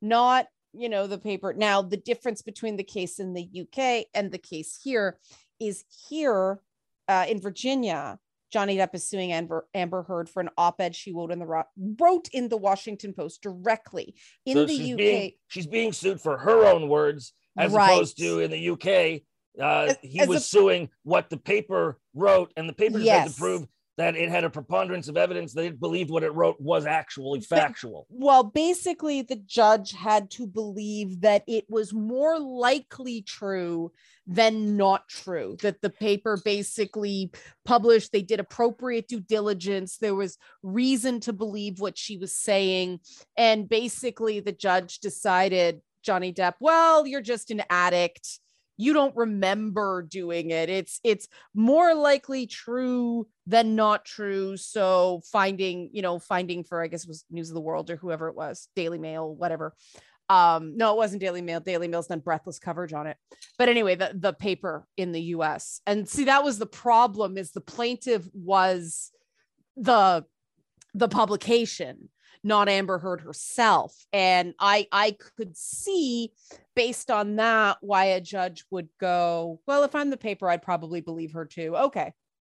not 0.00 0.46
you 0.72 0.88
know 0.88 1.06
the 1.06 1.18
paper 1.18 1.52
now 1.52 1.82
the 1.82 1.96
difference 1.96 2.42
between 2.42 2.76
the 2.76 2.84
case 2.84 3.18
in 3.18 3.34
the 3.34 3.48
uk 3.62 4.06
and 4.14 4.30
the 4.30 4.38
case 4.38 4.78
here 4.82 5.18
is 5.58 5.84
here 6.08 6.60
uh, 7.08 7.24
in 7.28 7.40
virginia 7.40 8.18
johnny 8.52 8.76
depp 8.76 8.94
is 8.94 9.08
suing 9.08 9.32
amber, 9.32 9.66
amber 9.74 10.02
heard 10.02 10.28
for 10.28 10.40
an 10.40 10.48
op-ed 10.56 10.94
she 10.94 11.12
wrote 11.12 11.30
in 11.32 11.38
the 11.38 11.64
wrote 12.00 12.28
in 12.32 12.48
the 12.48 12.56
washington 12.56 13.12
post 13.12 13.42
directly 13.42 14.14
in 14.46 14.54
So 14.54 14.64
the 14.66 14.76
she's 14.76 14.92
uk 14.92 14.96
being 14.98 15.32
she's 15.48 15.66
being 15.66 15.92
sued 15.92 16.20
for 16.20 16.38
her 16.38 16.64
own 16.66 16.88
words 16.88 17.32
as 17.56 17.72
Right. 17.72 17.90
opposed 17.92 18.18
to 18.18 18.40
in 18.40 18.50
the 18.52 18.70
UK. 18.70 19.22
Uh, 19.60 19.88
As- 19.90 19.96
he 20.02 20.20
as 20.20 20.28
was 20.28 20.38
a- 20.42 20.46
suing 20.46 20.88
what 21.02 21.28
the 21.30 21.36
paper 21.36 21.98
wrote, 22.14 22.52
and 22.56 22.68
the 22.68 22.72
paper 22.72 22.98
just 23.00 23.10
had 23.10 23.28
to 23.28 23.34
prove 23.36 23.66
that 23.98 24.14
it 24.14 24.30
had 24.30 24.44
a 24.44 24.50
preponderance 24.50 25.08
of 25.08 25.16
evidence 25.16 25.52
that 25.52 25.64
it 25.64 25.80
believed 25.80 26.08
what 26.08 26.22
it 26.22 26.32
wrote 26.32 26.58
was 26.60 26.86
actually 26.86 27.40
factual. 27.40 28.06
well 28.08 28.44
basically 28.44 29.22
the 29.22 29.36
judge 29.36 29.92
had 29.92 30.30
to 30.30 30.46
believe 30.46 31.20
that 31.20 31.42
it 31.46 31.64
was 31.68 31.92
more 31.92 32.38
likely 32.38 33.20
true 33.22 33.92
than 34.26 34.76
not 34.76 35.06
true 35.08 35.56
that 35.62 35.82
the 35.82 35.90
paper 35.90 36.38
basically 36.44 37.30
published 37.64 38.12
they 38.12 38.22
did 38.22 38.40
appropriate 38.40 39.08
due 39.08 39.20
diligence 39.20 39.98
there 39.98 40.14
was 40.14 40.38
reason 40.62 41.18
to 41.18 41.32
believe 41.32 41.80
what 41.80 41.98
she 41.98 42.16
was 42.16 42.32
saying 42.32 43.00
and 43.36 43.68
basically 43.68 44.38
the 44.38 44.52
judge 44.52 45.00
decided 45.00 45.80
johnny 46.04 46.32
depp 46.32 46.54
well 46.60 47.06
you're 47.06 47.20
just 47.20 47.50
an 47.50 47.62
addict 47.68 48.38
you 48.78 48.92
don't 48.92 49.14
remember 49.16 50.02
doing 50.02 50.50
it. 50.50 50.70
It's 50.70 51.00
it's 51.04 51.28
more 51.52 51.94
likely 51.94 52.46
true 52.46 53.26
than 53.46 53.74
not 53.74 54.04
true. 54.04 54.56
So 54.56 55.20
finding 55.30 55.90
you 55.92 56.00
know 56.00 56.18
finding 56.18 56.64
for 56.64 56.82
i 56.82 56.86
guess 56.86 57.06
was 57.06 57.24
news 57.30 57.50
of 57.50 57.54
the 57.54 57.60
world 57.60 57.90
or 57.90 57.96
whoever 57.96 58.28
it 58.28 58.36
was 58.36 58.68
daily 58.74 58.98
mail 58.98 59.34
whatever. 59.34 59.74
Um 60.30 60.76
no 60.76 60.92
it 60.94 60.96
wasn't 60.96 61.20
daily 61.20 61.42
mail. 61.42 61.60
Daily 61.60 61.88
mail's 61.88 62.06
done 62.06 62.20
breathless 62.20 62.60
coverage 62.60 62.92
on 62.92 63.08
it. 63.08 63.16
But 63.58 63.68
anyway 63.68 63.96
the 63.96 64.12
the 64.14 64.32
paper 64.32 64.86
in 64.96 65.12
the 65.12 65.22
us 65.22 65.80
and 65.84 66.08
see 66.08 66.24
that 66.24 66.44
was 66.44 66.58
the 66.58 66.66
problem 66.66 67.36
is 67.36 67.50
the 67.50 67.60
plaintiff 67.60 68.26
was 68.32 69.10
the 69.76 70.24
the 70.94 71.08
publication 71.08 72.08
not 72.48 72.68
amber 72.68 72.98
heard 72.98 73.20
herself. 73.20 73.94
And 74.12 74.54
i 74.58 74.88
i 74.90 75.16
could 75.36 75.56
see 75.56 76.32
based 76.74 77.10
on 77.10 77.36
that 77.36 77.78
why 77.80 78.06
a 78.06 78.20
judge 78.20 78.64
would 78.70 78.88
go 79.00 79.60
well 79.66 79.82
if 79.84 79.94
i'm 79.94 80.10
the 80.10 80.16
paper 80.16 80.48
i'd 80.48 80.62
probably 80.62 81.00
believe 81.00 81.32
her 81.32 81.44
too. 81.44 81.76
Okay 81.76 82.12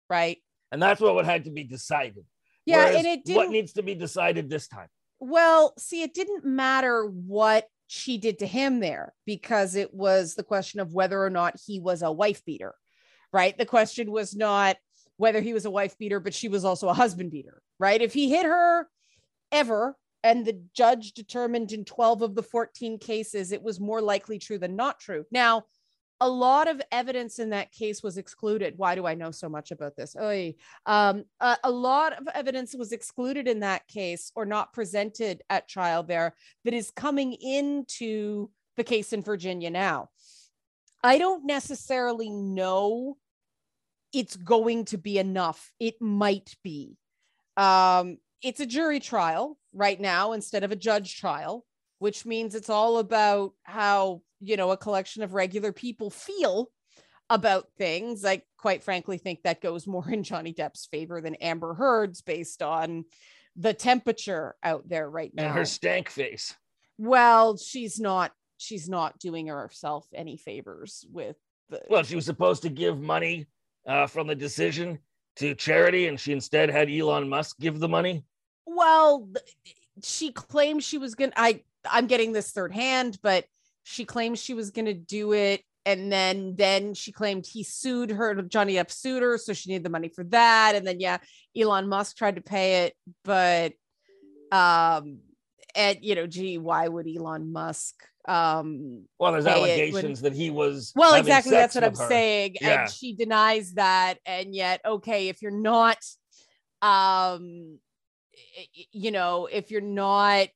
right? 0.09 0.37
And 0.71 0.81
that's 0.81 0.99
what 1.01 1.15
would 1.15 1.25
had 1.25 1.45
to 1.45 1.51
be 1.51 1.63
decided. 1.63 2.25
yeah 2.65 2.85
Whereas 2.85 2.95
and 2.97 3.05
it 3.07 3.19
what 3.27 3.43
didn't 3.43 3.51
needs 3.51 3.73
to 3.73 3.83
be 3.83 3.95
decided 3.95 4.49
this 4.49 4.67
time. 4.67 4.87
well 5.19 5.73
see 5.77 6.01
it 6.03 6.13
didn't 6.13 6.45
matter 6.45 7.05
what 7.05 7.67
she 7.87 8.17
did 8.17 8.39
to 8.39 8.45
him 8.47 8.79
there 8.79 9.13
because 9.25 9.75
it 9.75 9.93
was 9.93 10.35
the 10.35 10.43
question 10.43 10.79
of 10.79 10.93
whether 10.93 11.23
or 11.23 11.29
not 11.29 11.55
he 11.65 11.79
was 11.79 12.01
a 12.01 12.11
wife 12.11 12.43
beater 12.45 12.75
right? 13.31 13.55
The 13.57 13.65
question 13.65 14.11
was 14.11 14.35
not 14.35 14.77
whether 15.17 15.39
he 15.39 15.53
was 15.53 15.65
a 15.65 15.71
wife 15.71 15.97
beater 15.97 16.19
but 16.19 16.33
she 16.33 16.49
was 16.49 16.65
also 16.65 16.87
a 16.87 16.93
husband 16.93 17.31
beater 17.31 17.61
right? 17.79 18.01
If 18.01 18.13
he 18.13 18.29
hit 18.29 18.45
her 18.45 18.87
ever 19.51 19.95
and 20.23 20.45
the 20.45 20.61
judge 20.73 21.13
determined 21.13 21.71
in 21.71 21.85
12 21.85 22.21
of 22.21 22.35
the 22.35 22.43
14 22.43 22.99
cases 22.99 23.51
it 23.51 23.63
was 23.63 23.79
more 23.79 24.01
likely 24.01 24.39
true 24.39 24.57
than 24.57 24.75
not 24.75 24.99
true. 24.99 25.25
Now 25.31 25.65
a 26.21 26.29
lot 26.29 26.67
of 26.67 26.81
evidence 26.91 27.39
in 27.39 27.51
that 27.51 27.71
case 27.71 28.03
was 28.03 28.17
excluded. 28.17 28.73
Why 28.77 28.95
do 28.95 29.05
i 29.05 29.15
know 29.15 29.31
so 29.31 29.47
much 29.47 29.71
about 29.71 29.95
this. 29.95 30.15
Um, 30.85 31.23
a, 31.39 31.57
a 31.63 31.71
lot 31.71 32.19
of 32.19 32.27
evidence 32.33 32.75
was 32.75 32.91
excluded 32.91 33.47
in 33.47 33.61
that 33.61 33.87
case 33.87 34.31
or 34.35 34.45
not 34.45 34.73
presented 34.73 35.41
at 35.49 35.69
trial 35.69 36.03
there 36.03 36.35
that 36.65 36.73
is 36.73 36.91
coming 36.91 37.33
into 37.33 38.49
the 38.75 38.83
case 38.83 39.13
in 39.13 39.21
virginia 39.21 39.69
now. 39.69 40.09
I 41.01 41.17
don't 41.17 41.45
necessarily 41.45 42.29
know 42.29 43.17
it's 44.11 44.35
going 44.35 44.85
to 44.85 44.97
be 44.97 45.17
enough. 45.17 45.71
It 45.79 46.01
might 46.01 46.55
be. 46.63 46.97
Um, 47.55 48.17
it's 48.41 48.59
a 48.59 48.65
jury 48.65 48.99
trial 48.99 49.57
right 49.73 49.99
now 49.99 50.33
instead 50.33 50.63
of 50.63 50.71
a 50.71 50.75
judge 50.75 51.17
trial, 51.17 51.65
which 51.99 52.25
means 52.25 52.55
it's 52.55 52.69
all 52.69 52.97
about 52.97 53.53
how, 53.63 54.21
you 54.39 54.57
know, 54.57 54.71
a 54.71 54.77
collection 54.77 55.23
of 55.23 55.33
regular 55.33 55.71
people 55.71 56.09
feel 56.09 56.71
about 57.29 57.67
things. 57.77 58.25
I 58.25 58.41
quite 58.57 58.83
frankly 58.83 59.17
think 59.17 59.43
that 59.43 59.61
goes 59.61 59.85
more 59.87 60.09
in 60.09 60.23
Johnny 60.23 60.53
Depp's 60.53 60.87
favor 60.87 61.21
than 61.21 61.35
Amber 61.35 61.73
Heard's 61.73 62.21
based 62.21 62.61
on 62.61 63.05
the 63.55 63.73
temperature 63.73 64.55
out 64.63 64.87
there 64.87 65.09
right 65.09 65.33
now. 65.33 65.45
And 65.45 65.53
her 65.53 65.65
stank 65.65 66.09
face. 66.09 66.55
well, 66.97 67.57
she's 67.57 67.99
not 67.99 68.31
she's 68.57 68.89
not 68.89 69.17
doing 69.19 69.47
herself 69.47 70.05
any 70.13 70.37
favors 70.37 71.05
with 71.11 71.37
the 71.69 71.81
Well, 71.89 72.03
she 72.03 72.15
was 72.15 72.25
supposed 72.25 72.61
to 72.63 72.69
give 72.69 72.99
money 72.99 73.47
uh, 73.87 74.07
from 74.07 74.27
the 74.27 74.35
decision 74.35 74.99
to 75.37 75.55
charity, 75.55 76.07
and 76.07 76.19
she 76.19 76.33
instead 76.33 76.69
had 76.69 76.89
Elon 76.89 77.29
Musk 77.29 77.57
give 77.59 77.79
the 77.79 77.87
money. 77.87 78.23
Well 78.75 79.27
she 80.03 80.31
claimed 80.31 80.83
she 80.83 80.97
was 80.97 81.15
gonna 81.15 81.31
i 81.35 81.61
i'm 81.89 82.07
getting 82.07 82.31
this 82.31 82.51
third 82.51 82.73
hand 82.73 83.17
but 83.21 83.45
she 83.83 84.05
claims 84.05 84.39
she 84.41 84.53
was 84.53 84.71
gonna 84.71 84.93
do 84.93 85.33
it 85.33 85.61
and 85.85 86.11
then 86.11 86.55
then 86.57 86.93
she 86.93 87.11
claimed 87.11 87.45
he 87.45 87.63
sued 87.63 88.11
her 88.11 88.33
johnny 88.43 88.75
Depp 88.75 88.91
sued 88.91 89.23
her 89.23 89.37
so 89.37 89.53
she 89.53 89.69
needed 89.69 89.83
the 89.83 89.89
money 89.89 90.09
for 90.09 90.23
that 90.25 90.73
and 90.75 90.85
then 90.85 90.99
yeah 90.99 91.17
elon 91.57 91.87
musk 91.89 92.15
tried 92.17 92.35
to 92.35 92.41
pay 92.41 92.83
it 92.85 92.93
but 93.23 93.73
um 94.51 95.19
and 95.75 95.97
you 96.01 96.15
know 96.15 96.27
gee 96.27 96.57
why 96.57 96.87
would 96.87 97.07
elon 97.07 97.51
musk 97.51 97.95
um 98.27 99.05
Well, 99.17 99.31
there's 99.31 99.45
it 99.45 99.49
when- 99.49 99.57
allegations 99.57 100.21
that 100.21 100.33
he 100.33 100.49
was. 100.49 100.93
well 100.95 101.15
exactly 101.15 101.51
that's 101.51 101.73
what 101.75 101.83
i'm 101.83 101.95
her. 101.95 102.07
saying 102.07 102.57
Yeah. 102.61 102.81
and 102.83 102.91
she 102.91 103.15
denies 103.15 103.73
that 103.73 104.15
and 104.25 104.53
yet 104.53 104.81
okay 104.85 105.29
if 105.29 105.41
you're 105.41 105.51
not 105.51 105.97
um 106.81 107.79
Eh, 108.57 108.61
eh, 108.77 108.83
you 108.91 109.11
know 109.11 109.47
if 109.51 109.71
you're 109.71 109.81
not 109.81 110.47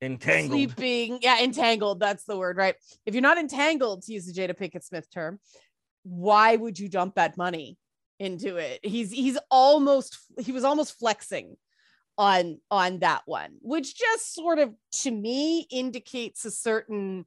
Entangled. 0.00 0.50
sleeping 0.50 1.18
yeah 1.22 1.40
entangled 1.40 1.98
that's 1.98 2.24
the 2.24 2.36
word 2.36 2.56
right 2.56 2.76
if 3.04 3.14
you're 3.14 3.22
not 3.22 3.38
entangled 3.38 4.02
to 4.02 4.12
use 4.12 4.26
the 4.26 4.32
jada 4.32 4.56
pinkett 4.56 4.84
smith 4.84 5.10
term 5.12 5.40
why 6.04 6.54
would 6.54 6.78
you 6.78 6.88
dump 6.88 7.16
that 7.16 7.36
money 7.36 7.76
into 8.20 8.56
it 8.56 8.80
he's 8.82 9.10
he's 9.10 9.38
almost 9.50 10.18
he 10.38 10.52
was 10.52 10.64
almost 10.64 10.98
flexing 10.98 11.56
on 12.16 12.58
on 12.70 13.00
that 13.00 13.22
one 13.26 13.56
which 13.60 13.96
just 13.96 14.34
sort 14.34 14.58
of 14.58 14.72
to 14.92 15.10
me 15.10 15.66
indicates 15.70 16.44
a 16.44 16.50
certain 16.50 17.24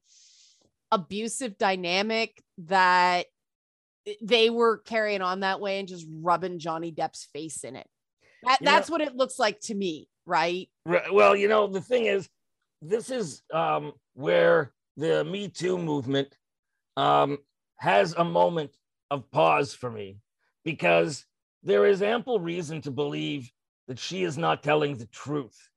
abusive 0.91 1.57
dynamic 1.57 2.41
that 2.57 3.25
they 4.21 4.49
were 4.49 4.77
carrying 4.79 5.21
on 5.21 5.41
that 5.41 5.59
way 5.59 5.79
and 5.79 5.87
just 5.87 6.07
rubbing 6.21 6.59
Johnny 6.59 6.91
Depp's 6.91 7.27
face 7.33 7.63
in 7.63 7.75
it. 7.75 7.87
That, 8.43 8.59
that's 8.61 8.89
know, 8.89 8.93
what 8.93 9.01
it 9.01 9.15
looks 9.15 9.39
like 9.39 9.59
to 9.61 9.75
me, 9.75 10.07
right? 10.25 10.69
right? 10.85 11.13
Well, 11.13 11.35
you 11.35 11.47
know, 11.47 11.67
the 11.67 11.81
thing 11.81 12.05
is, 12.05 12.29
this 12.81 13.09
is 13.11 13.43
um, 13.53 13.93
where 14.13 14.73
the 14.97 15.23
Me 15.23 15.47
Too 15.47 15.77
movement 15.77 16.35
um, 16.97 17.37
has 17.77 18.13
a 18.13 18.23
moment 18.23 18.75
of 19.09 19.29
pause 19.31 19.73
for 19.73 19.91
me 19.91 20.17
because 20.63 21.25
there 21.63 21.85
is 21.85 22.01
ample 22.01 22.39
reason 22.39 22.81
to 22.81 22.91
believe 22.91 23.51
that 23.87 23.99
she 23.99 24.23
is 24.23 24.37
not 24.37 24.63
telling 24.63 24.97
the 24.97 25.07
truth. 25.07 25.69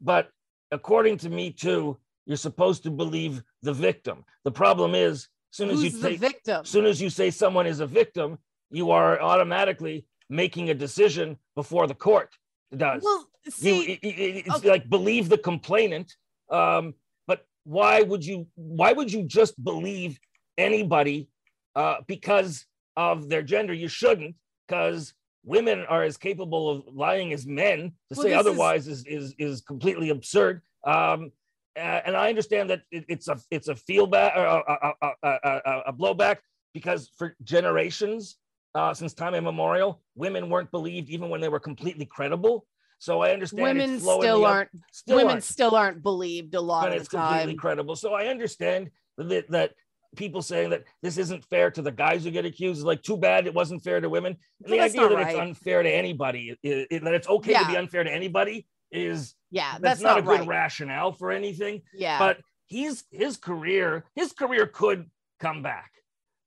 But 0.00 0.30
according 0.70 1.18
to 1.18 1.30
Me 1.30 1.50
Too, 1.50 1.98
you're 2.26 2.36
supposed 2.36 2.82
to 2.84 2.90
believe 2.90 3.42
the 3.62 3.72
victim. 3.72 4.24
The 4.44 4.50
problem 4.50 4.94
is, 4.94 5.28
soon 5.50 5.70
as 5.70 5.82
Who's 5.82 5.94
you 5.94 6.00
say 6.00 6.16
victim, 6.16 6.64
soon 6.64 6.86
as 6.86 7.00
you 7.00 7.10
say 7.10 7.30
someone 7.30 7.66
is 7.66 7.80
a 7.80 7.86
victim, 7.86 8.38
you 8.70 8.90
are 8.90 9.20
automatically 9.20 10.06
making 10.30 10.70
a 10.70 10.74
decision 10.74 11.36
before 11.54 11.86
the 11.86 11.94
court 11.94 12.30
does. 12.74 13.02
Well, 13.04 13.26
see, 13.48 13.74
you, 13.74 13.98
it, 14.02 14.46
it's 14.46 14.56
okay. 14.56 14.70
like 14.70 14.88
believe 14.88 15.28
the 15.28 15.38
complainant. 15.38 16.14
Um, 16.48 16.94
but 17.26 17.46
why 17.64 18.02
would 18.02 18.24
you? 18.24 18.46
Why 18.54 18.92
would 18.92 19.12
you 19.12 19.24
just 19.24 19.62
believe 19.62 20.18
anybody 20.56 21.28
uh, 21.74 21.96
because 22.06 22.64
of 22.96 23.28
their 23.28 23.42
gender? 23.42 23.74
You 23.74 23.88
shouldn't, 23.88 24.36
because 24.66 25.14
women 25.44 25.84
are 25.88 26.04
as 26.04 26.16
capable 26.16 26.70
of 26.70 26.84
lying 26.94 27.32
as 27.32 27.46
men. 27.46 27.92
To 28.10 28.16
well, 28.16 28.22
say 28.22 28.32
otherwise 28.32 28.86
is, 28.86 29.04
is 29.06 29.34
is 29.34 29.34
is 29.38 29.60
completely 29.60 30.10
absurd. 30.10 30.62
Um, 30.86 31.32
and 31.76 32.16
I 32.16 32.28
understand 32.28 32.70
that 32.70 32.82
it, 32.90 33.04
it's 33.08 33.28
a 33.28 33.38
it's 33.50 33.68
a 33.68 33.76
feelback 33.76 34.36
or 34.36 34.44
a, 34.44 34.94
a, 35.02 35.14
a, 35.22 35.82
a, 35.86 35.92
blowback 35.92 36.38
because 36.74 37.10
for 37.16 37.36
generations 37.44 38.36
uh, 38.74 38.94
since 38.94 39.14
time 39.14 39.34
immemorial, 39.34 40.00
women 40.14 40.48
weren't 40.48 40.70
believed 40.70 41.08
even 41.10 41.28
when 41.28 41.40
they 41.40 41.48
were 41.48 41.60
completely 41.60 42.06
credible. 42.06 42.66
So 42.98 43.22
I 43.22 43.32
understand 43.32 43.62
women 43.62 43.98
still 43.98 44.44
aren't 44.44 44.70
still 44.92 45.16
women 45.16 45.32
aren't. 45.32 45.44
still 45.44 45.74
aren't 45.74 46.02
believed 46.02 46.54
a 46.54 46.60
lot 46.60 46.92
of 46.92 47.02
the 47.02 47.16
time. 47.16 47.28
completely 47.28 47.54
credible. 47.54 47.96
So 47.96 48.12
I 48.12 48.26
understand 48.26 48.90
that 49.16 49.50
that 49.50 49.72
people 50.16 50.42
saying 50.42 50.70
that 50.70 50.84
this 51.02 51.16
isn't 51.16 51.44
fair 51.46 51.70
to 51.70 51.82
the 51.82 51.90
guys 51.90 52.24
who 52.24 52.30
get 52.30 52.44
accused 52.44 52.78
is 52.78 52.84
like 52.84 53.02
too 53.02 53.16
bad 53.16 53.46
it 53.46 53.54
wasn't 53.54 53.82
fair 53.82 54.00
to 54.00 54.08
women. 54.08 54.36
And 54.64 54.72
the 54.72 54.80
idea 54.80 55.08
that 55.08 55.14
right. 55.14 55.28
it's 55.28 55.38
unfair 55.38 55.82
to 55.82 55.90
anybody, 55.90 56.56
it, 56.62 56.88
it, 56.90 57.04
that 57.04 57.14
it's 57.14 57.28
okay 57.28 57.52
yeah. 57.52 57.60
to 57.60 57.68
be 57.68 57.76
unfair 57.76 58.04
to 58.04 58.12
anybody 58.12 58.66
is 58.90 59.34
yeah, 59.50 59.72
that's, 59.72 59.82
that's 59.82 60.00
not, 60.00 60.08
not, 60.10 60.18
a 60.18 60.22
good 60.22 60.40
right. 60.40 60.48
rationale 60.48 61.12
for 61.12 61.30
anything. 61.30 61.82
Yeah. 61.94 62.18
But 62.18 62.38
he's 62.66 63.04
his 63.10 63.36
career, 63.36 64.04
his 64.14 64.32
career 64.32 64.66
could 64.66 65.10
come 65.38 65.62
back. 65.62 65.90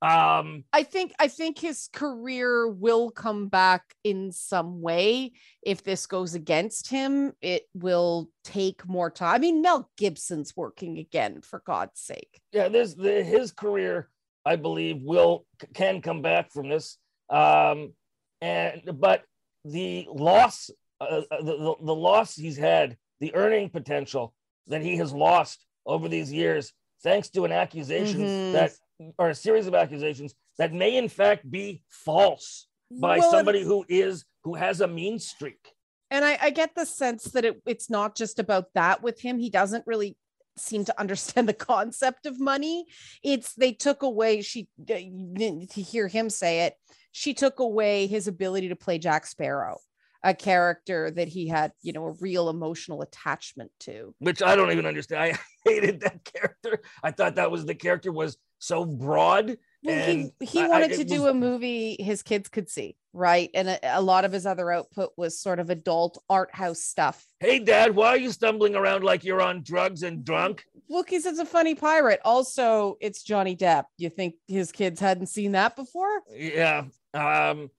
Um, 0.03 0.65
I 0.73 0.83
think 0.83 1.13
I 1.17 1.29
think 1.29 1.57
his 1.57 1.87
career 1.93 2.67
will 2.67 3.09
come 3.09 3.47
back 3.47 3.95
in 4.03 4.33
some 4.33 4.81
way. 4.81 5.31
If 5.61 5.83
this 5.83 6.07
goes 6.07 6.35
against 6.35 6.89
him, 6.89 7.31
it 7.41 7.63
will 7.73 8.29
take 8.43 8.85
more 8.85 9.09
time. 9.09 9.35
I 9.35 9.37
mean, 9.37 9.61
Mel 9.61 9.89
Gibson's 9.97 10.57
working 10.57 10.97
again, 10.97 11.39
for 11.39 11.63
God's 11.65 12.01
sake. 12.01 12.41
Yeah, 12.51 12.67
this 12.67 12.95
the, 12.95 13.23
his 13.23 13.53
career, 13.53 14.09
I 14.45 14.57
believe, 14.57 15.01
will 15.01 15.45
can 15.73 16.01
come 16.01 16.21
back 16.21 16.51
from 16.51 16.67
this. 16.67 16.97
Um, 17.29 17.93
and 18.41 18.81
but 18.99 19.23
the 19.63 20.05
loss, 20.11 20.69
uh, 20.99 21.21
uh 21.31 21.37
the, 21.37 21.57
the 21.57 21.75
the 21.81 21.95
loss 21.95 22.35
he's 22.35 22.57
had, 22.57 22.97
the 23.21 23.33
earning 23.35 23.69
potential 23.69 24.33
that 24.67 24.81
he 24.81 24.97
has 24.97 25.13
lost 25.13 25.65
over 25.85 26.09
these 26.09 26.31
years, 26.31 26.73
thanks 27.03 27.29
to 27.29 27.45
an 27.45 27.53
accusation 27.53 28.19
mm-hmm. 28.19 28.51
that 28.51 28.73
or 29.17 29.29
a 29.29 29.35
series 29.35 29.67
of 29.67 29.75
accusations 29.75 30.33
that 30.57 30.73
may 30.73 30.97
in 30.97 31.09
fact 31.09 31.49
be 31.49 31.81
false 31.89 32.67
by 32.91 33.19
well, 33.19 33.31
somebody 33.31 33.63
who 33.63 33.85
is 33.89 34.25
who 34.43 34.55
has 34.55 34.81
a 34.81 34.87
mean 34.87 35.19
streak. 35.19 35.73
And 36.11 36.23
I, 36.23 36.37
I 36.41 36.49
get 36.51 36.75
the 36.75 36.85
sense 36.85 37.23
that 37.25 37.45
it, 37.45 37.61
it's 37.65 37.89
not 37.89 38.15
just 38.15 38.37
about 38.37 38.67
that 38.75 39.01
with 39.01 39.19
him. 39.19 39.39
He 39.39 39.49
doesn't 39.49 39.87
really 39.87 40.15
seem 40.57 40.85
to 40.85 40.99
understand 40.99 41.49
the 41.49 41.53
concept 41.53 42.25
of 42.25 42.39
money. 42.39 42.85
It's 43.23 43.53
they 43.55 43.73
took 43.73 44.03
away 44.03 44.41
she 44.41 44.67
uh, 44.81 44.95
to 44.95 45.81
hear 45.81 46.07
him 46.07 46.29
say 46.29 46.61
it. 46.61 46.75
She 47.11 47.33
took 47.33 47.59
away 47.59 48.07
his 48.07 48.27
ability 48.27 48.69
to 48.69 48.75
play 48.75 48.97
Jack 48.97 49.25
Sparrow 49.25 49.77
a 50.23 50.33
character 50.33 51.11
that 51.11 51.27
he 51.27 51.47
had, 51.47 51.73
you 51.81 51.91
know, 51.91 52.07
a 52.07 52.13
real 52.13 52.49
emotional 52.49 53.01
attachment 53.01 53.71
to. 53.81 54.15
Which 54.19 54.41
I 54.41 54.55
don't 54.55 54.71
even 54.71 54.85
understand. 54.85 55.21
I 55.21 55.39
hated 55.69 55.99
that 56.01 56.23
character. 56.23 56.81
I 57.03 57.11
thought 57.11 57.35
that 57.35 57.51
was 57.51 57.65
the 57.65 57.75
character 57.75 58.11
was 58.11 58.37
so 58.63 58.85
broad. 58.85 59.57
Well, 59.83 60.05
he, 60.05 60.31
he 60.39 60.65
wanted 60.65 60.93
I, 60.93 60.95
to 60.95 61.03
do 61.03 61.23
was... 61.23 61.31
a 61.31 61.33
movie 61.33 61.97
his 61.99 62.23
kids 62.23 62.47
could 62.47 62.69
see, 62.69 62.95
right? 63.11 63.49
And 63.53 63.67
a, 63.67 63.99
a, 63.99 64.01
lot 64.01 64.23
of 64.23 64.31
his 64.31 64.45
other 64.45 64.71
output 64.71 65.11
was 65.17 65.37
sort 65.37 65.59
of 65.59 65.69
adult 65.69 66.23
art 66.29 66.55
house 66.55 66.81
stuff. 66.81 67.25
Hey, 67.41 67.59
Dad, 67.59 67.93
why 67.93 68.07
are 68.09 68.17
you 68.17 68.31
stumbling 68.31 68.75
around 68.75 69.03
like 69.03 69.25
you're 69.25 69.41
on 69.41 69.61
drugs 69.63 70.03
and 70.03 70.23
drunk? 70.23 70.63
Look, 70.89 71.09
he's 71.09 71.25
a 71.25 71.45
funny 71.45 71.75
pirate. 71.75 72.21
Also, 72.23 72.95
it's 73.01 73.23
Johnny 73.23 73.55
Depp. 73.57 73.85
You 73.97 74.09
think 74.09 74.35
his 74.47 74.71
kids 74.71 75.01
hadn't 75.01 75.27
seen 75.27 75.51
that 75.51 75.75
before? 75.75 76.21
Yeah. 76.33 76.85
Um, 77.13 77.69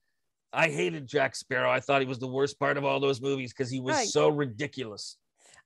I 0.53 0.69
hated 0.69 1.07
Jack 1.07 1.35
Sparrow. 1.35 1.71
I 1.71 1.79
thought 1.79 2.01
he 2.01 2.07
was 2.07 2.19
the 2.19 2.27
worst 2.27 2.59
part 2.59 2.77
of 2.77 2.85
all 2.85 2.99
those 2.99 3.19
movies 3.19 3.51
because 3.51 3.71
he 3.71 3.79
was 3.79 3.95
right. 3.95 4.07
so 4.07 4.29
ridiculous. 4.29 5.17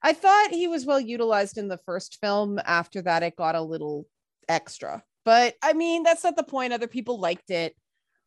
I 0.01 0.13
thought 0.13 0.51
he 0.51 0.69
was 0.69 0.85
well 0.85 1.01
utilized 1.01 1.57
in 1.57 1.67
the 1.67 1.77
first 1.77 2.19
film. 2.21 2.59
After 2.65 3.01
that, 3.01 3.23
it 3.23 3.35
got 3.35 3.55
a 3.55 3.61
little 3.61 4.07
extra. 4.47 5.03
But 5.29 5.53
I 5.61 5.73
mean, 5.73 6.01
that's 6.01 6.23
not 6.23 6.35
the 6.35 6.41
point. 6.41 6.73
Other 6.73 6.87
people 6.87 7.19
liked 7.19 7.51
it, 7.51 7.75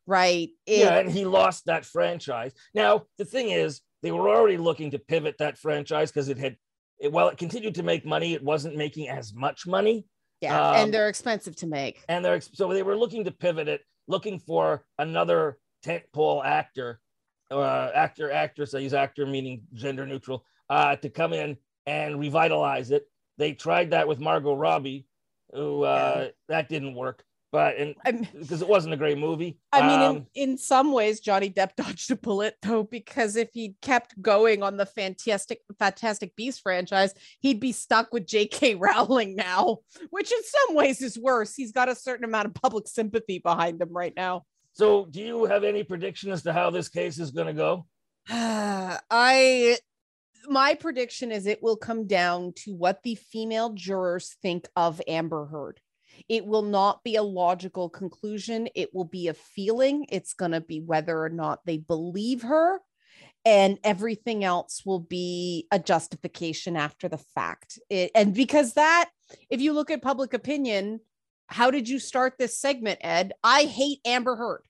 right? 0.07 0.47
It, 0.65 0.79
yeah, 0.79 0.99
and 0.99 1.11
he 1.11 1.25
lost 1.25 1.65
that 1.65 1.83
franchise. 1.83 2.53
Now, 2.73 3.07
the 3.17 3.25
thing 3.25 3.49
is, 3.49 3.81
they 4.01 4.13
were 4.13 4.29
already 4.29 4.55
looking 4.55 4.91
to 4.91 4.99
pivot 4.99 5.35
that 5.39 5.57
franchise 5.57 6.11
because 6.11 6.29
it 6.29 6.37
had, 6.37 6.55
it, 7.01 7.11
while 7.11 7.27
it 7.27 7.37
continued 7.37 7.75
to 7.75 7.83
make 7.83 8.05
money, 8.05 8.33
it 8.33 8.41
wasn't 8.41 8.77
making 8.77 9.09
as 9.09 9.33
much 9.33 9.67
money. 9.67 10.05
Yeah, 10.39 10.57
um, 10.57 10.75
and 10.75 10.93
they're 10.93 11.09
expensive 11.09 11.57
to 11.57 11.67
make. 11.67 12.01
And 12.07 12.23
they're 12.23 12.39
so 12.39 12.71
they 12.71 12.83
were 12.83 12.95
looking 12.95 13.25
to 13.25 13.31
pivot 13.31 13.67
it, 13.67 13.81
looking 14.07 14.39
for 14.39 14.85
another 14.97 15.57
tentpole 15.85 16.45
actor, 16.45 17.01
uh, 17.51 17.89
actor, 17.93 18.31
actress. 18.31 18.73
I 18.73 18.79
use 18.79 18.93
actor 18.93 19.25
meaning 19.25 19.63
gender 19.73 20.07
neutral, 20.07 20.45
uh, 20.69 20.95
to 20.95 21.09
come 21.09 21.33
in 21.33 21.57
and 21.85 22.17
revitalize 22.17 22.91
it. 22.91 23.09
They 23.37 23.51
tried 23.51 23.91
that 23.91 24.07
with 24.07 24.21
Margot 24.21 24.55
Robbie, 24.55 25.05
who 25.53 25.83
uh, 25.83 26.29
that 26.47 26.69
didn't 26.69 26.95
work. 26.95 27.23
But 27.51 27.77
and 27.77 27.95
because 28.33 28.63
it 28.63 28.67
wasn't 28.67 28.95
a 28.95 28.97
great 28.97 29.19
movie. 29.19 29.59
I 29.71 29.81
mean, 29.81 29.99
um, 29.99 30.15
in, 30.33 30.49
in 30.49 30.57
some 30.57 30.91
ways, 30.91 31.19
Johnny 31.19 31.51
Depp 31.51 31.75
dodged 31.77 32.09
a 32.09 32.15
bullet 32.15 32.55
though, 32.63 32.81
because 32.81 33.35
if 33.35 33.49
he 33.53 33.75
kept 33.79 34.19
going 34.19 34.63
on 34.63 34.75
the 34.75 34.87
fantastic 34.87 35.59
Fantastic 35.77 36.35
Beast 36.35 36.61
franchise, 36.61 37.13
he'd 37.41 37.59
be 37.59 37.71
stuck 37.71 38.11
with 38.11 38.25
J.K. 38.25 38.73
Rowling 38.75 39.35
now, 39.35 39.81
which 40.09 40.31
in 40.31 40.39
some 40.43 40.75
ways 40.75 41.03
is 41.03 41.15
worse. 41.15 41.53
He's 41.53 41.71
got 41.71 41.89
a 41.89 41.95
certain 41.95 42.25
amount 42.25 42.47
of 42.47 42.55
public 42.55 42.87
sympathy 42.87 43.37
behind 43.37 43.79
him 43.79 43.89
right 43.91 44.13
now. 44.15 44.45
So, 44.71 45.05
do 45.05 45.21
you 45.21 45.45
have 45.45 45.63
any 45.63 45.83
prediction 45.83 46.31
as 46.31 46.41
to 46.43 46.53
how 46.53 46.71
this 46.71 46.89
case 46.89 47.19
is 47.19 47.29
going 47.29 47.47
to 47.47 47.53
go? 47.53 47.85
I 48.29 49.77
my 50.47 50.75
prediction 50.75 51.31
is 51.31 51.45
it 51.45 51.63
will 51.63 51.77
come 51.77 52.07
down 52.07 52.53
to 52.57 52.73
what 52.73 53.03
the 53.03 53.15
female 53.15 53.71
jurors 53.73 54.35
think 54.41 54.67
of 54.75 55.01
Amber 55.07 55.45
Heard. 55.45 55.79
It 56.29 56.45
will 56.45 56.61
not 56.63 57.03
be 57.03 57.15
a 57.15 57.23
logical 57.23 57.89
conclusion. 57.89 58.67
It 58.75 58.93
will 58.93 59.05
be 59.05 59.27
a 59.27 59.33
feeling. 59.33 60.05
It's 60.09 60.33
going 60.33 60.51
to 60.51 60.61
be 60.61 60.79
whether 60.79 61.21
or 61.21 61.29
not 61.29 61.59
they 61.65 61.77
believe 61.77 62.43
her. 62.43 62.79
And 63.45 63.77
everything 63.83 64.43
else 64.43 64.83
will 64.85 64.99
be 65.01 65.67
a 65.71 65.79
justification 65.79 66.77
after 66.77 67.09
the 67.09 67.17
fact. 67.17 67.77
It, 67.89 68.11
and 68.15 68.33
because 68.33 68.73
that, 68.73 69.09
if 69.49 69.59
you 69.59 69.73
look 69.73 69.91
at 69.91 70.01
public 70.01 70.33
opinion, 70.33 71.01
how 71.47 71.69
did 71.69 71.89
you 71.89 71.99
start 71.99 72.35
this 72.37 72.57
segment, 72.57 72.99
Ed? 73.01 73.33
I 73.43 73.63
hate 73.63 73.99
Amber 74.05 74.35
Heard 74.35 74.63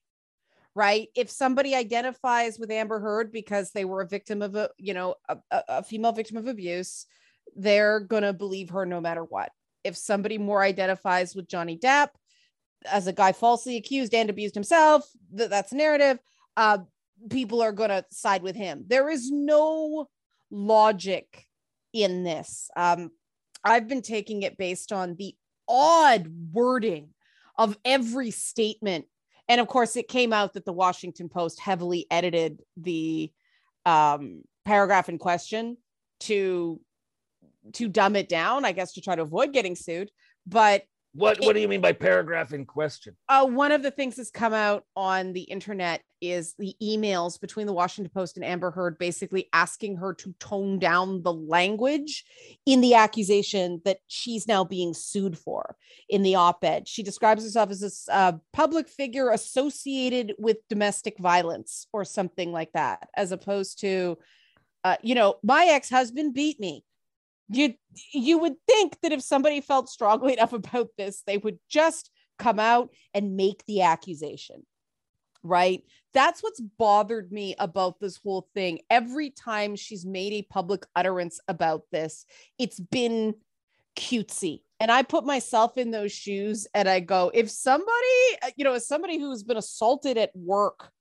right? 0.76 1.08
If 1.16 1.30
somebody 1.30 1.76
identifies 1.76 2.58
with 2.58 2.72
Amber 2.72 3.00
Heard 3.00 3.32
because 3.32 3.72
they 3.72 3.86
were 3.86 4.02
a 4.02 4.08
victim 4.08 4.42
of 4.42 4.56
a, 4.56 4.70
you 4.78 4.94
know, 4.94 5.16
a, 5.30 5.38
a 5.52 5.84
female 5.84 6.12
victim 6.12 6.38
of 6.38 6.48
abuse, 6.48 7.06
they're 7.56 8.00
going 8.00 8.24
to 8.24 8.34
believe 8.34 8.70
her 8.70 8.86
no 8.86 9.00
matter 9.00 9.24
what. 9.24 9.52
If 9.84 9.96
somebody 9.98 10.38
more 10.38 10.64
identifies 10.64 11.36
with 11.36 11.48
Johnny 11.48 11.78
Depp 11.78 12.10
as 12.92 13.08
a 13.08 13.14
guy 13.14 13.34
falsely 13.34 13.78
accused 13.78 14.14
and 14.14 14.30
abused 14.30 14.56
himself, 14.56 15.08
th- 15.38 15.50
that's 15.50 15.74
narrative. 15.74 16.20
Uh, 16.58 16.80
people 17.30 17.62
are 17.62 17.72
going 17.72 17.90
to 17.90 18.06
side 18.12 18.42
with 18.42 18.56
him. 18.56 18.86
There 18.88 19.10
is 19.10 19.30
no 19.32 20.08
logic 20.50 21.48
in 21.94 22.24
this. 22.24 22.70
Um, 22.76 23.12
I've 23.64 23.88
been 23.88 24.02
taking 24.02 24.42
it 24.42 24.58
based 24.58 24.92
on 24.92 25.16
the 25.16 25.36
odd 25.68 26.28
wording 26.52 27.10
of 27.58 27.78
every 27.86 28.32
statement 28.32 29.06
and 29.50 29.60
of 29.62 29.68
course 29.68 29.96
it 29.96 30.08
came 30.08 30.34
out 30.34 30.54
that 30.54 30.66
the 30.66 30.74
washington 30.74 31.30
post 31.30 31.60
heavily 31.60 32.06
edited 32.10 32.62
the 32.78 33.32
um, 33.86 34.44
paragraph 34.66 35.10
in 35.10 35.18
question 35.18 35.78
to 36.20 36.80
to 37.74 37.88
dumb 37.88 38.16
it 38.16 38.30
down 38.30 38.66
i 38.66 38.72
guess 38.72 38.94
to 38.94 39.02
try 39.02 39.16
to 39.16 39.22
avoid 39.22 39.54
getting 39.54 39.76
sued. 39.76 40.10
But 40.46 40.84
What 41.16 41.40
What 41.42 41.54
do 41.54 41.62
you 41.62 41.68
mean 41.68 41.82
by 41.82 41.94
paragraph 41.94 42.54
in 42.54 42.66
question? 42.66 43.16
Uh, 43.30 43.46
one 43.46 43.72
of 43.72 43.84
the 43.84 43.92
things 43.92 44.16
that's 44.16 44.32
come 44.32 44.54
out 44.54 44.84
on 44.96 45.34
the 45.34 45.44
internet 45.44 46.02
is 46.22 46.56
the 46.58 46.76
emails 46.82 47.40
between 47.40 47.68
the 47.68 47.74
Washington 47.74 48.12
Post 48.12 48.36
and 48.36 48.46
Amber 48.46 48.72
Heard, 48.72 48.98
basically 48.98 49.48
asking 49.54 49.98
her 49.98 50.16
to 50.16 50.34
tone 50.40 50.80
down 50.80 51.22
the 51.22 51.34
language 51.34 52.24
in 52.66 52.82
the 52.82 52.96
accusation 52.96 53.82
that 53.86 54.00
she's 54.08 54.48
now 54.48 54.64
being 54.64 54.94
sued 54.96 55.38
for. 55.38 55.76
In 56.10 56.24
the 56.24 56.36
op-ed, 56.36 56.88
she 56.88 57.04
describes 57.04 57.44
herself 57.44 57.70
as 57.70 58.08
a 58.10 58.14
uh, 58.14 58.32
public 58.52 58.88
figure 58.88 59.30
associated 59.30 60.34
with 60.40 60.58
domestic 60.68 61.20
violence 61.20 61.86
or 61.94 62.06
something 62.06 62.52
like 62.52 62.72
that, 62.74 63.10
as 63.16 63.32
opposed 63.32 63.82
to, 63.82 64.18
uh, 64.84 64.98
you 65.04 65.14
know, 65.14 65.36
my 65.44 65.66
ex-husband 65.66 66.34
beat 66.34 66.60
me 66.60 66.84
you 67.50 67.74
you 68.14 68.38
would 68.38 68.56
think 68.68 68.98
that 69.02 69.12
if 69.12 69.22
somebody 69.22 69.62
felt 69.62 69.90
strongly 69.90 70.34
enough 70.38 70.54
about 70.54 70.90
this 70.98 71.24
they 71.26 71.38
would 71.38 71.60
just 71.70 72.10
come 72.40 72.60
out 72.60 72.90
and 73.14 73.36
make 73.36 73.64
the 73.66 73.82
accusation 73.82 74.64
right? 75.44 75.84
That's 76.14 76.42
what's 76.42 76.62
bothered 76.62 77.32
me 77.32 77.56
about 77.60 78.00
this 78.00 78.18
whole 78.24 78.48
thing. 78.54 78.80
Every 78.90 79.30
time 79.30 79.76
she's 79.76 80.06
made 80.06 80.32
a 80.32 80.42
public 80.44 80.86
utterance 80.96 81.40
about 81.48 81.84
this 81.92 82.26
it's 82.58 82.80
been 82.80 83.36
cutesy. 83.96 84.62
And 84.80 84.92
i 84.92 85.02
put 85.02 85.26
myself 85.26 85.78
in 85.78 85.92
those 85.92 86.12
shoes 86.12 86.68
and 86.74 86.90
i 86.90 87.00
go 87.00 87.32
if 87.34 87.50
somebody 87.50 87.94
you 88.58 88.66
know 88.66 88.74
as 88.74 88.86
somebody 88.86 89.18
who's 89.18 89.44
been 89.44 89.56
assaulted 89.56 90.18
at 90.18 90.36
work 90.36 90.92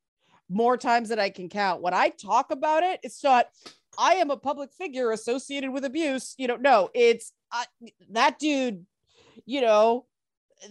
more 0.48 0.76
times 0.76 1.08
than 1.08 1.18
i 1.18 1.30
can 1.30 1.48
count 1.48 1.82
when 1.82 1.92
i 1.92 2.10
talk 2.10 2.52
about 2.52 2.84
it 2.84 3.00
it's 3.02 3.24
not 3.24 3.46
I 3.98 4.14
am 4.14 4.30
a 4.30 4.36
public 4.36 4.72
figure 4.72 5.10
associated 5.10 5.70
with 5.70 5.84
abuse. 5.84 6.34
You 6.38 6.48
know, 6.48 6.56
no, 6.56 6.90
it's 6.94 7.32
uh, 7.50 7.64
that 8.10 8.38
dude, 8.38 8.86
you 9.44 9.60
know, 9.60 10.06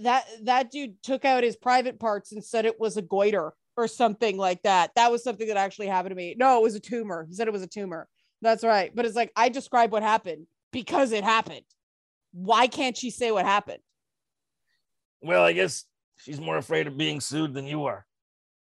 that 0.01 0.25
that 0.43 0.71
dude 0.71 1.01
took 1.03 1.25
out 1.25 1.43
his 1.43 1.55
private 1.55 1.99
parts 1.99 2.31
and 2.31 2.43
said 2.43 2.65
it 2.65 2.79
was 2.79 2.97
a 2.97 3.01
goiter 3.01 3.53
or 3.77 3.87
something 3.87 4.37
like 4.37 4.63
that. 4.63 4.91
That 4.95 5.11
was 5.11 5.23
something 5.23 5.47
that 5.47 5.57
actually 5.57 5.87
happened 5.87 6.11
to 6.11 6.15
me. 6.15 6.35
No, 6.37 6.57
it 6.57 6.63
was 6.63 6.75
a 6.75 6.79
tumor. 6.79 7.25
He 7.27 7.35
said 7.35 7.47
it 7.47 7.53
was 7.53 7.63
a 7.63 7.67
tumor. 7.67 8.07
That's 8.41 8.63
right. 8.63 8.91
But 8.93 9.05
it's 9.05 9.15
like 9.15 9.31
I 9.35 9.49
describe 9.49 9.91
what 9.91 10.03
happened 10.03 10.47
because 10.71 11.11
it 11.11 11.23
happened. 11.23 11.65
Why 12.33 12.67
can't 12.67 12.97
she 12.97 13.11
say 13.11 13.31
what 13.31 13.45
happened? 13.45 13.79
Well, 15.21 15.43
I 15.43 15.53
guess 15.53 15.85
she's 16.17 16.39
more 16.39 16.57
afraid 16.57 16.87
of 16.87 16.97
being 16.97 17.19
sued 17.19 17.53
than 17.53 17.67
you 17.67 17.85
are. 17.85 18.05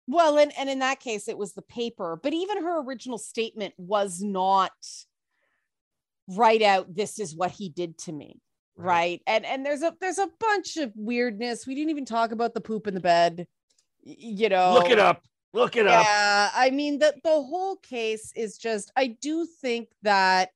Well, 0.07 0.37
and, 0.37 0.51
and 0.57 0.69
in 0.69 0.79
that 0.79 0.99
case, 0.99 1.27
it 1.27 1.37
was 1.37 1.53
the 1.53 1.61
paper, 1.61 2.19
but 2.21 2.33
even 2.33 2.63
her 2.63 2.81
original 2.81 3.17
statement 3.17 3.73
was 3.77 4.21
not 4.21 4.71
write 6.27 6.61
out 6.61 6.93
this 6.93 7.19
is 7.19 7.35
what 7.35 7.51
he 7.51 7.69
did 7.69 7.97
to 7.99 8.11
me. 8.11 8.39
Right. 8.75 8.87
right. 8.87 9.21
And 9.27 9.45
and 9.45 9.65
there's 9.65 9.81
a 9.81 9.95
there's 10.01 10.17
a 10.17 10.29
bunch 10.39 10.77
of 10.77 10.91
weirdness. 10.95 11.67
We 11.67 11.75
didn't 11.75 11.91
even 11.91 12.05
talk 12.05 12.31
about 12.31 12.53
the 12.53 12.61
poop 12.61 12.87
in 12.87 12.93
the 12.93 12.99
bed. 12.99 13.47
You 14.03 14.49
know, 14.49 14.73
look 14.73 14.89
it 14.89 14.99
up. 14.99 15.23
Look 15.53 15.75
it 15.75 15.85
yeah, 15.85 15.99
up. 15.99 16.05
Yeah, 16.05 16.49
I 16.55 16.69
mean 16.71 16.99
the 16.99 17.13
the 17.23 17.29
whole 17.29 17.75
case 17.75 18.31
is 18.35 18.57
just 18.57 18.91
I 18.95 19.07
do 19.07 19.45
think 19.61 19.89
that 20.03 20.49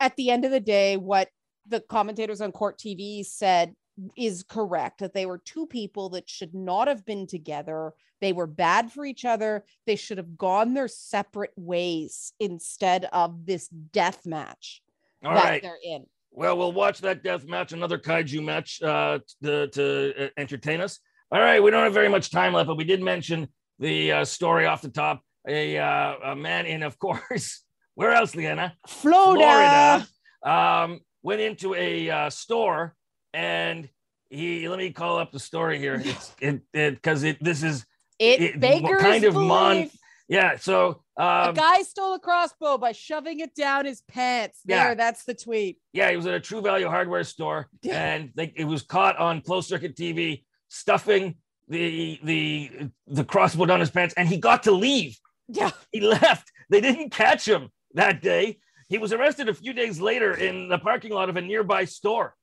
at 0.00 0.16
the 0.16 0.30
end 0.30 0.44
of 0.44 0.50
the 0.50 0.60
day, 0.60 0.96
what 0.96 1.28
the 1.66 1.80
commentators 1.80 2.40
on 2.40 2.52
court 2.52 2.78
TV 2.78 3.24
said 3.24 3.74
is 4.16 4.42
correct 4.42 5.00
that 5.00 5.14
they 5.14 5.26
were 5.26 5.38
two 5.38 5.66
people 5.66 6.10
that 6.10 6.28
should 6.28 6.54
not 6.54 6.88
have 6.88 7.04
been 7.04 7.26
together. 7.26 7.92
They 8.20 8.32
were 8.32 8.46
bad 8.46 8.92
for 8.92 9.04
each 9.04 9.24
other. 9.24 9.64
They 9.86 9.96
should 9.96 10.18
have 10.18 10.36
gone 10.36 10.74
their 10.74 10.88
separate 10.88 11.52
ways 11.56 12.32
instead 12.38 13.06
of 13.06 13.46
this 13.46 13.68
death 13.68 14.26
match 14.26 14.82
All 15.24 15.34
that 15.34 15.44
right. 15.44 15.62
they're 15.62 15.78
in. 15.82 16.06
Well, 16.32 16.56
we'll 16.56 16.72
watch 16.72 17.00
that 17.00 17.24
death 17.24 17.44
match, 17.44 17.72
another 17.72 17.98
kaiju 17.98 18.44
match 18.44 18.80
uh, 18.82 19.18
to, 19.42 19.66
to 19.68 20.26
uh, 20.26 20.28
entertain 20.36 20.80
us. 20.80 21.00
All 21.32 21.40
right, 21.40 21.62
we 21.62 21.70
don't 21.70 21.84
have 21.84 21.94
very 21.94 22.08
much 22.08 22.30
time 22.30 22.52
left, 22.52 22.68
but 22.68 22.76
we 22.76 22.84
did 22.84 23.02
mention 23.02 23.48
the 23.78 24.12
uh, 24.12 24.24
story 24.24 24.66
off 24.66 24.82
the 24.82 24.88
top. 24.88 25.22
A, 25.48 25.78
uh, 25.78 26.14
a 26.24 26.36
man 26.36 26.66
in, 26.66 26.82
of 26.82 26.98
course, 27.00 27.62
where 27.94 28.12
else, 28.12 28.34
Liana? 28.34 28.76
Florida. 28.86 30.06
Florida 30.42 30.82
um, 30.82 31.00
went 31.22 31.40
into 31.40 31.74
a 31.74 32.10
uh, 32.10 32.30
store 32.30 32.94
and 33.32 33.88
he 34.28 34.68
let 34.68 34.78
me 34.78 34.90
call 34.90 35.18
up 35.18 35.32
the 35.32 35.40
story 35.40 35.78
here. 35.78 36.02
It's 36.04 36.32
it 36.40 36.62
because 36.72 37.22
it, 37.22 37.36
it, 37.36 37.44
this 37.44 37.62
is 37.62 37.84
it, 38.18 38.40
it 38.40 38.60
Baker's 38.60 39.00
kind 39.00 39.24
of 39.24 39.34
mon. 39.34 39.90
Yeah, 40.28 40.56
so 40.58 41.02
um, 41.16 41.50
a 41.50 41.52
guy 41.54 41.82
stole 41.82 42.14
a 42.14 42.20
crossbow 42.20 42.78
by 42.78 42.92
shoving 42.92 43.40
it 43.40 43.52
down 43.56 43.84
his 43.84 44.02
pants. 44.02 44.60
There, 44.64 44.90
yeah. 44.90 44.94
that's 44.94 45.24
the 45.24 45.34
tweet. 45.34 45.78
Yeah, 45.92 46.08
he 46.08 46.16
was 46.16 46.24
at 46.26 46.34
a 46.34 46.40
True 46.40 46.62
Value 46.62 46.88
hardware 46.88 47.24
store, 47.24 47.68
and 47.90 48.30
they, 48.36 48.52
it 48.54 48.64
was 48.64 48.82
caught 48.82 49.16
on 49.18 49.40
closed 49.40 49.68
circuit 49.68 49.96
TV 49.96 50.44
stuffing 50.68 51.34
the 51.68 52.20
the 52.22 52.90
the 53.08 53.24
crossbow 53.24 53.66
down 53.66 53.80
his 53.80 53.90
pants, 53.90 54.14
and 54.16 54.28
he 54.28 54.36
got 54.36 54.62
to 54.64 54.72
leave. 54.72 55.18
Yeah, 55.48 55.70
he 55.90 56.00
left. 56.00 56.52
They 56.68 56.80
didn't 56.80 57.10
catch 57.10 57.46
him 57.46 57.70
that 57.94 58.22
day. 58.22 58.60
He 58.88 58.98
was 58.98 59.12
arrested 59.12 59.48
a 59.48 59.54
few 59.54 59.72
days 59.72 60.00
later 60.00 60.32
in 60.32 60.68
the 60.68 60.78
parking 60.78 61.12
lot 61.12 61.28
of 61.28 61.36
a 61.36 61.40
nearby 61.40 61.84
store. 61.84 62.34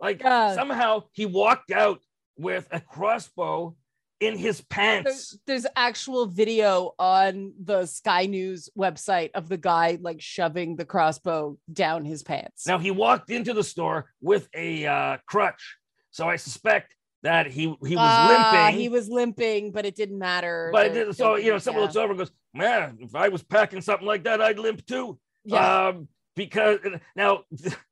Like 0.00 0.22
somehow 0.22 1.04
he 1.12 1.26
walked 1.26 1.70
out 1.70 2.00
with 2.36 2.66
a 2.70 2.80
crossbow 2.80 3.76
in 4.20 4.36
his 4.36 4.60
pants. 4.60 5.30
There's, 5.46 5.64
there's, 5.64 5.66
actual 5.76 6.26
video 6.26 6.94
on 6.98 7.54
the 7.62 7.86
Sky 7.86 8.26
News 8.26 8.68
website 8.78 9.30
of 9.34 9.48
the 9.48 9.56
guy 9.56 9.98
like 10.00 10.20
shoving 10.20 10.76
the 10.76 10.84
crossbow 10.84 11.58
down 11.72 12.04
his 12.04 12.22
pants. 12.22 12.66
Now 12.66 12.78
he 12.78 12.90
walked 12.90 13.30
into 13.30 13.54
the 13.54 13.64
store 13.64 14.10
with 14.20 14.48
a 14.54 14.86
uh, 14.86 15.16
crutch, 15.26 15.76
so 16.10 16.28
I 16.28 16.36
suspect 16.36 16.94
that 17.22 17.46
he 17.46 17.62
he 17.62 17.96
was 17.96 17.98
uh, 17.98 18.52
limping. 18.52 18.80
He 18.80 18.88
was 18.88 19.08
limping, 19.08 19.72
but 19.72 19.84
it 19.86 19.96
didn't 19.96 20.18
matter. 20.18 20.70
But 20.72 20.96
it 20.96 21.16
so 21.16 21.36
you 21.36 21.50
know, 21.50 21.58
someone 21.58 21.82
yeah. 21.82 21.86
looks 21.86 21.96
over 21.96 22.10
and 22.12 22.18
goes, 22.18 22.32
"Man, 22.54 22.98
if 23.00 23.14
I 23.14 23.28
was 23.28 23.42
packing 23.42 23.80
something 23.80 24.06
like 24.06 24.24
that, 24.24 24.40
I'd 24.40 24.58
limp 24.58 24.84
too." 24.86 25.18
Yeah. 25.44 25.88
Um, 25.88 26.08
because 26.36 26.78
now 27.16 27.44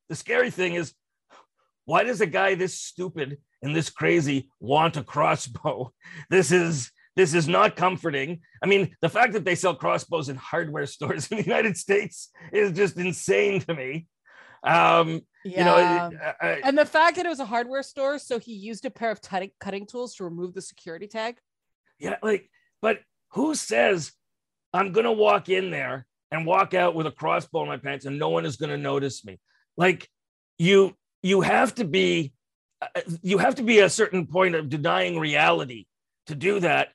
the 0.09 0.15
scary 0.15 0.51
thing 0.51 0.75
is 0.75 0.95
why 1.89 2.05
does 2.05 2.21
a 2.21 2.27
guy 2.27 2.55
this 2.55 2.79
stupid 2.79 3.39
and 3.63 3.75
this 3.75 3.89
crazy 3.89 4.51
want 4.61 4.99
a 4.99 5.03
crossbow? 5.03 5.91
This 6.31 6.53
is 6.53 6.91
this 7.17 7.33
is 7.33 7.49
not 7.49 7.77
comforting. 7.77 8.41
I 8.63 8.67
mean, 8.67 8.95
the 9.01 9.09
fact 9.09 9.33
that 9.33 9.47
they 9.47 9.55
sell 9.55 9.75
crossbows 9.75 10.29
in 10.29 10.37
hardware 10.37 10.85
stores 10.97 11.29
in 11.29 11.39
the 11.39 11.45
United 11.45 11.79
States 11.79 12.31
is 12.53 12.73
just 12.73 12.99
insane 12.99 13.61
to 13.63 13.75
me. 13.75 14.07
Um, 14.63 15.23
yeah. 15.47 15.59
You 15.59 15.65
know, 15.65 15.77
I, 15.77 16.35
I, 16.47 16.61
and 16.63 16.77
the 16.77 16.85
fact 16.85 17.17
that 17.17 17.25
it 17.25 17.31
was 17.31 17.41
a 17.41 17.47
hardware 17.47 17.83
store, 17.83 18.19
so 18.19 18.39
he 18.39 18.53
used 18.53 18.85
a 18.85 18.91
pair 18.91 19.11
of 19.11 19.23
t- 19.23 19.55
cutting 19.59 19.87
tools 19.87 20.15
to 20.17 20.25
remove 20.25 20.53
the 20.53 20.61
security 20.61 21.07
tag. 21.07 21.39
Yeah, 21.99 22.17
like, 22.23 22.51
but 22.83 22.99
who 23.33 23.55
says 23.55 24.13
I'm 24.75 24.93
gonna 24.93 25.13
walk 25.13 25.49
in 25.49 25.71
there 25.71 26.07
and 26.31 26.45
walk 26.45 26.75
out 26.75 26.95
with 26.95 27.07
a 27.07 27.13
crossbow 27.13 27.63
in 27.63 27.69
my 27.69 27.79
pants 27.79 28.05
and 28.05 28.19
no 28.19 28.29
one 28.29 28.45
is 28.45 28.57
gonna 28.57 28.77
notice 28.77 29.25
me? 29.25 29.41
Like, 29.79 30.07
you 30.59 30.95
you 31.23 31.41
have 31.41 31.75
to 31.77 31.85
be 31.85 32.33
uh, 32.81 33.01
you 33.23 33.39
have 33.39 33.57
to 33.57 33.63
be 33.63 33.81
a 33.81 33.91
certain 33.91 34.27
point 34.27 34.55
of 34.55 34.69
denying 34.69 35.19
reality 35.19 35.87
to 36.27 36.35
do 36.35 36.61
that. 36.61 36.89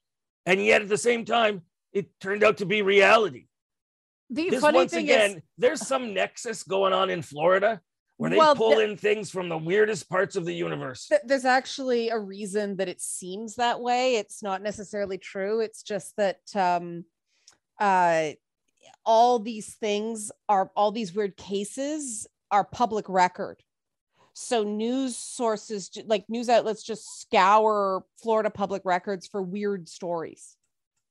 And 0.45 0.63
yet 0.63 0.81
at 0.81 0.89
the 0.89 0.97
same 0.97 1.25
time 1.25 1.61
it 1.91 2.07
turned 2.19 2.43
out 2.43 2.57
to 2.57 2.65
be 2.65 2.81
reality. 2.81 3.45
The 4.29 4.49
this, 4.49 4.61
funny 4.61 4.79
once 4.79 4.91
thing 4.91 5.05
again 5.05 5.31
is, 5.31 5.41
there's 5.57 5.87
some 5.87 6.13
nexus 6.13 6.63
going 6.63 6.93
on 6.93 7.09
in 7.09 7.21
florida 7.21 7.81
where 8.17 8.29
they 8.29 8.37
well, 8.37 8.55
pull 8.55 8.79
in 8.79 8.95
things 8.95 9.29
from 9.29 9.49
the 9.49 9.57
weirdest 9.57 10.09
parts 10.09 10.35
of 10.35 10.45
the 10.45 10.53
universe. 10.53 11.07
Th- 11.07 11.21
there's 11.25 11.45
actually 11.45 12.09
a 12.09 12.17
reason 12.17 12.77
that 12.77 12.87
it 12.87 13.01
seems 13.01 13.55
that 13.55 13.81
way. 13.81 14.15
It's 14.15 14.41
not 14.41 14.61
necessarily 14.61 15.17
true. 15.17 15.59
It's 15.59 15.83
just 15.83 16.15
that 16.17 16.39
um 16.55 17.05
uh 17.79 18.31
all 19.05 19.39
these 19.39 19.75
things 19.75 20.31
are 20.47 20.71
all 20.75 20.91
these 20.91 21.13
weird 21.13 21.35
cases 21.35 22.27
are 22.51 22.63
public 22.63 23.09
record 23.09 23.61
so 24.33 24.63
news 24.63 25.15
sources 25.15 25.89
like 26.05 26.25
news 26.27 26.49
outlets 26.49 26.83
just 26.83 27.21
scour 27.21 28.03
Florida 28.21 28.49
public 28.49 28.81
records 28.83 29.27
for 29.27 29.41
weird 29.41 29.87
stories. 29.87 30.55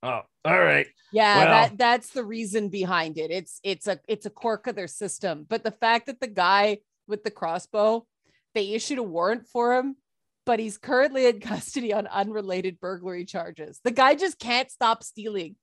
Oh, 0.03 0.23
all 0.45 0.59
right. 0.59 0.87
Yeah, 1.13 1.39
well, 1.39 1.47
that 1.47 1.79
that's 1.79 2.11
the 2.11 2.25
reason 2.25 2.69
behind 2.69 3.19
it. 3.19 3.31
It's 3.31 3.61
it's 3.63 3.87
a 3.87 4.01
it's 4.09 4.27
a 4.27 4.31
quirk 4.31 4.67
of 4.67 4.75
their 4.75 4.89
system. 4.89 5.47
But 5.49 5.63
the 5.63 5.71
fact 5.71 6.07
that 6.07 6.21
the 6.21 6.27
guy 6.27 6.79
with 7.07 7.23
the 7.23 7.31
crossbow, 7.31 8.07
they 8.55 8.71
issued 8.71 8.99
a 8.99 9.03
warrant 9.03 9.47
for 9.47 9.77
him, 9.77 9.97
but 10.45 10.59
he's 10.59 10.77
currently 10.77 11.27
in 11.27 11.39
custody 11.41 11.93
on 11.93 12.09
unrelated 12.09 12.81
burglary 12.81 13.25
charges. 13.25 13.81
The 13.85 13.93
guy 13.93 14.17
just 14.17 14.41
can't 14.41 14.71
stop 14.71 15.05
stealing. 15.05 15.55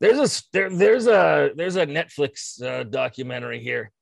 There's 0.00 0.18
a 0.18 0.42
there, 0.52 0.70
there's 0.70 1.06
a 1.06 1.52
there's 1.54 1.76
a 1.76 1.86
Netflix 1.86 2.60
uh, 2.60 2.82
documentary 2.82 3.60
here 3.60 3.92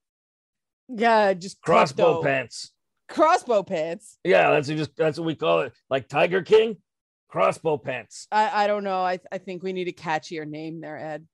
yeah, 0.95 1.35
just 1.35 1.61
crossbow 1.63 2.23
pants. 2.23 2.73
Crossbow 3.09 3.63
pants. 3.63 4.19
Yeah, 4.25 4.51
that's 4.51 4.69
just 4.69 4.97
that's 4.97 5.19
what 5.19 5.27
we 5.27 5.35
call 5.35 5.61
it. 5.61 5.73
Like 5.91 6.09
Tiger 6.09 6.43
King, 6.43 6.77
crossbow 7.29 7.79
pants. 7.79 8.27
I, 8.33 8.65
I 8.65 8.67
don't 8.67 8.85
know. 8.85 9.03
I, 9.03 9.19
I 9.31 9.39
think 9.39 9.63
we 9.63 9.73
need 9.73 9.89
a 9.89 9.93
catchier 9.93 10.47
name 10.47 10.81
there, 10.81 10.97
Ed. 10.97 11.27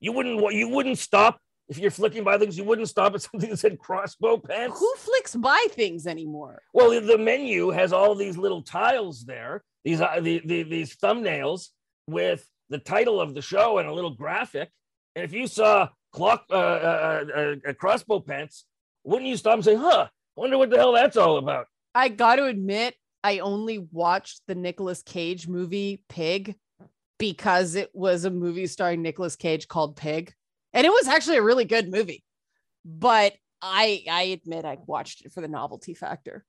You 0.00 0.12
wouldn't 0.12 0.52
you 0.52 0.68
wouldn't 0.68 0.98
stop 0.98 1.40
if 1.70 1.78
you're 1.78 1.92
flicking 1.92 2.24
by 2.24 2.36
things, 2.36 2.58
you 2.58 2.64
wouldn't 2.64 2.88
stop 2.88 3.14
at 3.14 3.22
something 3.30 3.48
that 3.48 3.58
said 3.58 3.78
crossbow 3.78 4.38
pants. 4.38 4.78
Who 4.78 4.92
flicks 4.96 5.36
by 5.36 5.66
things 5.70 6.06
anymore? 6.06 6.62
Well, 6.74 7.00
the 7.00 7.16
menu 7.16 7.70
has 7.70 7.92
all 7.92 8.14
these 8.14 8.36
little 8.36 8.62
tiles 8.62 9.24
there, 9.24 9.62
these 9.84 10.00
uh, 10.00 10.20
the, 10.20 10.42
the, 10.44 10.64
these 10.64 10.96
thumbnails 10.96 11.68
with 12.06 12.46
the 12.68 12.78
title 12.78 13.20
of 13.20 13.34
the 13.34 13.42
show 13.42 13.78
and 13.78 13.88
a 13.88 13.94
little 13.94 14.14
graphic. 14.14 14.68
And 15.14 15.24
if 15.24 15.32
you 15.32 15.46
saw 15.46 15.88
clock 16.12 16.44
uh, 16.50 16.54
uh, 16.54 17.24
uh, 17.36 17.54
uh, 17.68 17.72
crossbow 17.74 18.20
pants, 18.20 18.64
wouldn't 19.04 19.28
you 19.28 19.36
stop 19.36 19.54
and 19.54 19.64
say, 19.64 19.74
"Huh, 19.74 20.08
wonder 20.36 20.58
what 20.58 20.70
the 20.70 20.76
hell 20.76 20.92
that's 20.92 21.16
all 21.16 21.36
about"? 21.38 21.66
I 21.94 22.08
got 22.08 22.36
to 22.36 22.44
admit, 22.44 22.94
I 23.24 23.38
only 23.40 23.78
watched 23.92 24.42
the 24.46 24.54
Nicolas 24.54 25.02
Cage 25.02 25.48
movie 25.48 26.02
Pig 26.08 26.56
because 27.18 27.74
it 27.74 27.90
was 27.92 28.24
a 28.24 28.30
movie 28.30 28.66
starring 28.66 29.02
Nicolas 29.02 29.36
Cage 29.36 29.68
called 29.68 29.96
Pig. 29.96 30.32
And 30.72 30.86
it 30.86 30.90
was 30.90 31.08
actually 31.08 31.36
a 31.36 31.42
really 31.42 31.64
good 31.64 31.90
movie. 31.90 32.22
But 32.84 33.34
I 33.60 34.04
I 34.10 34.22
admit 34.22 34.64
I 34.64 34.78
watched 34.86 35.24
it 35.26 35.32
for 35.32 35.40
the 35.40 35.48
novelty 35.48 35.94
factor. 35.94 36.44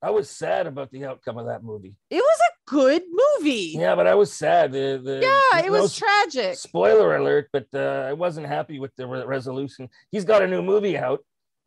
I 0.00 0.10
was 0.10 0.30
sad 0.30 0.68
about 0.68 0.92
the 0.92 1.04
outcome 1.06 1.38
of 1.38 1.46
that 1.46 1.64
movie. 1.64 1.96
It 2.08 2.22
was 2.22 2.38
a 2.38 2.70
good 2.70 3.02
movie. 3.10 3.74
Yeah, 3.76 3.96
but 3.96 4.06
I 4.06 4.14
was 4.14 4.32
sad. 4.32 4.70
The, 4.70 5.00
the 5.02 5.18
Yeah, 5.20 5.58
it 5.66 5.72
no 5.72 5.80
was 5.82 5.96
tragic. 5.96 6.54
spoiler 6.56 7.16
alert, 7.16 7.48
but 7.52 7.66
uh, 7.74 8.06
I 8.08 8.12
wasn't 8.12 8.46
happy 8.46 8.78
with 8.78 8.94
the 8.96 9.08
re- 9.08 9.24
resolution. 9.24 9.88
He's 10.12 10.24
got 10.24 10.40
a 10.40 10.46
new 10.46 10.62
movie 10.62 10.96
out 10.96 11.18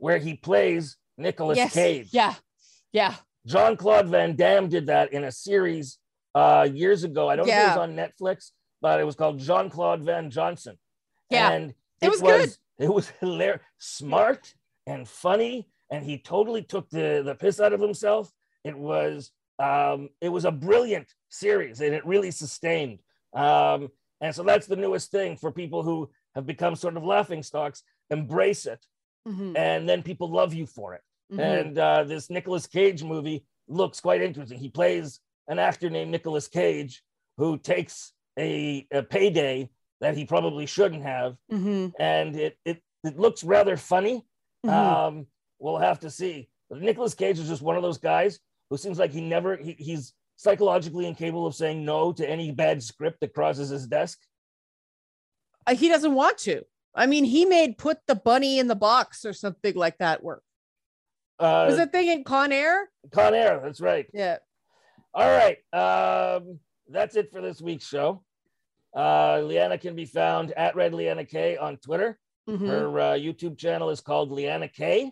where 0.02 0.18
he 0.18 0.34
plays 0.34 0.98
Nicolas 1.18 1.58
Yes. 1.58 1.74
Cage. 1.74 2.08
Yeah. 2.12 2.34
Yeah. 2.92 3.14
Jean 3.46 3.78
Claude 3.78 4.08
Van 4.08 4.36
Damme 4.36 4.68
did 4.68 4.88
that 4.88 5.14
in 5.14 5.24
a 5.24 5.32
series 5.32 6.00
uh, 6.36 6.68
years 6.72 7.04
ago. 7.04 7.30
I 7.30 7.36
don't 7.36 7.46
think 7.46 7.58
it 7.58 7.68
was 7.68 7.78
on 7.78 7.96
Netflix, 7.96 8.52
but 8.82 9.00
it 9.00 9.04
was 9.04 9.16
called 9.16 9.40
Jean 9.40 9.70
Claude 9.70 10.04
Van 10.04 10.30
Johnson. 10.32 10.78
Yeah. 11.30 11.52
and 11.52 11.74
It 12.02 12.10
was 12.10 12.22
good. 12.22 12.50
It 12.80 12.92
was 12.92 13.12
hilarious, 13.20 13.62
smart 13.78 14.56
and 14.88 15.08
funny, 15.08 15.70
and 15.92 16.04
he 16.04 16.18
totally 16.18 16.64
took 16.64 16.90
the 16.90 17.22
the 17.24 17.36
piss 17.36 17.60
out 17.60 17.74
of 17.74 17.80
himself. 17.80 18.32
It 18.64 18.76
was 18.76 19.30
um, 19.60 20.10
it 20.20 20.30
was 20.30 20.46
a 20.46 20.52
brilliant 20.52 21.08
series, 21.30 21.80
and 21.82 21.94
it 21.94 22.04
really 22.08 22.32
sustained. 22.32 22.98
Um, 23.36 23.90
and 24.20 24.34
so 24.34 24.42
that's 24.42 24.66
the 24.66 24.76
newest 24.76 25.12
thing 25.12 25.38
for 25.38 25.52
people 25.52 25.84
who 25.84 26.10
have 26.34 26.48
become 26.48 26.76
sort 26.76 26.98
of 26.98 27.04
laughing 27.04 27.44
stocks. 27.44 27.84
Embrace 28.10 28.66
it, 28.66 28.84
Mhm. 29.28 29.56
and 29.58 29.88
then 29.88 30.02
people 30.04 30.30
love 30.32 30.54
you 30.54 30.66
for 30.66 30.96
it. 30.96 31.02
Mhm. 31.32 31.40
And 31.40 31.78
uh, 31.78 32.04
this 32.04 32.30
Nicolas 32.30 32.66
Cage 32.68 33.04
movie 33.04 33.46
looks 33.68 34.00
quite 34.02 34.22
interesting. 34.22 34.58
He 34.58 34.70
plays 34.70 35.20
an 35.48 35.60
actor 35.60 35.90
named 35.90 36.12
Nicolas 36.12 36.48
Cage 36.48 37.04
who 37.38 37.58
takes 37.58 38.14
a, 38.40 38.88
a 38.92 39.04
payday 39.04 39.70
that 40.00 40.18
he 40.18 40.26
probably 40.26 40.66
shouldn't 40.66 41.04
have, 41.04 41.38
Mhm. 41.52 41.94
and 42.00 42.36
it 42.36 42.58
it 42.66 42.82
it 43.04 43.18
looks 43.20 43.44
rather 43.44 43.78
funny. 43.78 44.26
Mhm. 44.66 44.70
Um, 44.72 45.28
we'll 45.60 45.78
have 45.78 46.00
to 46.02 46.10
see. 46.10 46.50
But 46.70 46.82
Nicolas 46.82 47.14
Cage 47.14 47.38
is 47.40 47.48
just 47.48 47.62
one 47.62 47.76
of 47.76 47.84
those 47.84 47.98
guys 48.00 48.40
who 48.70 48.78
seems 48.78 48.98
like 48.98 49.12
he 49.12 49.22
never 49.22 49.58
he, 49.58 49.74
he's 49.74 50.14
psychologically 50.38 51.06
incapable 51.06 51.46
of 51.46 51.54
saying 51.54 51.86
no 51.86 52.12
to 52.14 52.28
any 52.28 52.52
bad 52.52 52.82
script 52.82 53.20
that 53.20 53.34
crosses 53.34 53.70
his 53.70 53.86
desk. 53.88 54.20
Uh, 55.68 55.76
he 55.76 55.88
doesn't 55.90 56.16
want 56.16 56.38
to. 56.40 56.66
I 56.94 57.06
mean, 57.06 57.24
he 57.24 57.46
made 57.46 57.78
put 57.78 58.00
the 58.08 58.16
bunny 58.16 58.60
in 58.60 58.68
the 58.68 58.76
box 58.76 59.24
or 59.26 59.34
something 59.34 59.76
like 59.76 59.98
that 60.00 60.24
work. 60.24 60.44
Uh, 61.40 61.66
Was 61.68 61.78
that 61.78 61.92
thing 61.92 62.08
in 62.10 62.24
Con 62.24 62.52
Air? 62.52 62.90
Con 63.12 63.34
Air, 63.34 63.60
that's 63.64 63.82
right. 63.82 64.06
Yeah. 64.14 64.38
All 65.14 65.28
right. 65.30 65.58
Um, 65.74 66.60
that's 66.88 67.16
it 67.16 67.32
for 67.32 67.42
this 67.42 67.62
week's 67.62 67.88
show. 67.88 68.24
Uh, 68.96 69.40
Liana 69.42 69.78
can 69.78 69.96
be 69.96 70.06
found 70.06 70.52
at 70.52 70.76
Red 70.76 70.94
Liana 70.94 71.26
K 71.26 71.58
on 71.58 71.78
Twitter. 71.78 72.20
Mhm. 72.50 72.68
Her 72.68 73.00
uh, 73.00 73.14
YouTube 73.14 73.58
channel 73.58 73.90
is 73.90 74.02
called 74.02 74.32
Liana 74.32 74.68
K. 74.68 75.12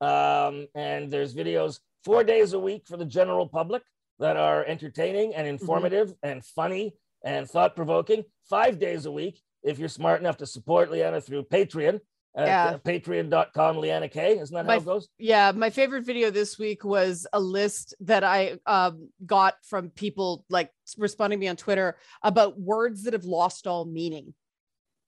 Um, 0.00 0.66
and 0.74 1.10
there's 1.10 1.34
videos 1.34 1.80
four 2.04 2.24
days 2.24 2.52
a 2.54 2.58
week 2.58 2.86
for 2.86 2.96
the 2.96 3.04
general 3.04 3.46
public 3.46 3.82
that 4.18 4.36
are 4.36 4.64
entertaining 4.64 5.34
and 5.34 5.46
informative 5.46 6.14
and 6.22 6.44
funny 6.44 6.94
and 7.24 7.48
thought 7.48 7.76
provoking. 7.76 8.24
Five 8.48 8.78
days 8.78 9.06
a 9.06 9.12
week 9.12 9.42
if 9.62 9.78
you're 9.78 9.88
smart 9.88 10.20
enough 10.20 10.36
to 10.38 10.46
support 10.46 10.90
Liana 10.90 11.20
through 11.20 11.44
Patreon 11.44 12.00
at 12.36 12.46
Yeah. 12.46 12.64
uh, 12.74 12.78
patreon.com 12.78 13.78
Liana 13.78 14.08
K. 14.08 14.38
Isn't 14.38 14.54
that 14.54 14.66
My 14.66 14.74
how 14.74 14.80
it 14.80 14.84
goes? 14.84 15.08
Yeah, 15.18 15.52
my 15.52 15.70
favorite 15.70 16.04
video 16.04 16.30
this 16.30 16.58
week 16.58 16.84
was 16.84 17.26
a 17.32 17.40
list 17.40 17.94
that 18.00 18.22
I 18.24 18.58
um, 18.66 19.08
got 19.24 19.54
from 19.64 19.90
people 19.90 20.44
like 20.48 20.70
responding 20.96 21.38
to 21.38 21.40
me 21.40 21.48
on 21.48 21.56
Twitter 21.56 21.96
about 22.22 22.58
words 22.58 23.04
that 23.04 23.12
have 23.12 23.24
lost 23.24 23.66
all 23.66 23.84
meaning. 23.84 24.34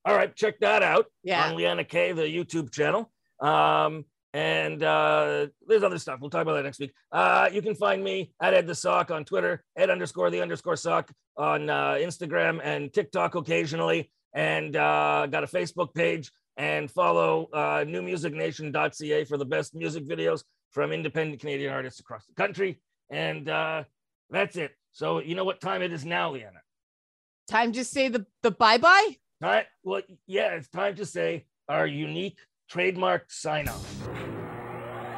All 0.05 0.17
right, 0.17 0.35
check 0.35 0.61
that 0.61 0.83
out. 0.83 1.07
Yeah. 1.23 1.47
on 1.47 1.57
Liana 1.57 1.85
K, 1.85 2.13
the 2.13 2.23
YouTube 2.23 2.73
channel. 2.73 3.11
Um, 3.39 4.07
and 4.33 4.83
uh, 4.83 5.49
there's 5.67 5.83
other 5.83 5.99
stuff. 5.99 6.21
We'll 6.21 6.31
talk 6.31 6.43
about 6.43 6.55
that 6.55 6.63
next 6.63 6.79
week. 6.79 6.93
Uh, 7.11 7.51
you 7.53 7.61
can 7.63 7.75
find 7.75 8.03
me 8.03 8.33
at 8.41 8.55
Ed 8.55 8.67
the 8.67 8.75
Sock 8.75 9.11
on 9.11 9.25
Twitter, 9.25 9.63
Ed 9.77 9.91
underscore 9.91 10.31
the 10.31 10.41
underscore 10.41 10.77
sock 10.77 11.11
on 11.37 11.69
uh, 11.69 11.95
Instagram 11.95 12.61
and 12.63 12.93
TikTok 12.93 13.35
occasionally. 13.35 14.11
And 14.33 14.77
uh, 14.77 15.27
got 15.27 15.45
a 15.45 15.47
Facebook 15.47 15.95
page 15.95 16.31
and 16.57 16.91
follow 16.91 17.49
uh, 17.53 17.85
newmusicnation.ca 17.85 19.25
for 19.25 19.37
the 19.37 19.45
best 19.45 19.75
music 19.75 20.07
videos 20.07 20.45
from 20.71 20.93
independent 20.93 21.41
Canadian 21.41 21.73
artists 21.73 22.01
across 22.01 22.27
the 22.27 22.35
country. 22.35 22.81
And 23.11 23.49
uh, 23.49 23.85
that's 24.31 24.57
it. 24.57 24.73
So 24.93 25.21
you 25.21 25.35
know 25.35 25.45
what 25.45 25.61
time 25.61 25.83
it 25.83 25.93
is 25.93 26.05
now, 26.05 26.33
Liana? 26.33 26.61
Time 27.49 27.73
to 27.73 27.85
say 27.85 28.09
the 28.09 28.27
the 28.43 28.51
bye 28.51 28.79
bye. 28.79 29.17
Time, 29.43 29.65
well, 29.83 30.03
yeah, 30.27 30.55
it's 30.55 30.69
time 30.69 30.95
to 30.97 31.07
say 31.07 31.47
our 31.69 31.87
unique 31.87 32.39
trademark 32.69 33.31
sign 33.31 33.69
off. 33.69 34.09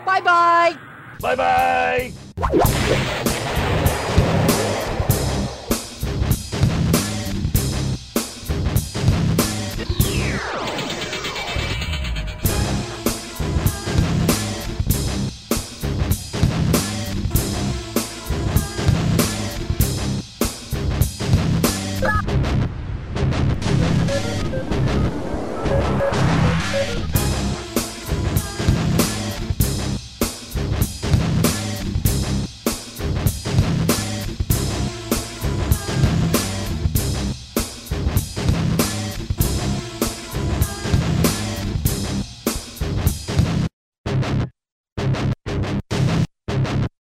Bye 0.06 0.20
bye. 0.20 0.78
Bye 1.20 2.12
bye. 2.42 3.22